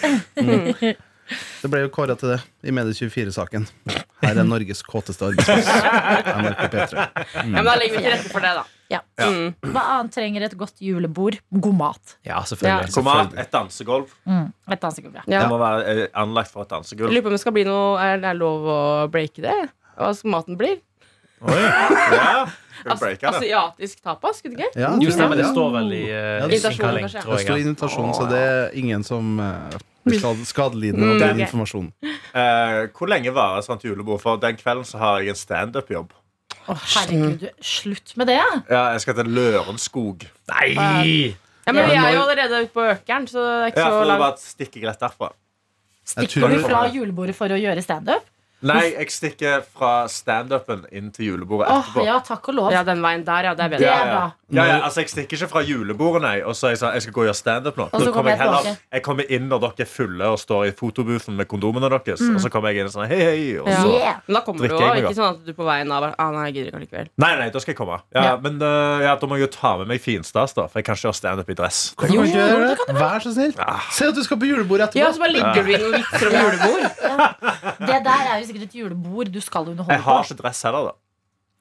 Mm. 0.42 0.94
Det 1.62 1.70
ble 1.72 1.82
jo 1.84 1.90
kåra 1.94 2.14
til 2.18 2.34
det 2.34 2.38
i 2.66 2.74
Medie24-saken. 2.74 3.66
Her 4.22 4.38
er 4.38 4.46
Norges 4.46 4.82
kåteste 4.86 5.26
arbeidsplass. 5.26 5.68
NRK 6.38 6.62
P3. 6.72 7.04
ja, 7.04 7.44
men 7.50 7.66
da 7.66 7.76
legger 7.80 7.98
vi 7.98 8.04
til 8.04 8.12
rette 8.14 8.32
for 8.32 8.46
det, 8.46 8.52
da. 8.60 8.64
Ja. 8.92 9.00
Mm. 9.18 9.72
Hva 9.74 9.82
annet 9.96 10.14
trenger 10.14 10.46
et 10.46 10.54
godt 10.58 10.82
julebord? 10.82 11.40
God 11.50 11.78
mat. 11.78 12.16
Ja, 12.26 12.38
selvfølgelig. 12.46 12.94
God 12.94 13.06
mat, 13.08 13.34
et 13.42 13.50
dansegulv. 13.54 14.12
Mm. 14.28 14.50
Et 14.70 14.82
dansegulv, 14.82 15.16
ja. 15.18 15.24
Ja. 15.26 15.40
Det 15.42 15.50
må 15.50 15.58
være 15.62 15.86
eh, 15.90 16.04
anlagt 16.22 16.54
for 16.54 16.66
et 16.66 16.74
dansegulv. 16.74 17.10
lurer 17.10 17.26
på 17.26 17.32
om 17.32 17.36
det 17.36 17.42
skal 17.42 17.56
bli 17.56 17.66
noe 17.66 17.96
Er 18.02 18.22
det 18.22 18.36
lov 18.38 18.68
å 18.70 18.78
breake 19.10 19.42
det? 19.42 19.56
Hva 19.96 20.12
maten 20.30 20.58
blir? 20.60 20.78
Ja. 21.40 22.46
Breaka, 23.00 23.28
As 23.32 23.36
asiatisk 23.40 24.02
tapas, 24.04 24.36
skulle 24.38 24.54
du 24.56 24.62
ikke? 24.62 24.78
Ja, 24.78 24.92
Jo, 25.00 25.10
stemmer, 25.10 25.36
det 25.40 25.46
står 25.50 25.72
vel 25.74 25.88
i 25.96 26.02
uh, 26.04 26.10
Ja, 26.12 26.46
det- 26.46 26.60
ja. 26.62 26.70
Det 26.70 27.40
står 27.42 27.58
invitasjon, 27.62 28.12
så 28.14 28.26
det 28.30 28.38
er 28.42 28.68
ingen 28.78 29.02
som 29.04 29.40
uh, 29.40 29.70
skadelidende 30.46 31.08
av 31.08 31.16
Mm, 31.16 31.18
den 31.24 31.40
informasjonen. 31.46 31.88
Uh, 32.36 32.86
hvor 32.94 33.08
lenge 33.10 33.32
varer 33.34 33.64
sånt 33.66 33.82
julebord? 33.82 34.20
For 34.22 34.36
den 34.38 34.56
kvelden 34.60 34.84
så 34.86 34.98
har 35.02 35.18
jeg 35.20 35.34
en 35.34 35.40
standup-jobb. 35.40 36.12
Oh, 36.68 36.76
herregud, 36.94 37.48
slutt 37.62 38.14
med 38.16 38.26
det. 38.30 38.38
Ja, 38.70 38.84
jeg 38.92 39.00
skal 39.00 39.14
til 39.18 39.32
Lørenskog. 39.34 40.24
Nei! 40.52 41.34
Ja, 41.66 41.72
men 41.72 41.88
vi 41.90 41.96
er 41.98 42.12
jo 42.14 42.22
allerede 42.22 42.62
ute 42.62 42.70
på 42.74 42.84
Økeren, 42.92 43.26
så 43.26 43.42
det 43.42 43.50
er 43.50 43.66
ikke 43.72 43.82
Ja, 43.82 43.86
så 43.90 43.90
for 43.90 44.04
det 44.04 44.08
langt. 44.12 44.20
bare 44.22 44.38
stikker 44.38 44.86
rett 44.92 45.00
derfra. 45.02 45.32
Stikker 46.06 46.48
du 46.54 46.58
fra 46.62 46.86
julebordet 46.94 47.34
for 47.34 47.48
å 47.50 47.58
gjøre 47.58 47.82
standup? 47.82 48.22
Nei, 48.66 48.86
jeg 48.96 49.10
stikker 49.14 49.62
fra 49.76 49.92
standupen 50.08 50.84
inn 50.92 51.10
til 51.14 51.26
julebordet 51.32 51.68
Åh, 51.70 51.80
etterpå. 51.84 52.04
ja, 52.06 52.18
takk 52.26 52.48
og 52.50 52.54
lov. 52.58 52.72
Ja, 52.72 52.82
den 52.86 53.00
veien 53.04 53.24
der, 53.26 53.44
ja. 53.50 53.54
Det 53.54 53.64
er 53.64 53.68
bedre. 53.76 53.86
Ja, 53.86 54.06
ja. 54.06 54.24
Ja, 54.48 54.62
ja, 54.64 54.74
altså 54.86 55.00
Jeg 55.02 55.10
stikker 55.10 55.34
ikke 55.40 55.48
fra 55.50 55.60
julebordet, 55.66 56.22
nei, 56.22 56.36
og 56.46 56.54
så 56.54 56.68
er 56.68 56.76
jeg 56.76 56.78
sånn, 56.78 56.92
jeg 56.94 57.02
skal 57.02 57.14
gå 57.16 57.20
og 57.24 57.26
gjøre 57.26 57.34
standup 57.40 57.76
nå. 57.80 57.86
Og 57.90 57.98
så 58.00 58.06
Da 58.06 58.12
kommer 58.14 58.30
jeg 58.30 58.38
heller, 58.38 58.60
tilbake. 58.62 58.92
jeg 58.94 59.02
kommer 59.02 59.32
inn 59.36 59.48
når 59.50 59.58
dere 59.64 59.82
er 59.82 59.90
fulle 59.90 60.28
og 60.30 60.38
står 60.38 60.66
i 60.68 60.70
fotoboothen 60.78 61.34
med 61.40 61.48
kondomene 61.50 61.90
deres. 61.90 62.22
Og 62.22 62.38
så 62.44 62.50
kommer 62.54 62.70
jeg 62.70 62.84
inn 62.84 62.86
og 62.86 62.94
sånn 62.94 63.08
hei, 63.10 63.18
hei. 63.26 63.58
Og 63.58 63.66
Ja. 63.68 63.80
så, 63.82 63.90
Yeah. 63.96 64.20
Men 64.28 64.34
da 64.34 64.40
kommer 64.46 64.60
du 64.62 64.68
Drikker 64.68 64.84
òg. 64.86 64.94
meg 64.94 65.04
Ikke 65.04 65.14
sånn 65.18 65.30
at 65.34 65.44
du 65.46 65.52
på 65.52 65.64
veien 65.66 65.90
av 65.92 66.14
ah, 66.18 66.30
Nei, 66.30 66.44
jeg 66.46 66.54
gidder 66.54 66.68
ikke 66.70 66.78
allikevel. 66.78 67.08
Nei, 67.18 67.32
nei, 67.40 67.48
da 67.50 67.58
skal 67.58 67.74
jeg 67.74 67.78
komme. 67.80 67.98
Ja, 68.14 68.22
Ja. 68.22 68.36
Men 68.36 68.58
øh, 68.62 69.02
ja, 69.02 69.16
da 69.16 69.26
må 69.26 69.34
jeg 69.38 69.50
jo 69.50 69.52
ta 69.58 69.76
med 69.78 69.88
meg 69.88 70.00
finstas, 70.00 70.54
da. 70.54 70.66
For 70.68 70.78
jeg 70.78 70.84
kan 70.86 70.94
ikke 70.94 71.08
gjøre 71.10 71.18
standup 71.18 71.50
i 71.50 71.54
dress. 71.54 71.94
Hvorfor 71.96 72.06
kan 72.06 72.16
du 72.16 72.30
ikke 72.30 72.38
gjøre 72.38 72.68
det? 72.70 72.94
Vær 73.02 73.18
så 73.26 73.32
snill. 73.34 73.52
Se 73.90 74.06
at 74.06 74.14
du 74.14 74.22
skal 74.22 74.36
på 74.38 74.46
julebord 74.46 74.78
Ja, 74.78 74.86
etterpå. 74.86 75.14
så 75.14 75.18
bare 75.18 75.32
ligger 75.34 75.62
du 75.66 75.70
i 75.74 75.78
noen 75.82 75.92
vitser 75.98 76.26
om 76.30 76.34
julebord. 76.38 76.82
Det 77.86 77.98
der 78.06 78.22
er 78.30 78.38
jo 78.40 78.46
sikkert 78.56 78.72
et 78.74 78.78
julebord 78.82 79.30
du 79.32 79.40
skal 79.44 79.68
underholde 79.72 79.92
Jeg 79.98 80.02
har 80.08 80.24
ikke 80.24 80.38
dress 80.42 80.62
heller, 80.66 80.90
da. 80.90 80.96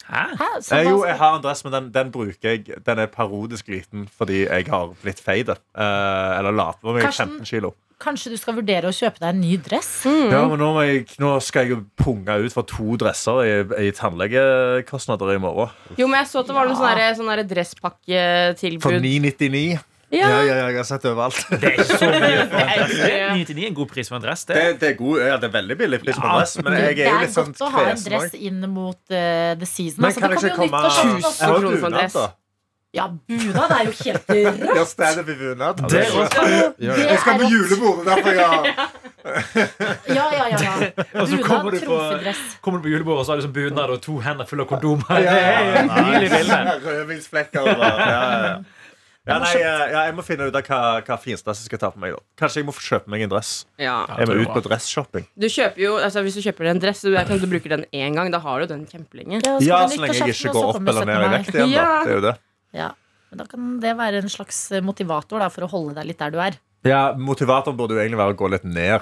Hæ? 0.06 0.24
Hæ? 0.38 0.50
Eh, 0.78 0.84
jo, 0.90 1.00
jeg 1.10 1.16
har 1.18 1.36
en 1.36 1.42
dress, 1.42 1.64
men 1.66 1.74
den, 1.74 1.86
den 1.94 2.12
bruker 2.14 2.52
jeg 2.52 2.76
Den 2.86 3.00
er 3.02 3.08
parodisk 3.10 3.68
liten 3.74 4.04
fordi 4.18 4.44
jeg 4.46 4.68
har 4.70 4.92
blitt 5.02 5.20
feit. 5.20 5.50
Eh, 5.50 6.38
eller 6.38 6.52
lat 6.54 6.78
på 6.82 6.94
meg 6.94 7.08
Karsten? 7.08 7.40
15 7.42 7.50
kilo. 7.50 7.74
Kanskje 7.98 8.34
du 8.34 8.36
skal 8.38 8.58
vurdere 8.58 8.90
å 8.92 8.94
kjøpe 8.94 9.22
deg 9.24 9.30
en 9.32 9.40
ny 9.42 9.56
dress? 9.66 9.90
Ja, 10.06 10.42
men 10.52 10.60
nå, 10.60 10.68
må 10.76 10.82
jeg, 10.84 11.06
nå 11.24 11.30
skal 11.42 11.64
jeg 11.64 11.72
jo 11.72 11.78
punge 11.98 12.36
ut 12.44 12.52
for 12.54 12.68
to 12.68 12.98
dresser 13.00 13.40
i, 13.48 13.54
i 13.88 13.92
tannlegekostnader 13.96 15.32
i 15.34 15.40
morgen. 15.42 15.72
Jo, 15.98 16.10
men 16.12 16.20
jeg 16.20 16.28
så 16.34 16.42
at 16.44 16.50
det 16.52 16.58
var 16.58 16.68
noen 16.68 16.82
Ja. 16.84 16.96
der- 17.00 17.16
sånne 17.16 17.38
For 17.40 17.54
dresspakketilbud. 17.56 19.02
999. 19.02 19.80
Ja, 20.12 20.18
Ja. 20.18 20.30
ja, 20.30 20.44
ja, 20.46 20.68
jeg 20.70 20.78
har 20.78 20.84
sett 20.88 21.02
det 21.02 21.12
overalt. 21.12 21.40
Det 21.62 21.64
er 21.64 21.80
ikke 21.82 21.98
så 21.98 22.10
mye 22.14 22.46
for 22.52 22.60
en 22.62 22.94
Det 22.94 23.10
er 23.10 23.34
99 23.36 23.64
er 23.64 23.68
en 23.72 23.78
god 23.82 23.90
pris 23.90 24.08
for 24.12 24.16
en 24.20 24.24
dress. 24.28 24.46
Det. 24.46 24.56
Det, 24.56 24.80
det, 24.82 24.90
er 24.90 24.98
god, 25.02 25.20
ja, 25.26 25.36
det 25.42 25.50
er 25.50 25.54
veldig 25.58 25.78
billig 25.82 26.00
pris 26.06 26.16
for 26.16 26.30
en 26.30 26.38
dress, 26.40 26.56
men 26.62 26.72
Det, 26.72 26.80
jeg 26.80 27.00
er 27.00 27.10
jo 27.10 27.18
er 27.18 27.26
litt 27.26 27.36
sånn 27.36 27.52
godt 27.52 27.66
å 27.66 27.74
ha 27.76 27.86
en 27.92 28.02
dress 28.06 28.34
inn 28.38 28.66
mot 28.70 29.02
uh, 29.12 29.54
the 29.60 29.66
season. 29.70 30.02
Men 30.02 30.12
Altså, 30.12 30.22
kan 30.26 30.36
det 30.36 30.42
det 30.42 30.50
ikke 30.52 30.58
kommer 30.62 30.90
jo 30.90 30.96
komme. 30.96 31.22
Jeg 31.26 31.50
har 31.50 31.62
kroner 31.62 31.80
for 31.86 31.92
en 31.94 32.00
dress. 32.00 32.18
da. 32.22 32.28
Ja, 32.96 33.10
bunad 33.28 33.72
er 33.76 33.82
jo 33.90 33.92
helt 34.06 34.30
rått. 34.30 34.62
Ja, 34.78 34.84
standup 34.88 35.28
i 35.30 35.36
bunad. 35.36 35.82
Det 35.92 36.00
er 36.00 36.12
Det 36.16 36.30
det. 36.80 37.00
Jeg 37.10 37.20
skal 37.20 37.34
er 37.34 37.40
på 37.42 37.50
julebordet, 37.52 38.06
derfor 38.08 38.30
jeg 38.30 38.40
Ja, 40.16 40.26
ja, 40.38 40.46
ja, 40.54 40.58
ja. 40.64 41.22
Og 41.22 41.28
så 41.28 41.38
kommer 41.44 41.72
du, 41.72 41.80
på, 41.84 41.98
kommer 42.62 42.80
du 42.80 42.84
på 42.86 42.90
julebordet, 42.94 43.20
og 43.20 43.26
så 43.26 43.32
har 43.34 43.42
du 43.42 43.46
sånn 43.48 43.56
bunad 43.58 43.90
og 43.98 44.00
to 44.06 44.20
hender 44.24 44.48
fulle 44.48 44.64
av 44.64 44.70
kondomer. 44.70 45.20
Det 45.20 45.34
er 45.34 45.80
et 45.82 45.92
nydelig 45.92 46.30
bilde. 46.38 46.60
Rødvinsflekker 46.86 47.60
og 47.66 47.68
Ja, 47.84 47.92
ja, 48.00 48.24
ja. 48.46 48.56
Ja, 49.26 49.40
nei, 49.42 49.52
ja, 49.58 49.70
ja, 49.90 50.02
jeg 50.06 50.14
må 50.14 50.22
finne 50.22 50.46
ut 50.46 50.54
av 50.60 50.68
hva, 50.68 50.80
hva 51.02 51.16
finstas 51.18 51.64
jeg 51.64 51.66
skal 51.72 51.80
ta 51.82 51.90
på 51.90 51.98
meg. 52.02 52.14
da 52.14 52.20
Kanskje 52.38 52.62
jeg 52.62 52.68
må 52.68 52.76
kjøpe 52.78 53.10
meg 53.10 53.24
en 53.26 53.32
dress. 53.32 53.54
Ja. 53.82 53.96
Jeg 54.20 54.30
må 54.30 54.36
ut 54.44 54.52
på 54.54 54.62
dressshopping. 54.68 55.26
Du 55.34 55.48
kjøper 55.50 55.82
jo, 55.82 55.96
altså 55.98 56.22
Hvis 56.22 56.38
du 56.38 56.44
kjøper 56.46 56.70
en 56.70 56.82
dress, 56.84 57.02
at 57.10 57.32
du 57.42 57.48
bruker 57.50 57.74
den 57.74 57.88
én 57.90 58.14
gang. 58.14 58.30
Da 58.30 58.38
har 58.44 58.62
du 58.62 58.70
den 58.70 58.86
kjempelenge. 58.86 59.42
Ja, 59.42 59.56
Ja, 59.66 59.80
så 59.90 59.98
lenge 60.04 60.14
jeg 60.20 60.36
ikke 60.36 60.54
går 60.54 60.70
opp 60.76 60.82
eller 60.94 61.10
ned 61.10 61.26
i 61.26 61.32
vekt 61.40 61.56
igjen. 61.56 61.74
igjen. 61.74 61.90
Da. 61.90 62.04
Det 62.06 62.14
er 62.14 62.20
jo 62.20 62.26
det. 62.28 62.36
Ja. 62.78 62.92
Men 63.32 63.42
da 63.42 63.46
kan 63.50 63.74
det 63.82 63.98
være 63.98 64.22
en 64.22 64.30
slags 64.30 64.60
motivator 64.86 65.42
da, 65.42 65.50
for 65.50 65.66
å 65.66 65.72
holde 65.74 65.98
deg 65.98 66.12
litt 66.14 66.22
der 66.22 66.32
du 66.36 66.38
er. 66.40 66.60
Ja, 66.86 67.02
Motivatoren 67.18 67.76
burde 67.80 67.98
jo 67.98 68.04
egentlig 68.04 68.22
være 68.22 68.36
å 68.36 68.38
gå 68.38 68.52
litt 68.54 68.64
ned. 68.70 69.02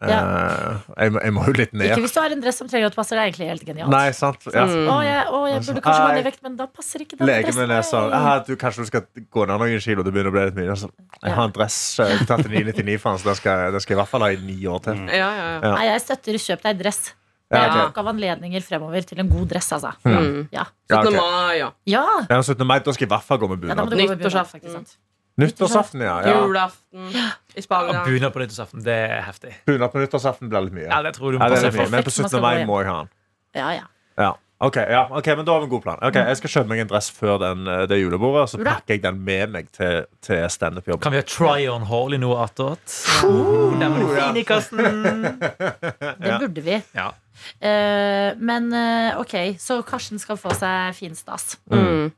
Eh, 0.00 0.76
jeg, 0.96 1.12
jeg 1.12 1.32
må 1.36 1.42
jo 1.44 1.52
litt 1.58 1.74
ned. 1.76 1.90
Ikke 1.90 2.04
hvis 2.06 2.14
du 2.16 2.20
har 2.22 2.32
en 2.32 2.40
dress 2.40 2.56
som 2.62 2.68
trenger 2.70 2.88
at 2.88 2.94
passer. 2.96 3.18
Er 3.20 3.28
egentlig 3.28 3.48
helt 3.50 3.64
genialt. 3.68 3.92
Nei, 3.92 4.06
sant? 4.16 4.46
Ja. 4.48 4.64
Mm. 4.64 4.88
Å, 4.88 4.94
jeg, 5.04 5.26
å, 5.28 5.40
jeg 5.50 5.60
burde 5.66 5.82
kanskje 5.84 6.00
gå 6.00 6.08
ned 6.14 6.20
i 6.22 6.26
vekt, 6.30 6.40
men 6.46 6.56
da 6.56 6.66
passer 6.72 7.04
ikke 7.04 7.18
den 7.20 7.28
Legen 7.28 7.58
min 7.58 7.74
er 7.76 7.84
sånn 7.84 8.14
ah, 8.16 8.30
du, 8.46 8.54
Kanskje 8.60 8.86
du 8.86 8.88
skal 8.88 9.04
gå 9.36 9.44
ned 9.50 9.60
noen 9.60 9.84
kilo. 9.84 10.06
Det 10.06 10.14
begynner 10.14 10.32
å 10.32 10.36
bli 10.38 10.46
litt 10.48 10.56
mye. 10.56 10.76
Så, 10.80 10.88
jeg 11.20 11.36
har 11.36 11.44
en 11.50 11.54
dress 11.58 11.78
jeg 12.00 12.24
tatt 12.30 12.46
til 12.46 12.56
99 12.56 12.96
for 13.02 13.12
den, 13.12 13.20
så 13.20 13.28
den 13.30 13.40
skal, 13.42 13.66
den 13.76 13.84
skal 13.84 13.94
jeg 13.94 13.98
i 13.98 14.00
hvert 14.00 14.12
fall 14.14 14.24
ha 14.24 14.32
i 14.32 14.40
ni 14.40 14.56
år 14.72 14.80
til. 14.88 15.04
Ja, 15.10 15.18
ja, 15.20 15.32
ja. 15.36 15.56
Ja. 15.60 15.72
Nei, 15.76 15.84
jeg 15.90 16.04
støtter 16.06 16.40
kjøp 16.48 16.64
deg 16.70 16.80
dress. 16.80 17.02
Det 17.50 17.58
Ja, 17.58 17.66
er 17.66 17.80
nok 17.90 17.96
av 17.98 18.08
anledninger 18.12 18.62
fremover 18.62 19.02
til 19.02 19.18
en 19.24 19.28
god 19.28 19.48
dress, 19.50 19.72
altså. 19.74 19.90
Mm. 20.06 20.44
Ja. 20.54 20.68
Ja, 20.88 21.00
17. 21.02 21.16
mai, 21.18 21.54
ja. 21.58 21.70
Ja, 21.90 22.04
Ja, 22.30 22.36
17. 22.46 22.62
mai, 22.62 22.76
da 22.78 22.94
skal 22.94 23.04
jeg 23.04 23.10
i 23.10 23.14
hvert 23.16 23.26
fall 23.26 23.40
gå 23.42 23.48
med 23.50 23.64
ja 23.66 23.74
da 23.74 23.82
må 23.82 23.90
bunad. 23.90 23.98
du 23.98 24.04
gå 24.06 24.14
med 24.14 24.22
bunad, 24.22 24.46
faktisk, 24.46 24.70
sant? 24.76 24.92
Nyttårsaften, 25.40 26.04
ja. 26.04 26.18
ja. 26.26 26.36
Julaften 26.40 27.08
i 27.54 27.64
Spania. 27.64 28.04
bunad 28.04 28.34
på 28.34 28.42
nyttårsaften, 28.42 28.84
det 28.86 28.98
er 29.08 29.24
heftig. 29.26 29.54
Bunad 29.66 29.92
på 29.92 30.02
nyttårsaften 30.02 30.52
blir 30.52 30.68
litt 30.68 30.76
mye. 30.76 30.90
Ja, 30.90 31.00
det 31.06 31.16
tror 31.16 31.34
du 31.34 31.40
må 31.40 31.48
Ja, 31.48 31.72
mye. 31.72 31.88
Men 31.90 32.06
på 32.06 32.12
17. 32.12 32.28
skal 32.28 32.44
mai 32.44 32.62
må 32.68 32.82
jeg 32.82 32.92
ha 32.92 33.00
den. 33.02 33.12
Ja, 33.56 33.72
ja. 33.80 33.90
Ja. 34.20 34.36
Ok, 34.60 34.76
ja, 34.76 35.06
ok, 35.10 35.26
men 35.26 35.46
da 35.48 35.52
har 35.52 35.62
vi 35.62 35.64
en 35.64 35.70
god 35.72 35.82
plan. 35.82 36.00
Ok, 36.04 36.18
Jeg 36.20 36.36
skal 36.36 36.50
kjøpe 36.52 36.68
meg 36.68 36.82
en 36.82 36.88
dress 36.90 37.06
før 37.16 37.38
den, 37.40 37.62
eh, 37.64 37.86
det 37.88 37.96
julebordet, 37.96 38.42
så 38.52 38.58
pakker 38.60 38.92
jeg 38.98 39.02
den 39.06 39.22
med 39.24 39.54
meg 39.54 39.70
til, 39.72 40.04
til 40.20 40.44
standup-jobb. 40.52 41.00
Kan 41.00 41.14
vi 41.14 41.22
ha 41.22 41.24
try-on-haul 41.24 42.12
i 42.12 42.18
noe 42.20 42.42
attåt? 42.44 42.98
Oh, 43.24 43.72
den 43.80 43.96
var 43.96 44.12
fin 44.18 44.36
i 44.36 44.44
kassen. 44.44 45.24
Det 46.20 46.36
burde 46.42 46.66
vi. 46.66 46.76
Ja. 46.92 47.08
Uh, 47.56 48.36
men 48.36 48.68
uh, 48.74 49.16
ok, 49.22 49.56
så 49.56 49.80
Karsten 49.88 50.20
skal 50.20 50.36
få 50.36 50.52
seg 50.52 50.92
finstas. 50.98 51.54
Mm. 51.72 52.12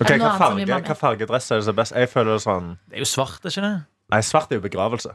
Ok, 0.00 0.10
hva, 0.18 0.32
farge, 0.40 0.64
hva 0.66 0.96
fargedress 0.98 1.52
er 1.52 1.60
det 1.60 1.66
som 1.68 1.74
er 1.74 1.78
best? 1.78 1.94
Jeg 1.94 2.10
føler 2.10 2.34
det 2.34 2.42
sånn 2.42 2.72
Det 2.90 2.98
er 2.98 3.04
jo 3.04 3.06
svart, 3.06 3.44
er 3.44 3.52
ikke 3.52 3.62
det? 3.62 3.74
Nei, 4.10 4.20
svart 4.26 4.50
er 4.50 4.58
jo 4.58 4.64
begravelse. 4.64 5.14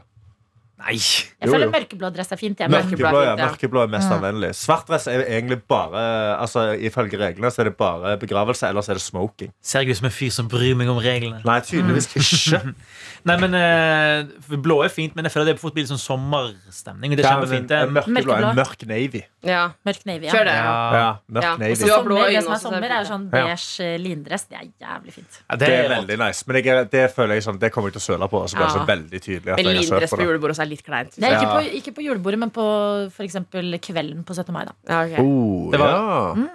Nei. 0.80 0.96
Jeg 0.96 1.46
Jo, 1.46 1.52
føler 1.52 1.66
jo. 1.66 1.70
mørkeblå 1.74 2.08
dress 2.14 2.32
er 2.32 2.36
fint. 2.40 2.58
Jeg, 2.58 2.70
Mørkeblå. 2.72 3.04
Mørkeblå, 3.04 3.22
ja, 3.26 3.34
mørkeblå 3.36 3.82
er 3.84 3.90
mest 3.92 4.08
Ja. 4.10 4.16
anvendelig. 4.16 4.50
Svart 4.56 4.86
dress 4.88 5.06
er 5.08 5.20
egentlig 5.26 5.60
bare 5.68 6.38
Altså, 6.40 6.72
Ifølge 6.80 7.18
reglene 7.20 7.50
så 7.52 7.60
er 7.60 7.64
det 7.70 7.76
bare 7.76 8.16
begravelse, 8.18 8.66
ellers 8.68 8.88
er 8.88 8.94
det 8.94 9.02
smoking. 9.02 9.52
Ser 9.62 9.80
jeg 9.82 9.90
ut 9.90 9.96
som 9.98 10.06
en 10.06 10.12
fyr 10.12 10.30
som 10.32 10.48
bryr 10.48 10.74
meg 10.76 10.88
om 10.88 10.98
reglene? 10.98 11.42
Nei, 11.44 11.60
tydeligvis 11.60 12.08
ikke. 12.16 12.74
Nei, 13.28 13.36
men 13.36 13.52
uh, 13.54 14.56
Blå 14.56 14.82
er 14.82 14.88
fint, 14.88 15.14
men 15.14 15.24
jeg 15.28 15.32
føler 15.34 15.52
det 15.52 15.60
fort 15.60 15.74
blir 15.74 15.84
litt 15.84 15.92
sånn 15.92 16.00
sommerstemning. 16.00 17.12
Det 17.16 17.24
er 17.24 17.28
Ja, 17.28 17.36
men 17.40 17.48
kjempefint. 17.48 17.70
en 17.70 17.94
Det. 17.94 18.04
mørkeblå, 18.06 18.34
Mørkeblå. 18.40 18.54
mørk 18.56 18.86
navy. 18.88 19.22
Ja. 19.44 19.72
mørk 19.86 20.06
navy, 20.06 20.24
ja. 20.26 20.32
Kjør 20.32 20.44
det. 20.48 20.54
Ja. 20.56 20.92
Ja, 20.92 21.16
mørk 21.30 21.42
Ja. 21.44 21.56
navy. 21.56 21.74
Sommer, 21.76 22.30
det 22.30 22.42
som 22.44 22.52
er 22.52 22.56
sommer, 22.58 22.82
er 22.84 23.00
er 23.00 23.04
sånn 23.04 23.30
beige 23.30 23.80
eh, 23.80 23.98
lindress. 23.98 24.44
Det 24.48 24.56
er 24.58 24.66
jævlig 24.80 25.12
fint. 25.12 25.38
Ja, 25.50 25.56
Det 25.56 25.68
er 25.68 25.88
veldig 25.88 26.18
nice. 26.18 26.44
Men 26.46 26.56
jeg, 26.64 26.90
det 26.90 27.14
føler 27.14 27.34
jeg 27.34 27.42
sånn 27.44 27.58
Det 27.60 27.72
kommer 27.72 27.90
jeg 27.90 28.00
til 28.00 28.02
å 28.14 28.16
søle 28.16 28.28
på. 28.30 28.40
Og 28.42 28.48
så 28.48 28.56
blir 28.56 28.66
Ja. 28.66 28.72
så 28.72 28.86
veldig 28.86 29.20
tydelig 29.20 29.50
at 29.52 29.56
Men 29.56 29.66
jeg 29.66 29.76
har 29.76 29.82
sølt 30.00 30.10
på 30.10 30.16
det. 30.16 30.40
Litt 30.70 30.82
kleint. 30.86 31.16
Nei, 31.20 31.30
ikke, 31.34 31.46
Ja. 31.46 31.54
på, 31.56 31.76
ikke 31.80 31.92
på 31.96 32.04
julebordet, 32.06 32.38
men 32.40 32.50
på 32.54 32.64
for 33.12 33.24
eksempel 33.26 33.74
kvelden 33.82 34.24
på 34.24 34.34
17. 34.36 34.52
mai. 34.54 34.64
Da. 34.68 34.72
Ja, 34.88 35.00
okay. 35.04 35.24
Oh, 35.24 35.70
Det 35.70 35.80
var- 35.80 35.90
ja. 35.90 36.48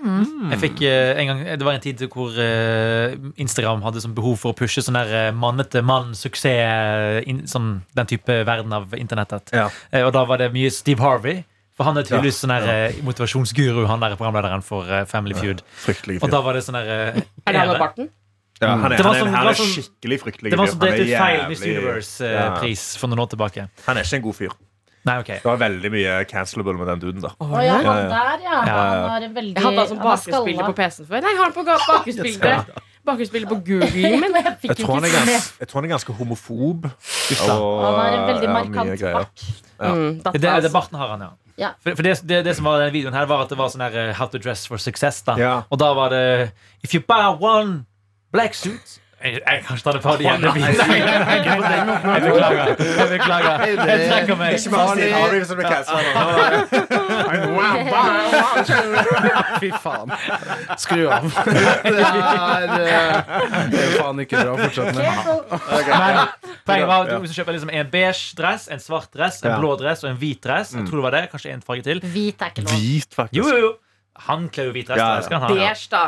Jeg 0.56 0.60
fikk 0.64 0.82
eh, 0.88 1.20
en 1.22 1.28
gang 1.28 1.44
Det 1.60 1.66
var 1.68 1.74
en 1.78 1.82
tid 1.84 2.00
hvor 2.10 2.32
eh, 2.40 3.16
Instagram 3.38 3.82
hadde 3.86 4.02
sånn 4.04 4.16
behov 4.16 4.38
for 4.40 4.54
å 4.54 4.58
pushe 4.58 4.82
sånn 4.82 4.98
der 4.98 5.14
eh, 5.28 5.32
mannete 5.36 5.84
mann-suksess 5.86 7.26
Sånn 7.52 7.82
den 7.96 8.06
type 8.10 8.40
verden 8.48 8.74
av 8.74 8.94
internettet. 8.98 9.52
Ja. 9.54 9.70
Og 10.06 10.12
da 10.14 10.24
var 10.26 10.38
det 10.42 10.52
mye 10.54 10.72
Steve 10.72 11.00
Harvey. 11.04 11.44
For 11.76 11.84
han 11.84 11.98
er 12.00 12.04
tydeligvis 12.08 12.38
sånn 12.40 12.54
der, 12.56 12.94
motivasjonsguru, 13.04 13.86
han 13.90 14.00
der 14.00 14.16
programlederen 14.16 14.64
for 14.64 14.88
Family 15.12 15.36
Feud. 15.36 15.60
Fryktelig 15.84 16.22
Og 16.24 16.32
da 16.32 16.40
var 16.42 16.54
det 16.56 16.64
sånn 16.64 16.78
der 16.80 16.88
Er 16.88 17.52
det 17.52 17.56
han 17.60 17.68
med 17.74 17.80
barten? 17.82 18.10
Ja, 18.62 18.76
han 18.80 18.92
er, 18.92 18.96
Det 18.96 19.04
var 19.04 19.18
han 19.20 19.28
er, 19.28 19.34
han 19.36 19.50
er 19.52 19.58
skikkelig 19.60 20.18
fryktelig 20.22 20.52
Det 20.54 20.60
var 20.60 20.70
som 20.72 20.80
Han 20.80 20.88
er 20.88 20.96
delt 20.96 21.10
ut 21.10 21.18
feil 21.20 21.42
Miss. 21.50 21.64
Universe-pris 21.66 22.86
for 23.02 23.12
noen 23.12 23.26
år 23.26 23.34
tilbake. 23.34 23.68
Han 23.90 24.00
er 24.00 24.08
ikke 24.08 24.22
en 24.22 24.26
god 24.30 24.38
fyr. 24.38 24.56
Nei, 25.06 25.20
okay. 25.22 25.38
Det 25.44 25.46
var 25.46 25.60
veldig 25.62 25.90
mye 25.94 26.14
cancelable 26.26 26.74
med 26.80 26.88
den 26.90 27.02
duden. 27.04 27.22
da 27.22 27.30
oh, 27.38 27.52
ja, 27.62 27.76
han 27.78 27.86
der, 27.86 28.42
ja. 28.42 28.56
Ja, 28.56 28.62
ja. 28.66 28.80
Han 28.80 29.12
har 29.12 29.28
veldig 29.36 29.54
Jeg 29.54 29.66
hadde 29.68 29.84
altså 29.84 29.96
han 29.96 30.02
som 30.02 30.06
bakgrunnsbilde 30.10 30.66
på 30.66 30.76
PC-en 30.80 31.10
før. 31.12 31.22
Nei, 31.22 31.34
jeg 31.36 31.42
har 31.42 31.52
det 31.52 31.58
på 31.60 31.66
bakgrunnsbilde 31.70 32.82
Bakgrunnsbilde 33.06 33.52
på 33.52 33.60
Google. 33.68 34.12
Men 34.24 34.38
Jeg 34.40 34.56
fikk 34.64 34.72
Jeg 34.72 34.80
tror, 34.80 34.96
han 34.98 35.06
er 35.06 35.14
ikke 35.14 35.38
jeg 35.62 35.70
tror 35.70 35.82
han 35.82 35.86
er 35.86 35.94
ganske 35.94 36.14
homofob. 36.18 36.88
Og, 36.90 37.84
Han 37.86 38.00
har 38.00 38.18
en 38.18 38.28
veldig 38.32 38.50
ja, 38.50 38.54
markant 38.56 38.94
bak 38.96 39.04
bart. 39.20 39.46
Ja. 39.76 39.92
Mm, 39.94 40.22
Det, 40.24 40.42
det, 40.42 40.54
det 40.66 40.72
barten 40.74 40.98
har 40.98 41.14
han, 41.14 41.28
ja. 41.28 41.34
Ja. 41.56 41.70
For, 41.84 41.96
for 41.96 42.04
det, 42.04 42.18
det, 42.28 42.42
det 42.50 42.56
som 42.58 42.66
var 42.66 42.82
den 42.82 42.92
videoen 42.96 43.14
her, 43.16 43.28
var 43.30 43.46
at 43.46 43.54
det 43.54 43.60
var 43.60 43.70
sånn 43.72 43.86
her 43.86 43.94
eh, 43.96 44.16
How 44.18 44.28
to 44.34 44.42
dress 44.42 44.66
for 44.68 44.82
success. 44.82 45.22
da 45.28 45.38
Ja. 45.40 45.54
Og 45.70 45.80
da 45.80 45.94
var 45.94 46.10
det 46.12 46.26
If 46.84 46.98
you 46.98 47.04
buy 47.06 47.30
one 47.38 47.86
black 48.36 48.54
suit 48.60 49.00
Jeg, 49.26 49.40
jeg 49.42 49.62
kan 49.66 49.74
ikke 49.78 49.86
ta 49.88 49.92
det 49.96 50.02
på 50.04 50.12
det 50.20 50.24
igjen. 50.26 50.42
Jeg 50.44 50.54
beklager. 50.54 50.78
Jeg 53.00 53.08
beklager. 53.10 53.56
Jeg 53.66 53.78
trekker 54.12 54.36
meg. 54.38 54.50
Ikke 54.60 54.70
bare 54.74 54.88
Steve 54.92 55.14
Harvey 55.16 55.40
som 55.50 55.56
blir 55.58 55.68
cancelled. 55.72 56.06
Fy 59.64 59.70
faen. 59.82 60.10
Skru 60.84 61.04
av. 61.16 61.24
Det 61.86 61.94
er, 61.96 62.02
eh, 62.76 63.16
det 63.72 63.80
er 63.82 63.90
faen 64.00 64.20
ikke 64.24 64.36
bra. 64.44 64.52
Fortsett 64.60 64.96
med. 64.98 65.06
Men 65.90 66.18
poenget 66.68 66.88
var 66.92 67.00
at 67.08 67.12
du 67.26 67.34
kjøper 67.40 67.54
liksom 67.58 67.72
en 67.72 67.90
beige 67.96 68.24
dress, 68.38 68.64
en 68.74 68.82
svart 68.84 69.10
dress, 69.16 69.36
en 69.46 69.56
blå 69.62 69.72
dress 69.80 70.00
og 70.06 70.10
en 70.12 70.20
hvit 70.22 70.42
dress. 70.44 70.70
Jeg 70.76 70.84
tror 70.90 70.98
det 71.02 71.06
var 71.08 71.14
det, 71.18 71.24
Kanskje 71.34 71.50
en 71.56 71.64
farge 71.66 71.84
til. 71.88 71.98
Hvit 72.04 72.38
er 72.46 72.50
ikke 72.54 72.64
lov. 72.68 72.74
Hvit, 72.78 73.10
faktisk. 73.16 73.38
Jo, 73.40 73.44
jo, 73.50 73.58
jo. 73.64 73.72
Han 74.30 74.42
kler 74.54 74.66
jo 74.70 74.74
hvit 74.78 74.88
dress. 74.92 75.02
Ja, 75.02 75.08
ja. 75.18 75.22
skal 75.26 75.36
han 75.42 75.46
ha. 75.50 75.54
Beige, 75.56 75.86
da. 75.92 76.04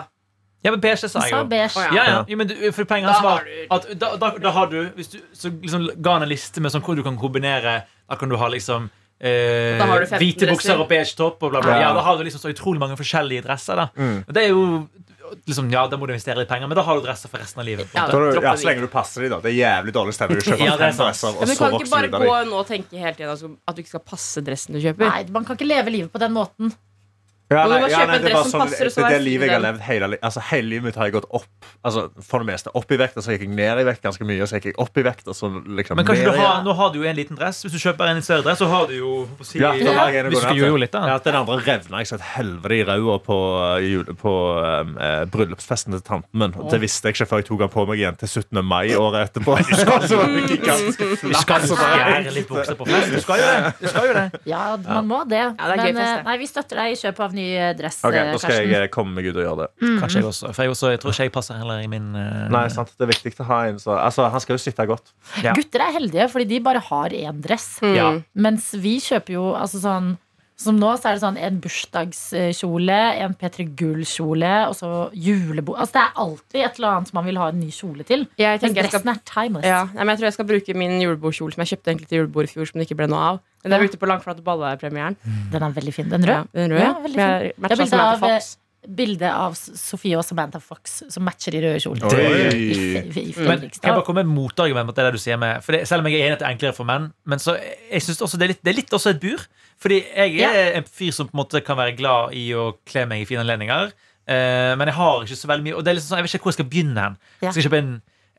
Ja, 0.68 0.74
men 0.76 0.84
beige 0.84 1.08
sa 1.10 1.24
jeg 1.24 1.32
jo. 1.34 1.42
beige. 1.50 1.88
Ja, 1.96 2.04
ja. 2.12 2.20
Jo, 2.28 2.38
men 2.44 2.52
du, 2.52 2.56
for 2.76 2.84
poenget 2.90 3.10
hans 3.14 3.24
var 3.24 3.40
har 3.40 3.48
du- 3.48 3.76
at 3.78 4.00
da, 4.04 4.12
da, 4.20 4.32
da 4.44 4.52
har 4.52 4.68
du 4.72 4.78
Hvis 5.00 5.12
du 5.16 5.18
så 5.34 5.50
liksom 5.56 5.88
ga 6.04 6.18
han 6.20 6.28
en 6.28 6.30
liste 6.36 6.60
med 6.62 6.76
sånn 6.76 6.84
hvor 6.84 6.96
du 7.00 7.04
kan 7.08 7.18
kombinere 7.18 7.80
Da 8.10 8.16
kan 8.20 8.30
du 8.30 8.36
ha 8.38 8.48
liksom 8.52 8.90
eh, 9.20 9.80
hvite 9.82 10.46
bukser 10.46 10.76
dresser. 10.76 10.80
og 10.84 10.88
beige 10.92 11.16
topp. 11.18 11.42
Og 11.44 11.52
bla, 11.56 11.62
bla. 11.64 11.80
Ja. 11.80 11.88
Ja, 11.90 11.94
da 11.98 12.04
har 12.06 12.18
du 12.20 12.24
liksom 12.28 12.44
så 12.44 12.52
utrolig 12.54 12.80
mange 12.84 12.98
forskjellige 13.00 13.44
dresser. 13.48 13.76
Da. 13.80 13.88
Mm. 13.98 14.20
Og 14.28 14.34
det 14.36 14.44
er 14.44 14.50
jo 14.54 14.64
liksom, 15.48 15.72
Ja, 15.74 15.88
da 15.88 15.98
må 15.98 16.08
du 16.08 16.14
investere 16.14 16.38
litt 16.40 16.48
penger, 16.52 16.68
men 16.70 16.78
da 16.78 16.84
har 16.88 17.00
du 17.00 17.06
dresser 17.08 17.28
for 17.32 17.42
resten 17.42 17.60
av 17.64 17.66
livet. 17.68 17.90
Ja. 17.96 18.06
Da 18.08 18.20
du, 18.20 18.40
ja, 18.46 18.54
så 18.56 18.70
lenge 18.70 18.86
du 18.86 18.88
passer 18.92 19.26
dem, 19.26 19.32
da. 19.34 19.40
Det 19.44 19.52
er 19.52 19.58
jævlig 19.58 19.94
dårlig 19.98 20.14
stemning. 20.16 20.40
Du 20.40 20.46
kjøper 20.52 20.66
Ja, 20.66 20.78
fem 20.78 20.96
dresser, 21.02 21.28
Ja, 21.28 21.34
og 21.34 21.42
men 21.42 21.50
du 21.50 21.56
så 21.56 21.64
kan 21.66 21.80
ikke 21.82 21.94
bare 21.96 22.08
ut 22.08 22.14
av 22.20 22.28
gå 22.28 22.36
nå 22.52 22.60
og 22.62 22.68
tenke 22.70 23.02
hele 23.02 23.16
tiden 23.18 23.32
altså, 23.34 23.50
at 23.68 23.76
du 23.76 23.82
ikke 23.84 23.94
skal 23.96 24.06
passe 24.14 24.44
dressen 24.46 24.78
du 24.78 24.82
kjøper. 24.84 25.10
Nei, 25.10 25.24
man 25.34 25.46
kan 25.50 25.58
ikke 25.60 25.68
leve 25.74 25.94
livet 25.98 26.14
på 26.14 26.22
den 26.24 26.36
måten. 26.38 26.72
Ja, 27.48 27.62
nei, 27.72 27.78
ja, 27.88 28.02
nei, 28.04 28.18
det 28.20 28.28
er 28.28 28.34
bare 28.36 28.50
sånn- 28.52 28.68
det, 28.70 28.90
Det 28.92 29.04
det 29.08 29.22
livet 29.24 29.48
jeg 29.48 29.54
har 29.56 29.62
levd 29.64 29.80
hele, 29.88 30.08
altså, 30.20 30.42
hele 30.50 30.68
livet 30.68 30.84
mitt 30.84 30.96
har 31.00 31.06
jeg 31.08 31.14
gått 31.16 31.28
opp 31.32 31.46
Altså, 31.88 32.10
For 32.22 32.44
det 32.44 32.48
meste 32.50 32.72
opp 32.76 32.92
i 32.92 32.98
vekt, 33.00 33.16
og 33.16 33.24
så 33.24 33.32
gikk 33.32 33.46
jeg 33.46 33.54
ned 33.56 33.80
i 33.80 33.86
vekt 33.88 34.02
ganske 34.04 34.26
mye. 34.28 34.42
Og 34.44 34.50
så 34.52 34.58
gikk 34.60 34.66
jeg 34.74 34.76
opp 34.84 34.98
i 35.00 35.04
vekt, 35.06 35.28
og 35.32 35.36
så 35.38 35.48
liksom 35.64 35.96
Men 35.96 36.06
kanskje 36.10 36.26
du 36.28 36.36
har, 36.36 36.60
nå 36.66 36.74
har 36.76 36.92
du 36.92 36.98
jo 37.00 37.06
en 37.08 37.16
liten 37.16 37.38
dress. 37.40 37.62
Hvis 37.64 37.72
du 37.72 37.80
kjøper 37.80 38.10
en 38.12 38.20
større 38.22 38.44
dress, 38.44 38.60
så 38.60 38.68
har 38.68 38.88
du 38.88 38.96
jo 38.98 39.14
si, 39.48 39.60
Ja, 39.62 39.72
ja. 39.80 39.94
har 39.96 40.12
jeg 40.12 40.58
jo 40.58 40.76
litt, 40.76 40.92
da. 40.92 41.06
Ja, 41.08 41.18
den 41.24 41.36
andre 41.40 41.56
revna 41.64 42.02
jeg 42.04 42.08
så 42.12 42.16
et 42.20 42.26
helvete 42.36 42.82
i 42.82 42.84
ræva 42.84 43.16
på, 43.24 43.38
jule- 43.86 44.18
på 44.20 44.34
um, 44.82 44.98
uh, 45.00 45.24
bryllupsfesten 45.32 45.96
til 45.96 46.02
tanten 46.04 46.36
min. 46.44 46.52
Det 46.68 46.82
visste 46.84 47.08
jeg 47.08 47.16
ikke 47.16 47.30
før 47.32 47.38
jeg 47.44 47.48
tok 47.48 47.60
den 47.64 47.70
på 47.78 47.88
meg 47.88 47.98
igjen 48.04 48.20
til 48.20 48.28
17. 48.28 48.60
mai 48.66 48.92
året 49.00 49.30
etterpå. 49.32 49.56
Så 50.12 50.20
var 50.20 50.28
det 50.28 50.44
gigantisk 50.52 51.00
fest. 51.00 51.24
Du 53.08 53.88
skal 53.88 54.08
jo 54.10 54.14
det. 54.14 54.42
Ja, 54.46 54.76
man 54.84 55.08
må 55.08 55.24
det. 55.30 55.38
Ja, 55.38 55.72
det 55.72 55.80
er 55.80 55.86
gøy 55.88 55.94
Men 55.94 56.04
eh, 56.04 56.24
nei, 56.28 56.38
vi 56.42 56.48
støtter 56.50 56.82
deg 56.82 56.92
i 56.92 57.00
kjøpet 57.00 57.24
av 57.28 57.37
ny 57.38 57.46
eh, 57.56 57.72
dress, 57.78 58.02
Ok, 58.04 58.14
nå 58.18 58.36
Da 58.36 58.42
skal 58.42 58.56
Karsten. 58.58 58.74
jeg 58.76 58.92
komme 58.94 59.16
meg 59.18 59.30
ut 59.30 59.38
og 59.40 59.44
gjøre 59.46 59.58
det. 59.64 59.70
Kanskje 60.02 60.22
jeg 60.22 60.28
også. 60.32 60.52
For 60.54 60.66
jeg, 60.66 60.74
også, 60.76 60.92
jeg 60.94 61.02
tror 61.04 61.16
ikke 61.16 61.28
jeg 61.30 61.36
passer 61.38 61.60
heller 61.62 61.82
i 61.86 61.90
min 61.92 62.10
eh, 62.18 62.44
Nei, 62.54 62.66
sant, 62.74 62.92
Det 62.98 63.08
er 63.08 63.14
viktig 63.14 63.34
å 63.46 63.48
ha 63.52 63.60
en 63.72 63.80
så 63.82 63.96
Altså, 63.98 64.28
Han 64.34 64.44
skal 64.44 64.58
jo 64.58 64.64
sitte 64.66 64.86
godt. 64.90 65.14
Ja. 65.46 65.56
Gutter 65.58 65.86
er 65.88 65.96
heldige, 66.00 66.28
fordi 66.34 66.50
de 66.56 66.62
bare 66.66 66.82
har 66.92 67.14
én 67.16 67.42
dress. 67.44 67.78
Mm. 67.86 67.96
Ja. 67.98 68.08
Mens 68.48 68.72
vi 68.78 68.98
kjøper 69.04 69.38
jo 69.38 69.50
altså 69.58 69.82
sånn 69.84 70.16
som 70.58 70.76
nå 70.80 70.90
så 70.98 71.12
er 71.12 71.18
det 71.18 71.22
sånn 71.22 71.38
en 71.38 71.60
bursdagskjole, 71.62 72.98
en 73.22 73.36
P3 73.38 73.66
Gull-kjole 73.78 74.54
og 74.68 74.74
så 74.78 74.90
julebord. 75.14 75.78
Altså 75.84 75.94
det 76.00 76.02
er 76.04 76.22
alltid 76.24 76.62
et 76.66 76.80
eller 76.80 76.90
annet 76.96 77.12
som 77.12 77.20
man 77.20 77.28
vil 77.30 77.38
ha 77.42 77.50
en 77.54 77.60
ny 77.62 77.70
kjole 77.74 78.06
til. 78.08 78.26
Jeg 78.42 78.62
men 78.64 78.74
jeg 78.76 78.90
skal 78.90 79.06
er 79.14 79.22
timeless. 79.30 79.68
Ja, 79.70 79.84
nei, 79.94 80.02
men 80.04 80.14
jeg 80.16 80.18
tror 80.22 80.30
jeg 80.32 80.38
skal 80.40 80.50
bruke 80.50 80.78
min 80.82 80.98
julebordkjole 81.04 81.54
som 81.54 81.64
jeg 81.66 81.72
kjøpte 81.76 81.94
egentlig 81.94 82.10
til 82.10 82.18
julebord 82.24 82.50
i 82.50 82.54
fjor, 82.56 82.66
som 82.72 82.82
det 82.82 82.88
ikke 82.90 82.98
ble 83.04 83.08
noe 83.14 83.24
av. 83.32 83.40
Den 83.64 83.72
jeg 83.72 83.80
Ja. 83.80 83.86
brukte 83.86 84.00
på 84.02 84.08
Langflate 84.10 84.42
Balle-premieren. 84.44 85.16
Den 85.52 85.64
er 85.64 85.70
veldig 85.78 85.94
fin. 85.94 86.10
Den 86.10 86.24
Ja, 86.24 86.44
den 86.54 86.72
røde. 86.72 86.82
Ja, 86.82 86.94
Med 87.02 87.12
fin. 87.14 87.52
matcha 87.62 87.76
Det 87.76 87.78
jeg 87.78 87.90
til 88.20 88.20
Fox. 88.28 88.58
Bilde 88.86 89.30
av 89.34 89.56
Sofie 89.58 90.16
og 90.16 90.24
Samantha 90.24 90.60
Fox 90.62 91.00
som 91.10 91.26
matcher 91.26 91.56
i 91.58 91.62
røde 91.64 91.80
i 91.82 93.24
Men 93.36 93.64
jeg 93.66 93.82
bare 93.82 94.04
komme 94.06 94.22
med 94.22 94.30
motargument 94.36 94.86
mot 94.88 94.96
det 94.96 95.08
der 95.08 95.16
du 95.18 95.22
sier 95.22 95.40
med 95.42 95.64
For 95.66 95.74
det, 95.74 95.88
Selv 95.90 96.04
om 96.04 96.10
jeg 96.12 96.22
er 96.22 96.28
enig 96.28 96.36
i 96.36 96.38
at 96.38 96.44
det 96.44 96.48
er 96.48 96.56
enklere 96.56 96.78
for 96.78 96.88
menn, 96.88 97.10
Men 97.26 97.42
så 97.42 97.58
jeg 97.58 98.04
synes 98.06 98.22
også 98.22 98.38
det 98.38 98.46
er, 98.46 98.54
litt, 98.54 98.62
det 98.64 98.72
er 98.72 98.78
litt 98.78 98.94
også 98.94 99.16
et 99.16 99.24
bur. 99.24 99.48
Fordi 99.82 99.98
jeg 100.06 100.46
er 100.46 100.78
en 100.78 100.86
fyr 100.86 101.12
som 101.14 101.28
på 101.28 101.36
en 101.36 101.42
måte 101.42 101.62
kan 101.66 101.78
være 101.80 101.96
glad 101.98 102.38
i 102.38 102.46
å 102.58 102.70
kle 102.88 103.06
meg 103.10 103.24
i 103.24 103.28
fine 103.30 103.44
anledninger. 103.44 103.92
Uh, 104.28 104.74
men 104.78 104.90
jeg 104.90 104.98
har 104.98 105.24
ikke 105.24 105.40
så 105.40 105.48
veldig 105.48 105.64
mye 105.64 105.76
Og 105.78 105.84
det 105.86 105.92
er 105.92 105.96
liksom 105.96 106.10
sånn, 106.12 106.20
jeg 106.20 106.26
vet 106.26 106.34
ikke 106.36 106.48
hvor 106.48 106.54
jeg 106.54 106.60
skal 106.60 106.70
begynne 106.72 107.04
hen. 107.04 107.18
Ja. 107.42 107.50
Skal 107.50 107.62
jeg 107.62 107.68
kjøpe 107.70 107.80
en 107.80 107.94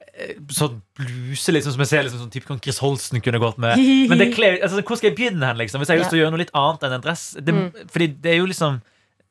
eh, 0.09 0.35
sånn 0.53 0.83
bluse 1.01 1.55
liksom, 1.55 1.75
som 1.75 1.83
jeg 1.85 1.91
ser 1.93 2.07
liksom, 2.07 2.23
sånn 2.23 2.35
type 2.35 2.51
sånn 2.51 2.61
Chris 2.63 2.81
Holsten 2.85 3.25
kunne 3.25 3.41
gått 3.43 3.59
med. 3.63 3.81
Men 4.11 4.23
det 4.23 4.31
kler, 4.37 4.61
altså, 4.63 4.83
hvor 4.85 5.01
skal 5.01 5.11
jeg 5.11 5.19
begynne 5.19 5.51
hen, 5.51 5.61
liksom? 5.61 5.83
Hvis 5.83 5.91
jeg 5.91 5.99
har 5.99 6.05
lyst 6.05 6.15
til 6.15 6.21
å 6.21 6.23
gjøre 6.23 6.35
noe 6.35 6.43
litt 6.45 6.55
annet 6.57 6.87
enn 6.87 6.97
en 6.99 7.05
dress? 7.05 7.25
Det, 7.41 7.57
Fordi 7.95 8.09
det 8.21 8.35
er 8.35 8.41
jo 8.43 8.51
liksom 8.51 8.81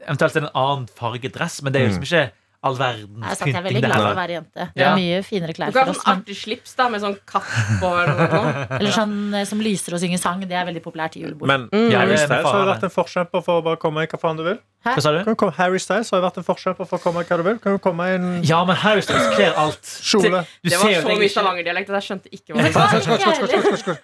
Eventuelt 0.06 0.36
en 0.36 0.50
annen 0.54 0.88
fargedress, 0.88 1.62
men 1.62 1.74
det 1.74 1.80
er 1.80 1.88
jo 1.88 1.93
liksom 1.93 2.06
ikke 2.08 2.32
all 2.66 2.76
verdens 2.76 3.22
Jeg 3.22 3.38
er, 3.38 3.47
jeg 3.51 3.55
er 3.60 3.66
veldig 3.68 3.82
glad 3.84 4.01
for 4.01 4.10
å 4.10 4.18
være 4.18 4.34
jente. 4.34 4.64
Det 4.74 4.82
Ja. 4.82 4.88
er 4.91 4.95
mye 4.97 5.24
finere 5.24 5.53
klær 5.53 5.68
Du 5.72 5.74
kan 5.78 5.86
for 5.86 5.86
ha 5.86 5.91
oss. 5.93 6.03
sånn 6.03 6.24
artig 6.24 6.36
slips 6.36 6.76
da, 6.76 6.88
med 6.89 7.01
sånn 7.01 7.18
katt 7.26 7.51
på. 7.82 7.91
Eller 8.01 8.68
eller 8.80 8.91
sånn 8.91 9.34
eh, 9.36 9.45
som 9.45 9.60
lyser 9.62 9.93
og 9.93 10.01
synger 10.01 10.18
sang. 10.20 10.41
Det 10.41 10.58
er 10.58 10.66
veldig 10.66 10.82
populært 10.84 11.16
i 11.18 11.22
julebord. 11.22 11.47
Men 11.47 11.68
mm. 11.70 11.91
Harry 11.91 11.91
det 11.91 12.01
er 12.01 12.08
med 12.08 12.20
Styles 12.26 12.49
har 12.51 12.60
jo 12.64 12.72
vært 12.72 12.84
en 12.89 12.95
forkjemper 12.97 13.45
for 13.45 13.62
å 13.62 13.64
bare 13.64 13.78
komme 13.78 14.03
i 14.03 14.10
hva 14.10 14.20
faen 14.20 14.38
du 14.38 14.43
vil. 14.43 14.60
Hva 14.88 15.01
sa 15.03 15.12
du? 15.12 15.20
Kan 15.24 15.36
du 15.36 15.39
komme, 15.41 15.53
Harry 15.58 15.80
Styles 15.84 16.10
har 16.12 16.22
jo 16.22 16.26
vært 16.26 16.38
en 16.41 16.47
forkjemper 16.47 16.88
for 16.88 16.97
å 16.97 17.01
komme 17.03 17.22
i 17.22 17.30
hva 17.30 17.38
du 17.38 17.43
vil. 17.43 17.58
Kan 17.60 17.78
du 17.78 17.80
komme 17.84 18.10
i 18.10 18.18
en 18.18 18.28
Ja, 18.47 18.64
men 18.66 18.76
Harry 18.76 19.01
Styles 19.05 19.30
kler 19.36 19.53
alt. 19.53 19.82
Kjole. 19.84 20.43
Du 20.64 20.70
Det 20.70 20.78
var 20.82 20.93
så 20.97 21.18
mye 21.22 21.32
stavangerdialekt 21.34 21.89
at 21.93 22.01
jeg 22.01 22.05
skjønte 22.10 22.34
ikke 22.34 22.58
hva 22.58 22.66
du 22.66 23.93
sa. 23.93 23.97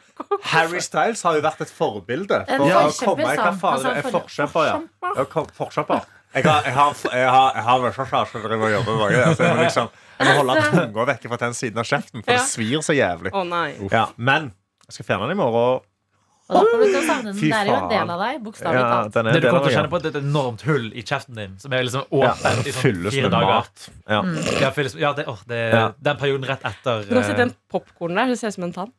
Harry 0.53 0.81
Styles 0.83 1.21
har 1.25 1.37
jo 1.39 1.41
vært 1.45 1.61
et 1.65 1.71
forbilde 1.73 2.43
for 2.45 2.67
for 2.67 2.89
å 2.89 3.15
komme 3.15 3.33
i 3.33 3.37
hva 3.37 3.53
faen 3.57 3.79
du 3.81 3.87
vil 3.87 3.97
En 3.97 4.03
for- 4.03 4.19
forkjemper, 4.21 4.67
ja. 4.67 4.81
ja 5.17 5.25
forkjemper. 5.57 6.05
Jeg 6.33 6.43
har, 6.47 6.63
jeg 6.65 6.73
har, 6.73 6.93
jeg 7.13 7.29
har, 7.29 7.49
jeg 7.55 7.63
har 7.69 7.79
mørkesjær 7.83 8.25
som 8.31 8.41
driver 8.41 8.65
og 8.65 8.71
jobber 8.73 8.91
med 8.95 9.01
mange. 9.05 9.23
Altså, 9.27 9.43
jeg, 9.43 9.55
må 9.55 9.63
liksom, 9.67 9.89
jeg 10.19 10.27
må 10.27 10.35
holde 10.41 10.61
tunga 10.73 11.07
vekk 11.13 11.27
fra 11.29 11.37
den 11.45 11.53
siden 11.57 11.77
av 11.83 11.85
kjeften, 11.89 12.23
for 12.25 12.33
Ja. 12.33 12.37
det 12.41 12.49
svir 12.49 12.81
så 12.85 12.95
jævlig. 12.97 13.33
Å 13.37 13.43
nei. 13.47 13.67
Ja, 13.91 14.07
men 14.17 14.51
jeg 14.87 14.97
skal 14.97 15.05
fjerne 15.11 15.27
den 15.29 15.37
i 15.37 15.41
morgen. 15.41 15.81
Og 16.53 16.57
da 16.57 16.61
kommer 16.67 16.83
du 16.83 16.91
til 16.91 16.99
å 16.99 17.05
savne 17.07 17.29
den. 17.31 17.37
Fy 17.39 17.47
Det 17.49 17.55
er 17.55 17.69
jo 17.69 17.73
en 17.73 17.79
faen. 17.85 17.91
del 17.93 18.09
av 18.13 18.19
deg, 18.19 18.39
bokstavelig 18.43 18.81
Ja, 18.81 18.87
talt. 18.91 19.13
den 19.13 19.27
er 19.29 19.31
Det 19.31 19.39
du 19.39 19.45
del 19.45 19.53
kommer 19.53 19.61
av 19.61 19.67
til 19.67 19.71
å 19.71 19.77
kjenne 19.77 19.91
på 19.93 19.99
det 20.03 20.09
er 20.09 20.17
et 20.17 20.25
enormt 20.25 20.65
hull 20.67 20.87
i 20.91 21.03
kjeften 21.07 21.35
din, 21.39 21.53
som 21.61 21.73
er 21.77 21.85
liksom 21.87 22.03
ja. 22.03 22.33
åpent 22.33 22.67
i 22.67 22.73
sånn 22.75 22.83
Fylles 22.83 23.13
fire 23.15 23.29
med 23.29 23.31
dager. 23.31 23.53
mat. 23.53 23.85
Ja. 24.11 24.19
Ja, 24.65 24.71
fylles, 24.75 24.95
ja, 24.99 25.13
det, 25.17 25.25
åh, 25.31 25.39
det, 25.47 25.61
Ja. 25.71 25.85
Den 26.09 26.17
perioden 26.19 26.49
rett 26.49 26.65
etter 26.67 27.05
Du 27.07 27.13
kan 27.15 27.23
eh, 27.23 27.39
en 27.47 27.53
popkorn 27.71 28.19
der, 28.19 28.27
det 28.33 28.37
ser 28.41 28.51
ut 28.51 28.57
som 28.57 28.67
en 28.67 28.73
tann. 28.75 28.91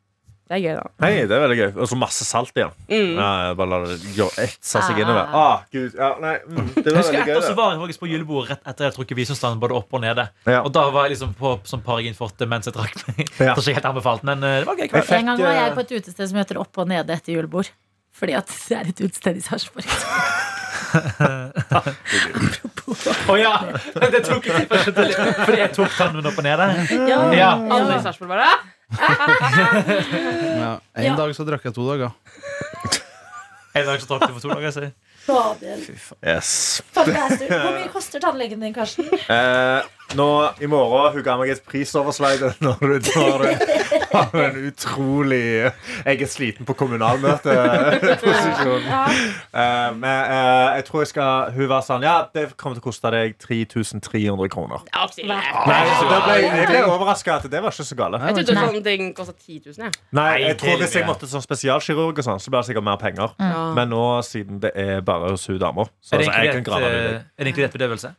Det 0.44 0.58
er 0.58 0.60
gøy, 0.60 0.74
da. 0.76 0.82
Hei, 1.00 1.22
det 1.24 1.32
er 1.32 1.40
veldig 1.40 1.56
gøy. 1.56 1.70
Og 1.80 1.88
så 1.88 1.96
masse 1.96 2.20
salt 2.28 2.52
igjen. 2.58 2.68
Mm. 2.90 3.14
Ja, 3.16 3.54
bare 3.56 3.68
la 3.70 3.78
det 3.88 3.94
gå 4.12 4.26
etse 4.42 4.76
seg 4.84 4.92
Ah. 4.92 4.98
innover. 5.00 5.24
Ah, 5.40 5.62
Gud. 5.72 5.94
Ja, 5.96 6.10
nei, 6.20 6.34
mm, 6.44 6.66
det 6.74 6.84
Jeg 6.84 6.92
var 6.92 6.98
husker 7.00 7.16
veldig 7.16 7.24
gøy. 7.24 7.32
etter 7.38 7.46
så 7.48 7.54
var 7.56 7.70
jeg 7.72 7.80
faktisk 7.80 8.00
på 8.04 8.10
julebord 8.10 8.50
rett 8.50 8.60
etter 8.60 8.84
jeg 8.84 8.90
hadde 8.90 8.96
trukket 8.98 9.16
visumstanden 9.22 9.56
både 9.62 9.72
opp 9.78 9.88
og 9.96 10.00
nede. 10.04 10.26
Ja. 10.44 10.60
Og 10.60 10.68
da 10.76 10.82
var 10.92 11.08
jeg 11.08 11.14
liksom 11.16 11.32
på 11.38 11.54
som 11.64 11.80
parginforte 11.80 12.44
mens 12.46 12.66
jeg 12.68 12.74
trakk 12.76 12.92
meg. 13.08 13.24
Ja. 13.40 13.54
Det 13.54 13.64
er 13.64 13.72
ikke 13.72 13.78
helt 13.80 13.88
anbefalt, 13.94 14.22
men 14.28 14.44
eh, 14.44 14.58
det 14.60 14.66
var 14.68 14.76
gøy. 14.76 14.88
Kveld. 14.92 15.04
fikk, 15.08 15.18
En 15.18 15.24
gang 15.32 15.40
var 15.46 15.52
jeg 15.56 15.64
eh, 15.70 15.74
på 15.74 15.80
et 15.86 15.92
utested 15.96 16.28
som 16.28 16.36
heter 16.42 16.60
Opp 16.60 16.76
og 16.84 16.88
nede 16.92 17.08
etter 17.16 17.32
julebord. 17.38 17.72
Fordi 18.14 18.34
at 18.36 18.46
det 18.68 18.76
er 18.78 18.84
et 18.92 19.00
utested 19.00 19.36
i 19.40 19.42
Sarpsborg. 19.42 19.84
Å 23.32 23.34
ja! 23.40 23.54
Det 24.12 24.20
tok 24.26 24.44
jeg, 24.46 24.66
fordi 24.68 25.56
jeg 25.58 25.72
tok 25.74 25.90
tannen 25.96 26.26
opp 26.28 26.36
og 26.38 26.44
nede. 26.46 26.66
Ja, 27.08 27.18
Ja. 27.34 27.48
Alle 27.58 27.96
i 27.96 28.02
Sarpsborg 28.04 28.30
bare 28.36 28.52
Ja. 29.00 30.80
En 30.94 31.04
Ja. 31.04 31.16
dag 31.18 31.34
så 31.36 31.44
drakk 31.46 31.64
jeg 31.66 31.74
to 31.76 31.84
dager. 31.88 32.12
En 33.74 33.86
dag 33.88 34.00
så 34.00 34.06
drakk 34.12 34.28
jeg 34.28 34.36
for 34.36 34.40
to 34.44 34.54
dager 34.54 34.70
siden. 34.76 34.92
Fader. 35.24 35.78
Yes. 36.20 36.82
Fantastisk. 36.92 37.48
Hvor 37.50 37.72
mye 37.78 37.88
koster 37.92 38.20
tannlegen 38.20 38.60
din, 38.60 38.74
Karsten? 38.76 39.06
Eh, 39.08 39.80
nå 40.18 40.30
i 40.60 40.70
morgen 40.70 41.12
Hun 41.14 41.26
ga 41.26 41.36
meg 41.40 41.54
et 41.54 41.64
prisoverslag 41.66 42.42
når 42.64 42.94
du 42.94 42.98
tar 43.10 43.44
det 43.44 43.54
har 44.14 44.44
en 44.44 44.56
utrolig 44.68 45.70
Jeg 46.04 46.22
er 46.22 46.28
sliten 46.30 46.66
på 46.66 46.74
kommunalmøteposisjon. 46.78 48.82
Eh, 49.54 49.90
men 49.94 50.30
eh, 50.34 50.76
jeg 50.76 50.84
tror 50.88 51.00
jeg 51.02 51.08
skal 51.12 51.52
Hun 51.54 51.68
var 51.70 51.82
sånn 51.86 52.02
Ja, 52.04 52.14
det 52.34 52.42
kommer 52.58 52.74
til 52.76 52.82
å 52.82 52.86
koste 52.88 53.10
deg 53.14 53.36
3300 53.42 54.48
kroner. 54.50 54.82
Ja. 54.90 55.04
Nei, 55.28 55.82
så 55.94 56.04
da 56.10 56.18
ble, 56.24 56.34
jeg 56.42 56.66
ble 56.70 56.80
overraska 56.88 57.36
at 57.38 57.46
det 57.50 57.60
var 57.62 57.74
ikke 57.74 57.86
så 57.86 57.98
gale. 57.98 58.20
Jeg 58.24 58.34
trodde 58.40 58.56
sånn 58.58 58.86
ting 58.86 59.02
kosta 59.16 59.34
10 59.36 59.70
000. 59.70 59.74
Jeg. 59.84 59.90
Nei, 60.16 60.32
jeg 60.42 60.58
tror 60.60 60.74
er 60.74 60.82
Hvis 60.82 60.96
jeg 60.98 61.08
måtte 61.08 61.30
som 61.30 61.44
spesialkirurg, 61.44 62.18
og 62.18 62.26
sånn, 62.26 62.42
så 62.42 62.50
blir 62.50 62.64
det 62.64 62.68
sikkert 62.72 62.88
mer 62.90 62.98
penger. 63.00 63.28
Ja. 63.38 63.62
Men 63.78 63.86
nå, 63.94 64.04
siden 64.26 64.60
det 64.64 64.74
er 64.74 65.06
bare 65.06 65.32
hos 65.36 65.46
hun 65.50 65.60
dama 65.62 65.86
så 66.02 66.16
Er 66.16 66.24
det 66.24 66.28
altså, 66.28 66.42
jeg 66.42 66.58
kan 66.58 66.66
grave 66.66 66.90
eh, 66.90 66.98
det. 66.98 67.24
er 67.38 67.46
det 67.46 67.54
inkludert 67.54 67.78
bedøvelse? 67.78 68.14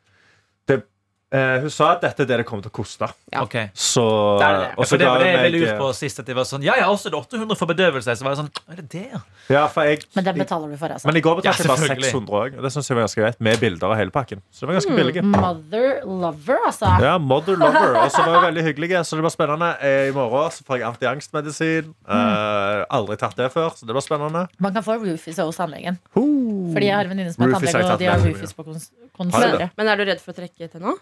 Eh, 1.34 1.60
hun 1.64 1.72
sa 1.74 1.88
at 1.96 2.04
dette 2.06 2.22
er 2.22 2.28
det 2.30 2.38
det 2.38 2.46
kommer 2.46 2.62
til 2.64 2.70
å 2.70 2.76
koste. 2.76 3.08
Ja. 3.34 3.42
Okay. 3.42 3.72
Så 3.74 4.04
Det 4.40 4.46
er 4.46 4.58
det. 4.60 4.68
og 4.78 4.84
Ja, 4.84 4.86
så 4.86 4.90
for 4.94 4.98
det 5.02 5.08
var 5.10 5.20
det 5.20 5.32
jeg 5.34 5.52
ville 5.52 5.72
ut 5.72 5.80
på 5.82 5.88
sist. 5.98 6.20
At 6.22 6.28
de 6.30 6.36
var 6.38 6.46
sånn 6.46 6.64
Ja, 6.64 6.76
ja, 6.78 6.86
også 6.86 7.10
er 7.10 7.16
det 7.16 7.20
800 7.20 7.58
for 7.58 7.66
bedøvelse. 7.72 8.14
Så 8.16 8.24
var 8.24 8.36
jeg 8.36 8.40
sånn 8.44 8.52
Er 8.70 8.76
det 8.76 8.86
det, 8.94 9.10
ja? 9.12 9.22
Jeg 9.50 10.06
Men 10.16 10.24
den 10.24 10.38
betaler 10.38 10.70
du 10.70 10.78
for, 10.78 10.94
altså. 10.94 11.08
Men 11.10 11.18
i 11.18 11.24
går 11.26 11.42
betalte 11.42 11.66
Ja, 11.66 11.76
jeg 11.76 11.98
bare 11.98 11.98
600 11.98 12.30
òg. 12.30 12.62
Det 12.62 12.72
synes 12.72 12.88
jeg 12.90 12.96
var 12.96 13.04
ganske 13.08 13.22
greit 13.24 13.42
Med 13.42 13.60
bilder 13.60 13.88
av 13.90 13.98
hele 13.98 14.12
pakken. 14.12 14.42
Så 14.54 14.64
det 14.64 14.70
var 14.70 14.78
ganske 14.78 14.96
billig 14.96 15.24
Mother 15.26 16.06
lover, 16.06 16.60
altså. 16.70 16.92
Ja, 17.02 17.18
Mother 17.18 17.58
Lover. 17.58 17.98
Og 18.06 18.12
så 18.12 18.22
var 18.24 18.38
det 18.40 18.44
veldig 18.54 18.64
hyggelige. 18.70 19.02
Så 19.04 19.18
det 19.18 19.26
var 19.26 19.34
spennende. 19.34 19.72
Eh, 19.82 20.10
I 20.10 20.14
morgen 20.16 20.52
så 20.52 20.64
får 20.64 20.80
jeg 20.80 20.88
antiangstmedisin. 20.94 21.90
Eh, 22.08 22.86
aldri 22.96 23.18
tatt 23.18 23.36
det 23.36 23.50
før, 23.52 23.74
så 23.76 23.86
det 23.90 23.98
var 23.98 24.06
spennende. 24.06 24.46
Man 24.60 24.74
kan 24.78 24.84
få 24.86 25.00
Rufus 25.02 25.42
hos 25.42 25.58
tannlegen. 25.58 25.98
Ho. 26.16 26.24
Fordi 26.72 26.86
jeg 26.86 26.96
har 26.96 27.04
en 27.10 27.12
venninne 27.16 27.34
som 27.34 27.44
er 27.44 27.58
tannlege, 27.58 27.84
og 27.92 28.00
de 28.00 28.06
har 28.06 28.22
roofies 28.22 28.40
Rufus 28.46 28.54
på 28.54 28.64
kons 28.70 28.88
Har 28.94 29.10
de 29.10 29.18
konsulere. 29.18 29.58
det? 29.58 29.70
Men 29.78 29.88
er 29.88 29.96
du 29.98 30.06
redd 30.06 30.22
for 30.22 30.32
å 30.32 30.38
trekke 30.38 30.58
til 30.70 30.70
Tanna? 30.70 30.96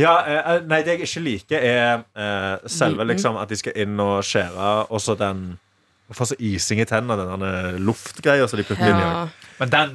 Ja, 0.00 0.14
eh, 0.24 0.60
nei, 0.64 0.80
det 0.82 0.94
jeg 0.98 1.02
ikke 1.04 1.20
liker, 1.24 1.58
er 1.60 2.04
eh, 2.16 2.68
selve 2.70 3.04
liksom 3.04 3.36
at 3.36 3.50
de 3.50 3.58
skal 3.60 3.76
inn 3.76 3.98
og 4.00 4.22
skjære, 4.24 4.70
og 4.90 5.00
så 5.00 5.16
den 5.20 5.58
Få 6.10 6.26
så 6.26 6.34
ising 6.42 6.80
i 6.82 6.84
tennene, 6.90 7.14
den 7.14 7.38
der 7.44 7.76
luftgreia 7.78 8.48
som 8.50 8.58
de 8.58 8.64
putter 8.66 8.82
inn 8.82 8.96
i. 8.98 9.02
Ja. 9.04 9.28
Men 9.60 9.70
den 9.70 9.92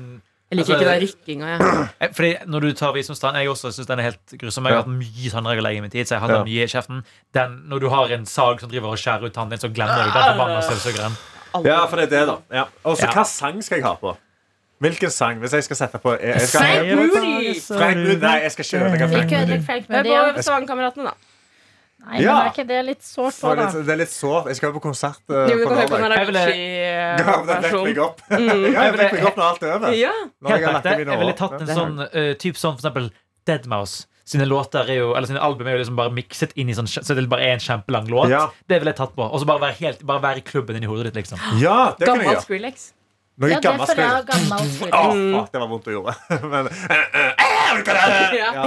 Jeg 0.47 0.59
liker 0.61 0.75
Altså, 0.77 0.77
ikke 0.77 0.91
den 0.93 1.01
rykkinga, 1.03 1.49
jeg. 1.49 1.87
Eh, 1.99 2.13
Fordi 2.15 2.29
når 2.47 2.59
du 2.63 2.69
tar 2.79 2.93
visdomstann 2.95 3.35
Jeg 3.35 3.49
også 3.51 3.71
synes 3.75 3.87
den 3.89 3.99
er 3.99 4.03
helt 4.03 4.35
grusom. 4.39 4.63
Jeg 4.69 4.77
har 4.77 4.83
hatt 4.85 4.93
mye 4.93 5.31
tannregulering 5.33 5.81
i 5.81 5.83
min 5.83 5.91
tid. 5.91 6.05
Så 6.07 6.15
jeg 6.15 6.21
har 6.21 6.29
hatt 6.29 6.37
den 6.37 6.47
mye 6.47 6.63
i 6.63 6.71
kjeften 6.71 7.01
Den, 7.35 7.57
Når 7.67 7.79
du 7.83 7.89
har 7.91 8.13
en 8.15 8.25
sag 8.25 8.61
som 8.63 8.69
driver 8.71 8.93
og 8.95 9.01
skjærer 9.01 9.27
ut 9.27 9.33
tannen 9.35 9.51
din, 9.57 9.59
så 9.59 9.67
glemmer 9.75 10.05
du 10.05 10.11
den 10.13 10.23
forbanna 10.29 10.61
støvsugeren. 10.63 11.17
Aldri. 11.51 11.73
Ja, 11.73 11.81
for 11.91 11.99
det 11.99 12.05
er 12.07 12.13
det, 12.15 12.23
da. 12.31 12.37
Ja. 12.61 12.65
Og 12.85 12.95
så 12.95 13.09
Ja. 13.09 13.11
hva 13.11 13.25
sang 13.27 13.59
skal 13.61 13.77
jeg 13.81 13.85
ha 13.89 13.95
på? 13.99 14.15
Hvilken 14.83 15.11
sang? 15.13 15.39
Hvis 15.39 15.53
jeg 15.55 15.63
skal 15.63 15.77
sette 15.79 15.99
på 16.03 16.15
jeg, 16.19 16.33
jeg 16.35 16.49
skal, 16.49 16.65
Frank 16.65 17.13
Moody! 17.15 17.53
Frank 17.63 17.97
Moody. 18.01 18.17
Nei, 18.25 18.35
jeg 18.43 18.51
skal 18.51 18.65
ikke 18.65 18.81
ødelegge 18.81 19.07
Frank 19.13 19.31
Ikke 19.31 19.39
Moody. 19.45 19.61
Frank 19.69 19.87
Hør 19.87 20.03
Moody. 20.03 20.35
på 20.35 20.43
Stavanger-kameratene, 20.47 21.05
da. 21.05 21.13
Nei, 22.05 22.11
men 22.19 22.21
Ja. 22.21 22.33
er 22.43 22.49
ikke 22.51 22.67
det 22.69 22.79
litt 22.85 23.01
sårt 23.01 23.33
Så 23.33 23.47
på, 23.47 23.55
det, 23.55 23.65
da? 23.65 23.81
det 23.81 23.93
er 23.95 23.97
litt 23.97 24.11
sårt. 24.13 24.45
Jeg 24.51 24.55
skal 24.59 24.69
jo 24.69 24.73
på 24.77 24.81
konsert 24.83 25.21
uh, 25.31 25.47
Jo, 25.49 25.55
du 25.57 25.63
på 25.63 25.69
kan 25.69 25.77
høre 25.79 25.87
på 25.89 25.97
den. 25.97 26.11
Jeg 26.11 26.27
ville- 26.27 26.57
Ja, 27.17 27.83
meg 27.85 27.97
opp. 28.03 28.19
Ja, 28.29 28.37
jeg 28.37 28.97
vekker 28.99 29.15
meg 29.15 29.25
opp 29.25 29.37
når 29.39 29.45
alt 29.47 29.63
er 29.63 29.71
over. 29.77 29.95
Ja. 29.95 30.11
Når 30.43 30.49
jeg 30.49 30.59
Helt 30.59 30.65
har 30.65 30.73
lagt 30.75 30.85
Jeg 30.85 31.19
ville 31.23 31.33
tatt 31.39 31.55
en 31.61 31.71
sånn 31.71 31.95
uh, 32.03 32.33
typ 32.35 32.59
sånn 32.61 32.75
for 32.77 32.83
eksempel 32.83 33.09
Deadmouse. 33.47 34.05
Sine 34.25 34.45
låter 34.49 34.89
er 34.89 34.97
jo, 34.99 35.13
eller 35.15 35.29
sine 35.29 35.39
album 35.39 35.67
er 35.67 35.75
jo 35.77 35.83
liksom 35.83 35.95
bare 35.97 36.09
mikset 36.13 36.53
inn 36.57 36.69
i 36.69 36.73
sånn 36.73 36.87
Så 36.89 37.13
det 37.15 37.27
bare 37.29 37.45
er 37.45 37.53
en 37.57 37.59
kjempelang 37.61 38.07
låt. 38.09 38.29
Ja. 38.29 38.47
Det 38.67 38.79
ville 38.81 38.91
jeg 38.93 38.97
tatt 38.97 39.15
på. 39.15 39.21
Og 39.25 39.39
så 39.41 39.45
bare 39.45 39.61
være, 39.61 39.77
helt, 39.81 40.05
bare 40.05 40.21
være 40.21 40.41
i 40.41 40.45
klubben 40.45 40.75
inni 40.77 40.89
hodet 40.89 41.11
ditt, 41.13 41.19
liksom. 41.23 41.39
Ja, 41.61 41.93
det 41.97 42.05
kan 42.05 42.17
jeg 42.19 42.25
Gammel 42.25 42.31
gjøre. 42.33 42.45
Skrillex. 42.45 42.87
Noe 43.35 43.49
Ja, 43.51 43.59
det 43.59 43.67
gammelt 43.67 43.89
jeg 43.89 43.97
spill. 43.97 44.07
gammel 44.29 44.63
Skrillex. 44.71 44.95
fuck, 45.35 45.49
det 45.51 45.59
var 45.59 45.67
vondt 45.67 45.87
å 45.87 45.91
gjøre. 45.91 46.13
Men 46.53 46.67
eh, 46.71 46.79
Ja. 48.39 48.49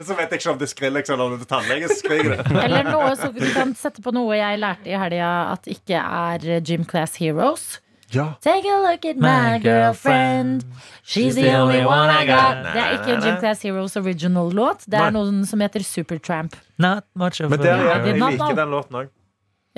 så 0.00 0.14
vet 0.16 0.30
jeg 0.32 0.40
ikke 0.40 0.52
om 0.54 0.58
det 0.60 0.68
skriller 0.70 1.00
liksom, 1.00 1.14
eller 1.18 1.26
om 1.26 1.32
det 1.36 1.44
er 1.44 1.50
tannlegen 1.50 1.88
som 1.92 1.98
skriker 2.00 2.30
det. 2.36 2.44
Eller 2.64 2.84
noe 2.88 3.10
så 3.18 3.26
du 3.34 3.40
kan 3.54 3.74
sette 3.78 4.02
på 4.04 4.10
noe 4.16 4.32
jeg 4.38 4.60
lærte 4.62 4.90
i 4.90 4.96
helga 5.00 5.30
at 5.54 5.62
ikke 5.70 5.98
er 6.00 6.38
Gym 6.66 6.84
Class 6.88 7.12
Heroes. 7.20 7.64
Ja. 8.10 8.24
Take 8.42 8.66
a 8.66 8.78
look 8.82 9.04
at 9.06 9.20
my 9.22 9.60
girlfriend. 9.62 10.64
She's 11.06 11.36
the 11.38 11.46
only 11.60 11.84
one 11.86 12.10
I 12.10 12.24
got. 12.26 12.64
Det 12.74 12.80
er 12.82 12.96
ikke 12.96 13.12
en 13.18 13.22
Gym 13.28 13.36
Class 13.44 13.62
Heroes 13.62 13.94
original-låt. 14.00 14.88
Det 14.90 14.98
er 14.98 15.14
noen 15.14 15.44
som 15.46 15.62
heter 15.62 15.84
Supertramp. 15.86 16.56
Not 16.80 17.04
much 17.14 17.38
of 17.44 17.52
Men 17.52 17.60
der, 17.62 17.76
a- 17.76 17.78
det 17.78 17.84
er 17.84 18.06
jeg 18.14 18.18
navn, 18.24 18.38
liker 18.40 18.58
den 18.64 18.72
låten 18.74 18.94
òg. 19.04 19.12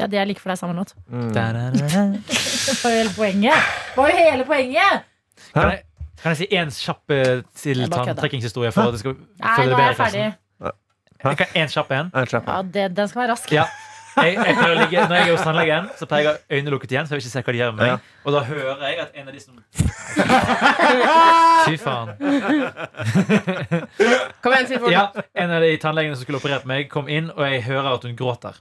Ja, 0.01 0.07
det 0.09 0.16
er 0.18 0.24
like 0.28 0.40
for 0.40 0.49
deg 0.53 0.59
samme 0.61 0.74
låt. 0.78 0.90
Da-da-da-da. 1.11 2.03
Det 2.24 2.76
var 2.80 2.90
jo 2.95 2.99
hele 3.03 3.12
poenget. 3.16 3.59
Det 3.93 3.99
var 3.99 4.07
jo 4.12 4.16
hele 4.16 4.45
poenget! 4.49 4.95
Kan 5.53 5.70
jeg, 5.70 5.78
kan 6.22 6.28
jeg 6.32 6.38
si 6.40 6.47
én 6.57 6.70
kjapp 6.72 7.11
eh, 7.12 7.43
til 7.61 7.84
tanntrekkingshistorie? 7.93 8.72
For 8.72 8.93
Nei, 8.93 9.66
nå 9.68 9.76
er 9.76 9.86
jeg 9.90 9.99
ferdig. 10.01 10.28
Jeg 11.22 11.36
kan 11.38 11.47
En 11.55 11.68
kjapp 11.70 11.90
en. 11.95 12.11
Ja, 12.14 12.62
det, 12.62 12.97
Den 12.97 13.09
skal 13.09 13.20
være 13.24 13.32
rask. 13.36 13.53
Ja. 13.53 13.64
Jeg, 14.16 14.34
jeg 14.36 14.76
ligge, 14.76 15.09
når 15.09 15.16
jeg 15.16 15.28
er 15.28 15.32
hos 15.32 15.40
tannlegen, 15.47 15.86
så 15.97 16.07
pleier 16.09 16.22
jeg 16.26 16.32
å 16.32 16.34
ha 16.36 16.40
øynene 16.57 16.70
lukket 16.74 16.90
igjen. 16.93 17.07
Så 17.09 17.12
jeg 17.14 17.20
vil 17.20 17.24
ikke 17.24 17.32
se 17.32 17.43
hva 17.47 17.53
de 17.55 17.59
gjør 17.62 17.70
med 17.72 17.78
meg 17.80 17.88
Ja. 17.93 17.97
Og 18.26 18.30
da 18.34 18.40
hører 18.49 18.82
jeg 18.84 18.95
at 19.01 19.11
en 19.16 19.28
av 19.28 19.32
de 19.32 19.40
som 19.40 19.53
Fy 21.66 21.74
faen. 21.80 22.09
Kom 24.43 24.53
igjen, 24.53 24.66
si 24.68 24.74
det. 24.76 24.93
Ja, 24.93 25.05
en 25.45 25.51
av 25.57 25.61
de 25.64 25.70
tannlegene 25.80 26.16
som 26.18 26.24
skulle 26.26 26.40
operert 26.43 26.64
meg, 26.68 26.80
kom 26.93 27.07
inn, 27.09 27.26
og 27.32 27.43
jeg 27.47 27.62
hører 27.70 27.90
at 27.95 28.03
hun 28.09 28.16
gråter. 28.18 28.55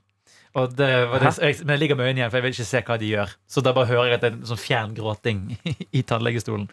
Og 0.60 0.74
det 0.76 0.90
var 1.08 1.24
det, 1.24 1.32
jeg, 1.40 1.56
men 1.64 1.76
jeg 1.76 1.80
ligger 1.86 1.96
med 1.96 2.10
øynene 2.10 2.20
igjen, 2.20 2.32
for 2.32 2.38
jeg 2.38 2.44
vil 2.44 2.56
ikke 2.56 2.68
se 2.68 2.82
hva 2.88 2.98
de 3.00 3.12
gjør. 3.14 3.34
Så 3.48 3.64
da 3.64 3.72
bare 3.76 3.88
hører 3.88 4.10
jeg 4.10 4.18
at 4.18 4.24
det 4.26 4.32
er 4.32 4.38
en 4.38 4.50
sånn 4.50 4.60
fjern 4.60 4.96
gråting 4.98 5.44
i 5.98 6.02
tannlegestolen. 6.08 6.68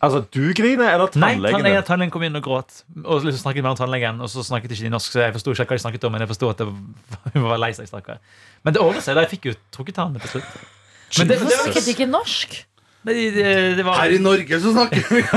Altså, 0.00 0.22
du 0.32 0.52
griner, 0.56 0.94
eller 0.94 1.12
tannlegen? 1.12 1.64
Nei, 1.64 1.74
tannlegen 1.84 2.12
kom 2.12 2.24
inn 2.24 2.36
og 2.38 2.44
gråt. 2.44 2.82
Og 3.02 3.24
liksom 3.24 3.42
snakket 3.42 3.64
med 3.64 3.80
tannlegen, 3.80 4.20
og 4.24 4.28
så 4.32 4.44
snakket 4.44 4.72
ikke 4.72 4.86
de 4.86 4.92
norsk, 4.92 5.12
så 5.12 5.26
jeg 5.26 5.34
forsto 5.36 5.52
ikke 5.52 5.68
hva 5.72 5.76
de 5.80 5.84
snakket 5.84 6.06
om, 6.08 6.14
men 6.16 6.24
jeg 6.24 6.30
forsto 6.32 6.46
at 6.52 6.58
det 6.60 6.68
var, 6.68 6.76
hun 7.36 7.48
var 7.48 7.60
lei 7.60 7.72
seg, 7.76 7.88
stakkar. 7.88 8.20
Men 8.64 8.76
det 8.76 8.84
ordnet 8.84 9.04
seg. 9.04 9.16
da 9.16 9.24
Jeg 9.24 9.32
fikk 9.36 9.44
jo 9.50 9.56
trukket 9.76 10.00
tannene 10.00 10.20
til 10.24 10.30
slutt. 10.36 10.50
Men 11.18 11.24
det, 11.24 11.34
det, 11.34 11.40
Hvorfor 11.40 11.56
var, 11.56 11.64
snakket 11.66 11.84
de 11.88 11.92
ikke 11.96 12.08
norsk? 12.08 12.50
det, 13.08 13.14
det, 13.34 13.76
det 13.78 13.84
var 13.84 13.96
Her 13.96 14.12
i 14.12 14.18
Norge 14.20 14.60
så 14.60 14.72
snakker 14.76 15.00
vi 15.08 15.22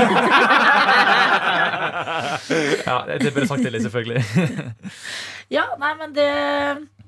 Ja, 2.84 2.98
det 3.08 3.32
burde 3.32 3.48
sagt 3.48 3.64
til 3.64 3.72
deg, 3.72 3.82
selvfølgelig. 3.84 4.20
Ja, 5.52 5.64
nei, 5.80 5.92
men 6.00 6.12
det, 6.16 6.28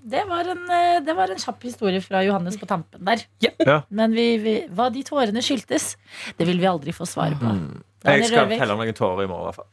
det, 0.07 0.23
var 0.31 0.49
en, 0.53 0.63
eh, 0.71 0.99
det 1.05 1.15
var 1.19 1.33
en 1.35 1.41
kjapp 1.43 1.67
historie 1.67 2.01
fra 2.05 2.23
Johannes 2.27 2.59
på 2.61 2.69
tampen 2.71 3.03
der. 3.09 3.25
Ja. 3.43 3.81
Men 3.91 4.15
vi, 4.17 4.27
vi, 4.43 4.55
hva 4.71 4.89
de 4.95 5.03
tårene 5.07 5.43
skyldtes, 5.45 5.95
det 6.39 6.47
vil 6.49 6.61
vi 6.63 6.69
aldri 6.71 6.95
få 6.95 7.09
svar 7.09 7.35
på. 7.41 7.55
Mm. 7.59 7.83
Jeg 8.07 8.29
skal 8.29 8.47
telle 8.47 8.61
telle 8.61 8.79
noen 8.79 8.95
tårer 8.97 9.25
i 9.27 9.31
morgen. 9.31 9.43
i 9.43 9.51
hvert 9.51 9.61
fall. 9.63 9.73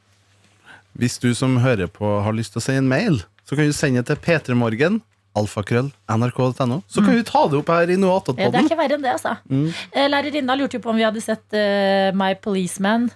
Hvis 0.98 1.18
du 1.22 1.32
som 1.38 1.58
hører 1.62 1.90
på 1.90 2.10
har 2.26 2.36
lyst 2.38 2.54
til 2.54 2.62
å 2.62 2.66
sende 2.66 2.84
en 2.84 2.92
mail, 2.92 3.24
så 3.46 3.58
kan 3.58 3.70
du 3.70 3.76
sende 3.78 4.02
det 4.04 4.14
til 4.14 4.22
p3morgen. 4.26 5.02
Alfakrøll, 5.34 5.88
nrk.no. 6.14 6.84
Så 6.86 7.02
kan 7.02 7.16
vi 7.18 7.24
ta 7.26 7.48
det 7.50 7.58
opp 7.58 7.70
her 7.74 7.90
i 7.90 7.98
noe 7.98 8.20
Eh, 8.22 8.52
Det 8.54 8.60
er 8.60 8.68
ikke 8.68 8.78
verre 8.78 8.98
enn 9.00 9.06
det, 9.06 9.14
altså. 9.16 9.34
Mm. 9.50 9.66
Eh, 9.90 10.06
Lærerinna 10.12 10.58
lurte 10.60 10.78
jo 10.78 10.84
på 10.84 10.92
om 10.94 11.00
vi 11.00 11.06
hadde 11.08 11.24
sett 11.26 11.58
uh, 11.58 12.14
My 12.14 12.36
Policeman 12.38 13.08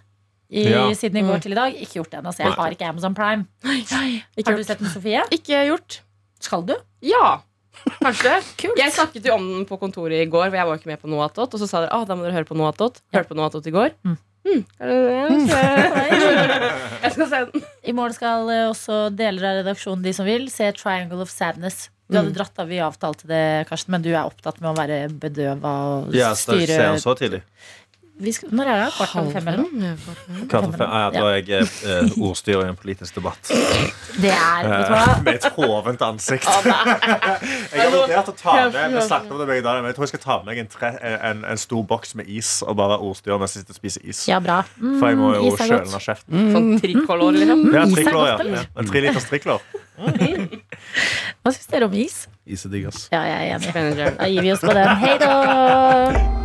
i, 0.50 0.64
Ja. 0.66 0.88
siden 0.98 1.22
i 1.22 1.26
går 1.28 1.44
til 1.44 1.54
i 1.54 1.60
dag. 1.60 1.78
Ikke 1.78 2.00
gjort 2.00 2.10
det 2.10 2.20
ennå, 2.24 2.34
så 2.34 2.42
jeg 2.48 2.58
har 2.58 2.74
ikke 2.74 2.90
Amazon 2.90 3.14
Prime. 3.14 3.46
Ikke 3.62 4.02
Har 4.02 4.58
du 4.58 4.64
gjort. 4.64 4.66
sett 4.66 4.82
den, 4.82 4.90
Sofie? 4.90 5.22
Ikke 5.30 5.62
gjort. 5.70 6.02
Skal 6.40 6.66
du? 6.68 6.76
Ja. 7.02 7.40
Kanskje. 8.02 8.38
Kult. 8.58 8.78
Jeg 8.80 8.92
snakket 8.96 9.26
jo 9.30 9.36
om 9.38 9.44
den 9.60 9.66
på 9.70 9.78
kontoret 9.82 10.24
i 10.24 10.30
går, 10.30 10.48
for 10.50 10.58
jeg 10.58 10.66
var 10.70 10.80
ikke 10.80 10.90
med 10.92 11.02
på 11.02 11.10
noe 11.12 11.26
attåt. 11.28 11.54
Og 11.54 11.62
så 11.62 11.68
sa 11.70 11.82
dere 11.84 11.94
ah, 11.94 12.06
da 12.10 12.16
må 12.18 12.26
dere 12.26 12.34
høre 12.40 12.50
på 12.50 12.58
noe 12.58 12.72
attåt. 12.74 13.02
Hørte 13.14 13.30
på 13.30 13.38
noe 13.38 13.50
attåt 13.52 13.68
i 13.70 13.74
går. 13.76 13.94
Mm. 14.08 14.18
Mm. 14.48 14.64
Jeg 17.04 17.12
skal- 17.14 17.28
se 17.30 17.40
den. 17.52 17.64
I 17.84 17.92
morgen 17.96 18.14
skal 18.16 18.50
eh, 18.54 18.66
også 18.72 19.10
deler 19.16 19.44
av 19.50 19.58
redaksjonen, 19.62 20.04
de 20.06 20.14
som 20.16 20.26
vil, 20.28 20.48
se 20.54 20.72
Triangle 20.78 21.22
of 21.22 21.30
Sadness. 21.34 21.90
Du 22.08 22.16
hadde 22.16 22.30
Mm. 22.32 22.36
dratt 22.38 22.60
av, 22.64 22.68
vi 22.72 22.78
avtalte 22.80 23.28
det, 23.28 23.68
Karsten, 23.68 23.92
men 23.92 24.02
du 24.02 24.10
er 24.14 24.24
opptatt 24.24 24.62
med 24.62 24.72
å 24.72 24.78
være 24.78 25.10
bedøva 25.12 25.74
og 26.08 26.14
styre 26.40 26.78
Ja, 26.78 26.94
så 26.96 27.14
tidlig. 27.20 27.42
Vi 28.18 28.32
skal, 28.34 28.50
Når 28.56 28.70
er 28.72 28.80
det? 28.82 28.86
Kvart 28.98 29.12
over 29.20 29.32
fem, 29.36 29.48
eller 29.52 29.60
noe? 29.62 29.92
Kvart 30.50 30.66
over 30.66 30.78
fem. 30.80 30.90
Ja, 30.90 31.10
da 31.14 31.24
er 31.30 31.36
jeg 31.38 31.68
eh, 31.86 32.16
ordstyrer 32.26 32.66
i 32.66 32.70
en 32.72 32.78
politisk 32.80 33.18
debatt. 33.20 33.52
Det 34.18 34.32
er 34.34 34.68
Vet 34.68 34.88
du 34.88 34.94
hva? 34.96 35.02
Eh, 35.04 35.22
Med 35.28 35.34
et 35.38 35.48
hovent 35.58 36.02
ansikt. 36.08 36.48
Jeg 36.48 37.82
har 37.84 37.92
vurdert 37.94 38.32
å 38.32 38.36
ta 38.38 38.56
med 38.72 38.96
Vi 38.96 39.04
snakket 39.06 39.36
om 39.36 39.42
det 39.44 39.48
begge 39.52 39.66
dager, 39.68 39.84
men 39.86 39.92
jeg 39.92 39.98
tror 40.00 40.08
jeg 40.08 40.14
skal 40.16 40.24
ta 40.24 40.38
med 40.42 40.50
meg 40.50 40.62
en, 40.64 40.72
tre, 40.74 40.92
en, 41.30 41.44
en 41.54 41.62
stor 41.62 41.84
boks 41.92 42.16
med 42.18 42.32
is 42.40 42.52
og 42.66 42.78
bare 42.80 42.96
være 42.96 43.10
ordstyrer 43.12 43.42
mens 43.44 43.54
jeg 43.58 43.66
sitter 43.66 43.78
og 43.78 43.82
spiser 43.82 44.08
is. 44.10 44.24
Ja, 44.32 44.40
bra. 44.44 44.62
Mm, 44.82 44.96
For 44.98 45.12
jeg 45.14 45.20
må 45.22 45.34
jo 45.36 45.44
is 45.52 45.62
er 45.62 45.72
kjøle 45.74 45.92
ned 45.92 46.08
kjeften. 46.08 46.50
Sånn 46.56 46.72
trikolor, 46.84 47.38
liksom. 47.38 47.64
Ja, 47.76 47.86
eller? 47.86 48.58
ja. 48.58 48.66
En 48.82 48.90
tre 48.90 49.04
liters 49.06 49.30
trikolor. 49.30 49.62
Hva 49.98 51.54
syns 51.54 51.70
dere 51.70 51.88
om 51.90 51.96
is? 51.98 52.24
Is 52.48 52.66
er 52.66 52.74
digg, 52.74 52.90
ass. 52.90 53.06
Ja, 53.14 53.22
jeg 53.28 53.54
er 53.54 53.78
enig. 53.78 54.12
Da 54.18 54.32
gir 54.32 54.46
vi 54.50 54.56
oss 54.56 54.66
på 54.66 54.74
den. 54.78 54.94
Hei 55.04 55.16
da! 55.22 56.37